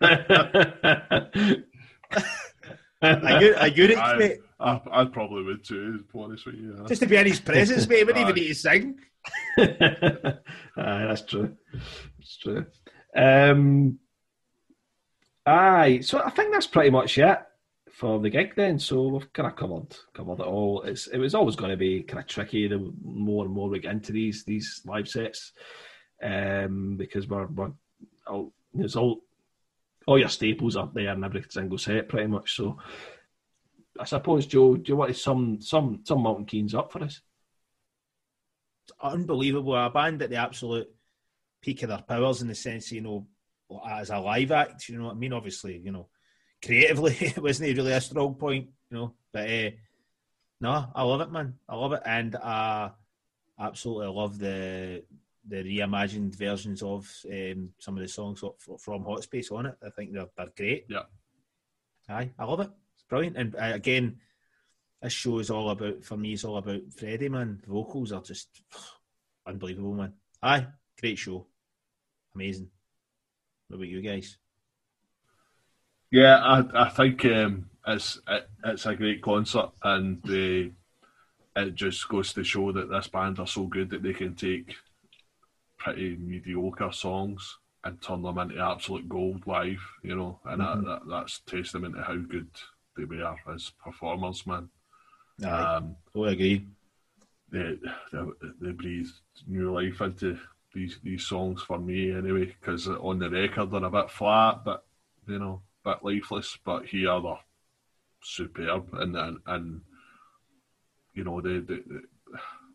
[3.02, 4.38] a, a unique, I, mate.
[4.60, 6.76] I, I probably would too, to be honest with you.
[6.76, 6.86] Yeah.
[6.86, 7.98] Just to be in his presence, mate.
[8.00, 8.98] We wouldn't even need to sing.
[9.58, 10.34] Aye,
[10.76, 11.56] that's true.
[12.18, 12.66] That's true.
[13.16, 13.98] Um,
[15.46, 17.38] aye, so I think that's pretty much it
[17.90, 18.78] for the gig then.
[18.78, 20.82] So we've kind of covered covered it all.
[20.82, 23.78] It's it was always going to be kind of tricky the more and more we
[23.78, 25.52] get into these these live sets
[26.22, 27.72] um, because we're, we're
[28.26, 29.20] all, there's all
[30.06, 32.56] all your staples up there in every single set pretty much.
[32.56, 32.78] So
[34.00, 37.20] I suppose Joe, do you want to sum some some Milton Keynes up for us?
[39.02, 40.88] Unbelievable, a band at the absolute
[41.60, 43.26] peak of their powers in the sense, you know,
[43.86, 44.88] as a live act.
[44.88, 45.34] You know what I mean?
[45.34, 46.08] Obviously, you know,
[46.64, 49.70] creatively it wasn't really a strong point, you know, but uh,
[50.62, 51.54] no, I love it, man.
[51.68, 52.90] I love it, and I
[53.58, 55.04] absolutely love the
[55.46, 58.42] the reimagined versions of um, some of the songs
[58.78, 59.76] from Hot Space on it.
[59.84, 60.86] I think they're they're great.
[60.88, 61.02] Yeah,
[62.08, 62.70] aye, I love it.
[63.10, 63.36] Brilliant.
[63.36, 64.18] And uh, again,
[65.02, 66.32] this show is all about for me.
[66.32, 67.28] It's all about Freddie.
[67.28, 68.48] Man, the vocals are just
[69.46, 70.14] unbelievable, man.
[70.42, 70.66] Aye,
[70.98, 71.46] great show,
[72.34, 72.70] amazing.
[73.68, 74.38] What about you guys?
[76.10, 82.32] Yeah, I I think um, it's it, it's a great concert, and it just goes
[82.32, 84.76] to show that this band are so good that they can take
[85.78, 90.84] pretty mediocre songs and turn them into absolute gold live, you know, and mm-hmm.
[90.84, 92.48] that, that, that's testament to how good
[93.06, 94.68] they were as performers, man.
[95.44, 96.66] I um, totally agree.
[97.52, 97.78] They,
[98.12, 98.18] they,
[98.60, 99.08] they breathe
[99.46, 100.38] new life into
[100.72, 104.84] these these songs for me anyway, because on the record they're a bit flat, but
[105.26, 106.58] you know, a bit lifeless.
[106.64, 107.38] But here they're
[108.22, 109.80] superb, and and, and
[111.14, 112.00] you know, they, they, they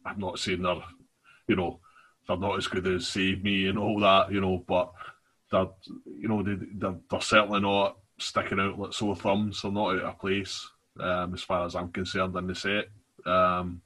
[0.05, 0.83] I'm not saying they're,
[1.47, 1.79] you know,
[2.27, 4.91] they're not as good as Save Me and all that, you know, but
[5.51, 5.67] they're,
[6.05, 9.61] you know, they, they're, they're certainly not sticking out like sore thumbs.
[9.61, 10.67] They're not out of place
[10.99, 12.85] um, as far as I'm concerned in the set.
[13.25, 13.81] Um,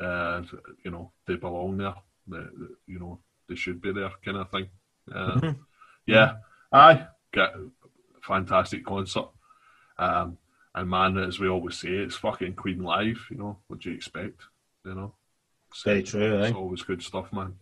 [0.00, 0.42] uh,
[0.84, 1.94] you know, they belong there.
[2.26, 4.68] They, they, you know, they should be there, kind of thing.
[5.12, 5.60] Uh, mm-hmm.
[6.06, 6.34] Yeah,
[6.72, 7.54] aye, get
[8.22, 9.28] fantastic concert.
[9.98, 10.38] Um,
[10.74, 13.20] and man, as we always say, it's fucking Queen live.
[13.30, 14.40] You know, what do you expect?
[14.84, 15.14] You know.
[15.84, 16.38] Very true.
[16.38, 16.58] It's eh?
[16.58, 17.54] always good stuff, man.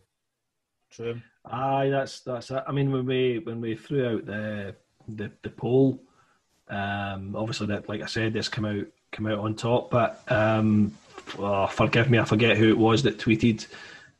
[0.90, 1.20] True.
[1.44, 2.50] Aye, that's that's.
[2.50, 2.62] It.
[2.66, 4.74] I mean, when we when we threw out the
[5.16, 6.02] the, the poll,
[6.68, 9.90] um, obviously that, like I said, this come out come out on top.
[9.90, 10.96] But um,
[11.38, 13.66] oh, forgive me, I forget who it was that tweeted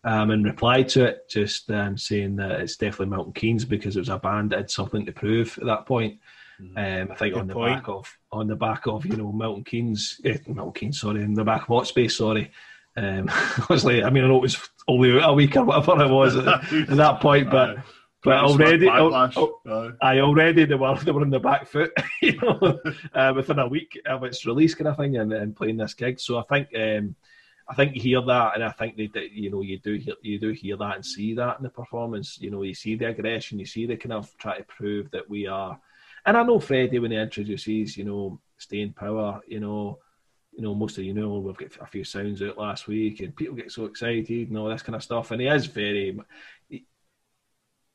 [0.05, 4.01] um, and replied to it, just um, saying that it's definitely Milton Keynes because it
[4.01, 6.19] was a band that had something to prove at that point.
[6.61, 6.77] Mm-hmm.
[6.77, 7.77] Um, I think Good on the point.
[7.77, 11.35] back of on the back of you know Milton Keynes, eh, Milton Keynes, sorry, in
[11.35, 12.51] the back of Hot Space, sorry.
[12.97, 16.37] Um, obviously, I mean, I know it was only a week or whatever it was
[16.37, 17.79] at, at that point, but.
[18.23, 19.31] But already, oh,
[19.67, 21.93] oh, I already they were they were in the back foot,
[22.23, 22.79] you know,
[23.15, 26.21] uh, within a week of its release, kind of thing, and, and playing this gig.
[26.21, 27.17] So I think um,
[27.67, 30.15] I think you hear that, and I think they, they, you know, you do hear,
[30.23, 32.39] you do hear that and see that in the performance.
[32.41, 35.31] You know, you see the aggression, you see the kind of try to prove that
[35.31, 35.81] we are.
[36.27, 39.99] And I know Freddie when he introduces, you know, staying power, you know,
[40.53, 43.37] you know, most of you know we've got a few sounds out last week, and
[43.37, 45.31] people get so excited and all this kind of stuff.
[45.31, 46.19] And he is very,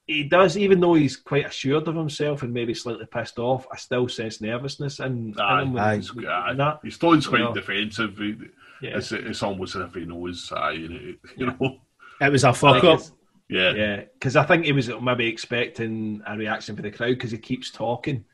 [0.06, 3.68] he, he does, even though he's quite assured of himself and maybe slightly pissed off.
[3.72, 5.78] I still sense nervousness in, aye, in him.
[5.78, 6.78] Aye, he's, aye.
[6.84, 7.54] he's still quite you know.
[7.54, 8.18] defensive.
[8.18, 8.36] He,
[8.82, 8.98] yeah.
[8.98, 11.80] It's, it's almost as if he knows, uh, you know.
[12.22, 13.02] It was a fuck up.
[13.48, 17.30] Yeah, yeah, because I think he was maybe expecting a reaction from the crowd because
[17.30, 18.26] he keeps talking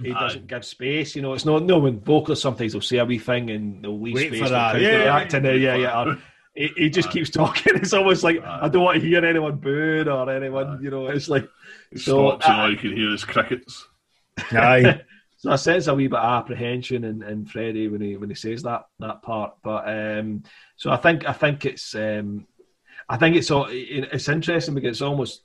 [0.00, 1.14] he doesn't give space.
[1.14, 4.00] You know, it's not no when vocalists sometimes they'll say a wee thing and they'll
[4.00, 4.80] leave Wait space for that.
[4.80, 6.14] Yeah, react and yeah, yeah.
[6.54, 7.76] He, he, just keeps talking.
[7.76, 10.80] It's almost like I don't want to hear anyone booing or anyone.
[10.82, 11.48] You know, it's like
[11.90, 13.86] it so, stops and all you can hear is crickets.
[14.50, 15.00] Aye.
[15.38, 18.34] so I sense a wee bit of apprehension in, in Freddie when he when he
[18.34, 19.54] says that that part.
[19.62, 20.42] But um,
[20.76, 22.46] so I think I think it's um,
[23.08, 25.42] I think it's all it's interesting because it's almost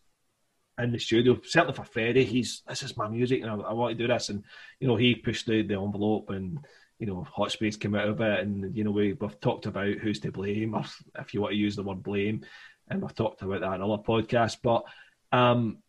[0.80, 1.40] in the studio.
[1.44, 4.30] Certainly for Freddie, he's this is my music and I, I, want to do this.
[4.30, 4.44] And
[4.80, 6.60] you know, he pushed the, the envelope and
[6.99, 8.40] you know, Hot Space came out of it.
[8.40, 10.84] And you know, we, we've talked about who's to blame, or
[11.19, 12.45] if you want to use the word blame,
[12.88, 14.57] and we've talked about that in other podcasts.
[14.61, 14.84] But
[15.32, 15.80] um,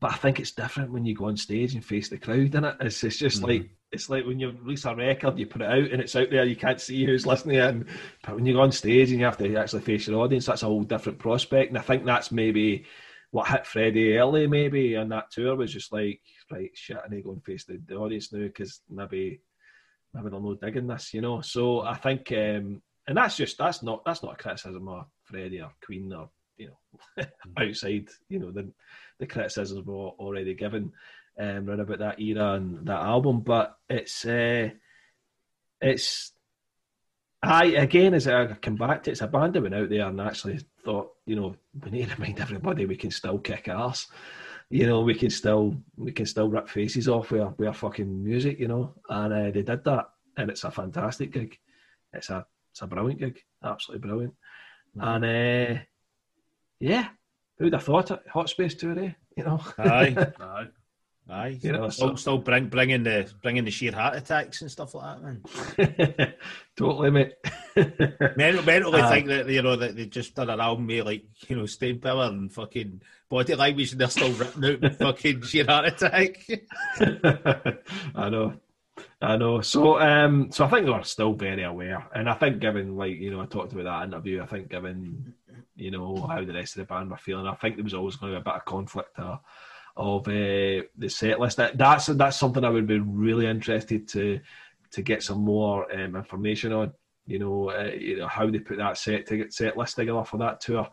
[0.00, 2.54] but I think it's different when you go on stage and face the crowd.
[2.54, 2.76] And it?
[2.80, 3.46] it's it's just mm-hmm.
[3.46, 6.30] like it's like when you release a record, you put it out and it's out
[6.30, 7.56] there, you can't see who's listening.
[7.56, 7.86] And
[8.22, 10.62] but when you go on stage and you have to actually face your audience, that's
[10.62, 11.70] a whole different prospect.
[11.70, 12.84] And I think that's maybe
[13.30, 16.20] what hit Freddie early, maybe on that tour was just like,
[16.50, 19.40] right, shit, I need to go and face the, the audience now because maybe
[20.14, 21.40] maybe they're not digging this, you know.
[21.40, 25.60] So I think, um, and that's just that's not that's not a criticism of Freddie
[25.60, 26.70] or Queen or you
[27.16, 27.24] know
[27.56, 28.70] outside you know the
[29.18, 30.92] the criticisms were already given
[31.38, 34.70] um, around about that era and that album, but it's uh,
[35.80, 36.32] it's
[37.42, 40.06] I again as I come back to it, it's a band that went out there
[40.06, 44.08] and actually thought, you know, we need to remind everybody we can still kick ass.
[44.70, 47.74] You know, we can still we can still rip faces off with our, with our
[47.74, 48.94] fucking music, you know.
[49.08, 51.58] And uh, they did that, and it's a fantastic gig.
[52.12, 54.34] It's a it's a brilliant gig, absolutely brilliant.
[54.96, 55.08] Mm-hmm.
[55.08, 55.80] And uh,
[56.80, 57.08] yeah,
[57.58, 58.20] who'd have thought it?
[58.32, 59.12] Hot Space Tour, eh?
[59.36, 59.60] You know.
[59.78, 60.66] Aye, aye.
[61.30, 62.14] Aye, you know, still, so.
[62.16, 66.34] still bring, bringing the bringing the sheer heart attacks and stuff like that, man.
[66.76, 67.34] totally, mate.
[68.36, 71.24] mentally, mentally uh, think that you know that they just done an album with like
[71.46, 75.42] you know staying power and fucking body language, and they're still ripping out the fucking
[75.42, 76.46] sheer heart attack.
[78.14, 78.54] I know,
[79.20, 79.60] I know.
[79.60, 83.18] So, um, so I think they were still very aware, and I think given like
[83.18, 85.34] you know I talked about that interview, I think given
[85.76, 88.16] you know how the rest of the band were feeling, I think there was always
[88.16, 89.10] going to be a bit of conflict.
[89.18, 89.36] Uh,
[89.98, 91.56] of uh, the set list.
[91.56, 94.40] That, that's that's something I would be really interested to
[94.92, 96.92] to get some more um, information on.
[97.26, 100.38] You know, uh, you know how they put that set to set list together for
[100.38, 100.88] that tour.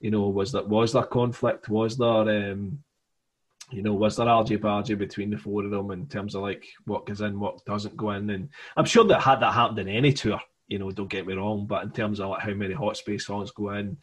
[0.00, 1.68] You know, was that was there conflict?
[1.68, 2.78] Was there um,
[3.70, 6.66] you know, was there argy bargy between the four of them in terms of like
[6.84, 8.30] what goes in, what doesn't go in?
[8.30, 11.34] And I'm sure that had that happened in any tour, you know, don't get me
[11.34, 13.96] wrong, but in terms of like how many hot space songs go in,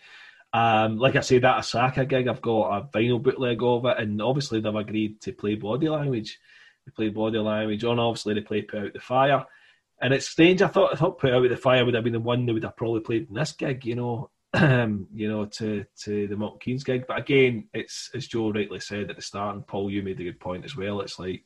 [0.53, 4.21] um, like I say, that Osaka gig, I've got a vinyl bootleg of it, and
[4.21, 6.39] obviously they've agreed to play body language.
[6.85, 7.99] They play body language on.
[7.99, 9.45] Obviously, they play Put Out the Fire,
[10.01, 10.61] and it's strange.
[10.61, 12.63] I thought I thought Put Out the Fire would have been the one they would
[12.63, 16.83] have probably played in this gig, you know, you know, to to the Milton Keynes
[16.83, 17.05] gig.
[17.07, 20.23] But again, it's as Joe rightly said at the start, and Paul, you made a
[20.23, 20.99] good point as well.
[20.99, 21.45] It's like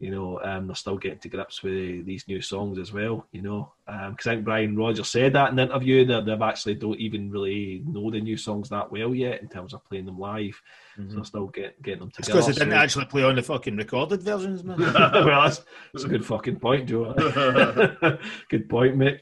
[0.00, 3.42] you know, um, they're still getting to grips with these new songs as well, you
[3.42, 3.70] know.
[3.84, 6.98] Because um, I think Brian Rogers said that in the interview that they've actually don't
[6.98, 10.58] even really know the new songs that well yet in terms of playing them live.
[10.98, 11.10] Mm-hmm.
[11.10, 12.32] So they're still get, getting them together.
[12.32, 12.78] because they didn't so.
[12.78, 14.78] actually play on the fucking recorded versions, man.
[14.78, 15.60] well, that's,
[15.92, 17.12] that's, a good fucking point, Joe.
[18.48, 19.20] good point, mate.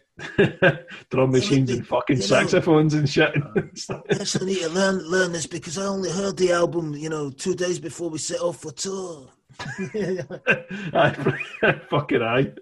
[1.10, 3.34] Drum machines and fucking saxophones and shit.
[4.10, 7.30] yes, I need to learn learn this because I only heard the album, you know,
[7.30, 9.28] two days before we set off for tour.
[11.90, 12.52] fucking I.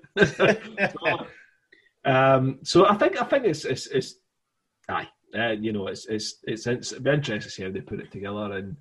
[2.05, 4.15] um, so I think I think it's it's, it's
[4.89, 5.09] aye.
[5.37, 8.01] Uh, you know, it's it's it's it's it'd be interesting to see how they put
[8.01, 8.77] it together and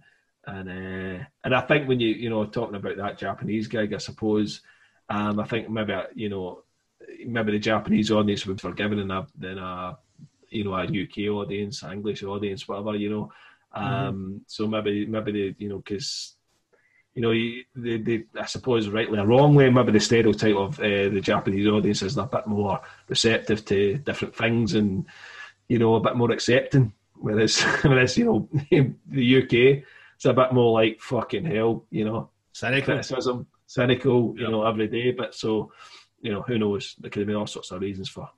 [0.47, 3.97] and uh, and I think when you you know talking about that Japanese gig, I
[3.97, 4.61] suppose
[5.09, 6.63] um, I think maybe you know
[7.25, 9.97] maybe the Japanese audience would be forgiven in a than a
[10.49, 13.31] you know a UK audience, English audience, whatever you know.
[13.75, 13.87] Mm-hmm.
[13.87, 14.37] Um, mm-hmm.
[14.47, 16.35] So maybe maybe they you know because
[17.15, 17.31] you know,
[17.75, 22.01] they, they, I suppose rightly or wrongly, maybe the stereotype of uh, the Japanese audience
[22.01, 25.05] is a bit more receptive to different things and,
[25.69, 26.91] you know, a bit more accepting.
[27.13, 28.49] Whereas, whereas you know,
[29.09, 29.83] the UK,
[30.15, 32.93] it's a bit more like fucking hell, you know, cynical.
[32.93, 35.11] criticism, cynical, you know, every day.
[35.11, 35.71] But so,
[36.19, 36.95] you know, who knows?
[36.99, 38.29] There could be all sorts of reasons for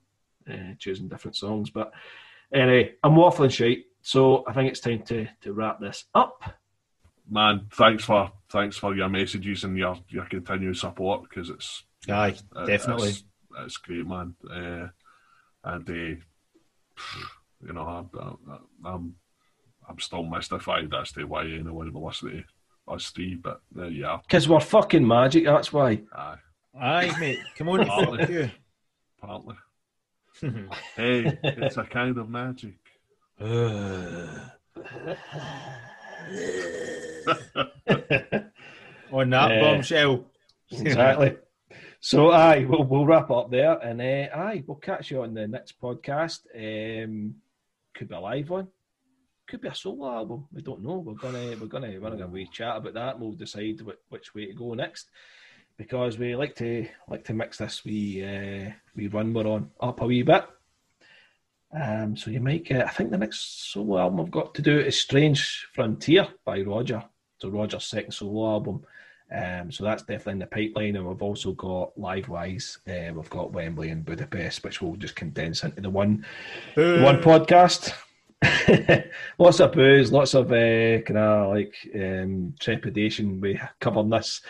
[0.48, 1.70] uh, choosing different songs.
[1.70, 1.92] But
[2.54, 3.86] anyway, I'm waffling shite.
[4.02, 6.44] So I think it's time to, to wrap this up
[7.30, 12.34] man, thanks for thanks for your messages and your your continued support because it's aye
[12.66, 13.24] definitely it's,
[13.64, 14.34] it's great, man.
[14.48, 14.88] Uh,
[15.64, 16.18] and uh, you
[17.72, 18.10] know, I'm,
[18.84, 19.14] I'm
[19.88, 22.44] I'm still mystified as to why anyone would listen
[22.86, 24.20] to us three, but there you are.
[24.22, 25.44] Because we're fucking magic.
[25.44, 26.02] That's why.
[26.14, 26.36] Aye,
[26.78, 27.40] aye, mate.
[27.56, 28.50] Come on, fuck you.
[29.20, 29.56] Partly.
[30.96, 32.76] hey, it's a kind of magic.
[39.12, 40.24] On that uh, bombshell.
[40.70, 41.36] exactly.
[42.00, 45.48] So, aye, we'll, we'll wrap up there, and uh, aye, we'll catch you on the
[45.48, 46.40] next podcast.
[46.54, 47.36] Um,
[47.94, 48.68] could be a live one,
[49.48, 50.46] could be a solo album.
[50.52, 50.98] We don't know.
[50.98, 53.18] We're gonna we're gonna we're gonna we chat about that.
[53.18, 55.08] We'll decide which, which way to go next
[55.78, 60.00] because we like to like to mix this we uh, we run we're on up
[60.00, 60.44] a wee bit.
[61.72, 64.78] Um, so you might get, I think the next solo album I've got to do
[64.78, 67.04] is Strange Frontier by Roger.
[67.38, 68.84] So Roger's second solo album.
[69.30, 70.96] Um, so that's definitely in the pipeline.
[70.96, 75.64] And we've also got Livewise, uh, we've got Wembley and Budapest, which we'll just condense
[75.64, 76.24] into the one,
[76.74, 77.92] one podcast.
[79.38, 83.40] lots of booze, lots of uh, kind of like um, trepidation.
[83.40, 84.40] We covering this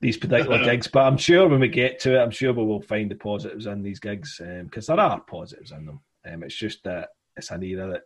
[0.00, 2.82] these particular gigs, but I'm sure when we get to it, I'm sure we will
[2.82, 6.00] find the positives in these gigs because um, there are positives in them.
[6.26, 8.02] Um, it's just that it's an era that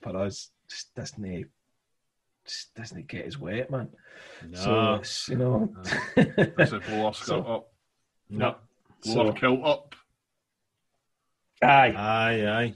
[0.00, 1.24] for us just doesn't
[2.46, 3.88] just doesn't it get his weight, man.
[4.48, 5.00] No.
[5.02, 5.74] So you know,
[6.14, 7.72] does it blow so, up?
[8.30, 8.56] No,
[9.04, 9.94] blow so, kilt up.
[11.62, 12.74] Aye, aye, aye.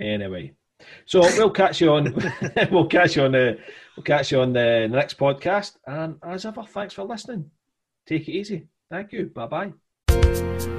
[0.00, 0.54] Anyway,
[1.06, 2.14] so we'll catch you on.
[2.70, 3.58] we'll catch you on the.
[3.96, 5.76] We'll catch you on the next podcast.
[5.86, 7.50] And as ever, thanks for listening.
[8.06, 8.68] Take it easy.
[8.90, 9.26] Thank you.
[9.26, 9.72] Bye
[10.08, 10.77] bye.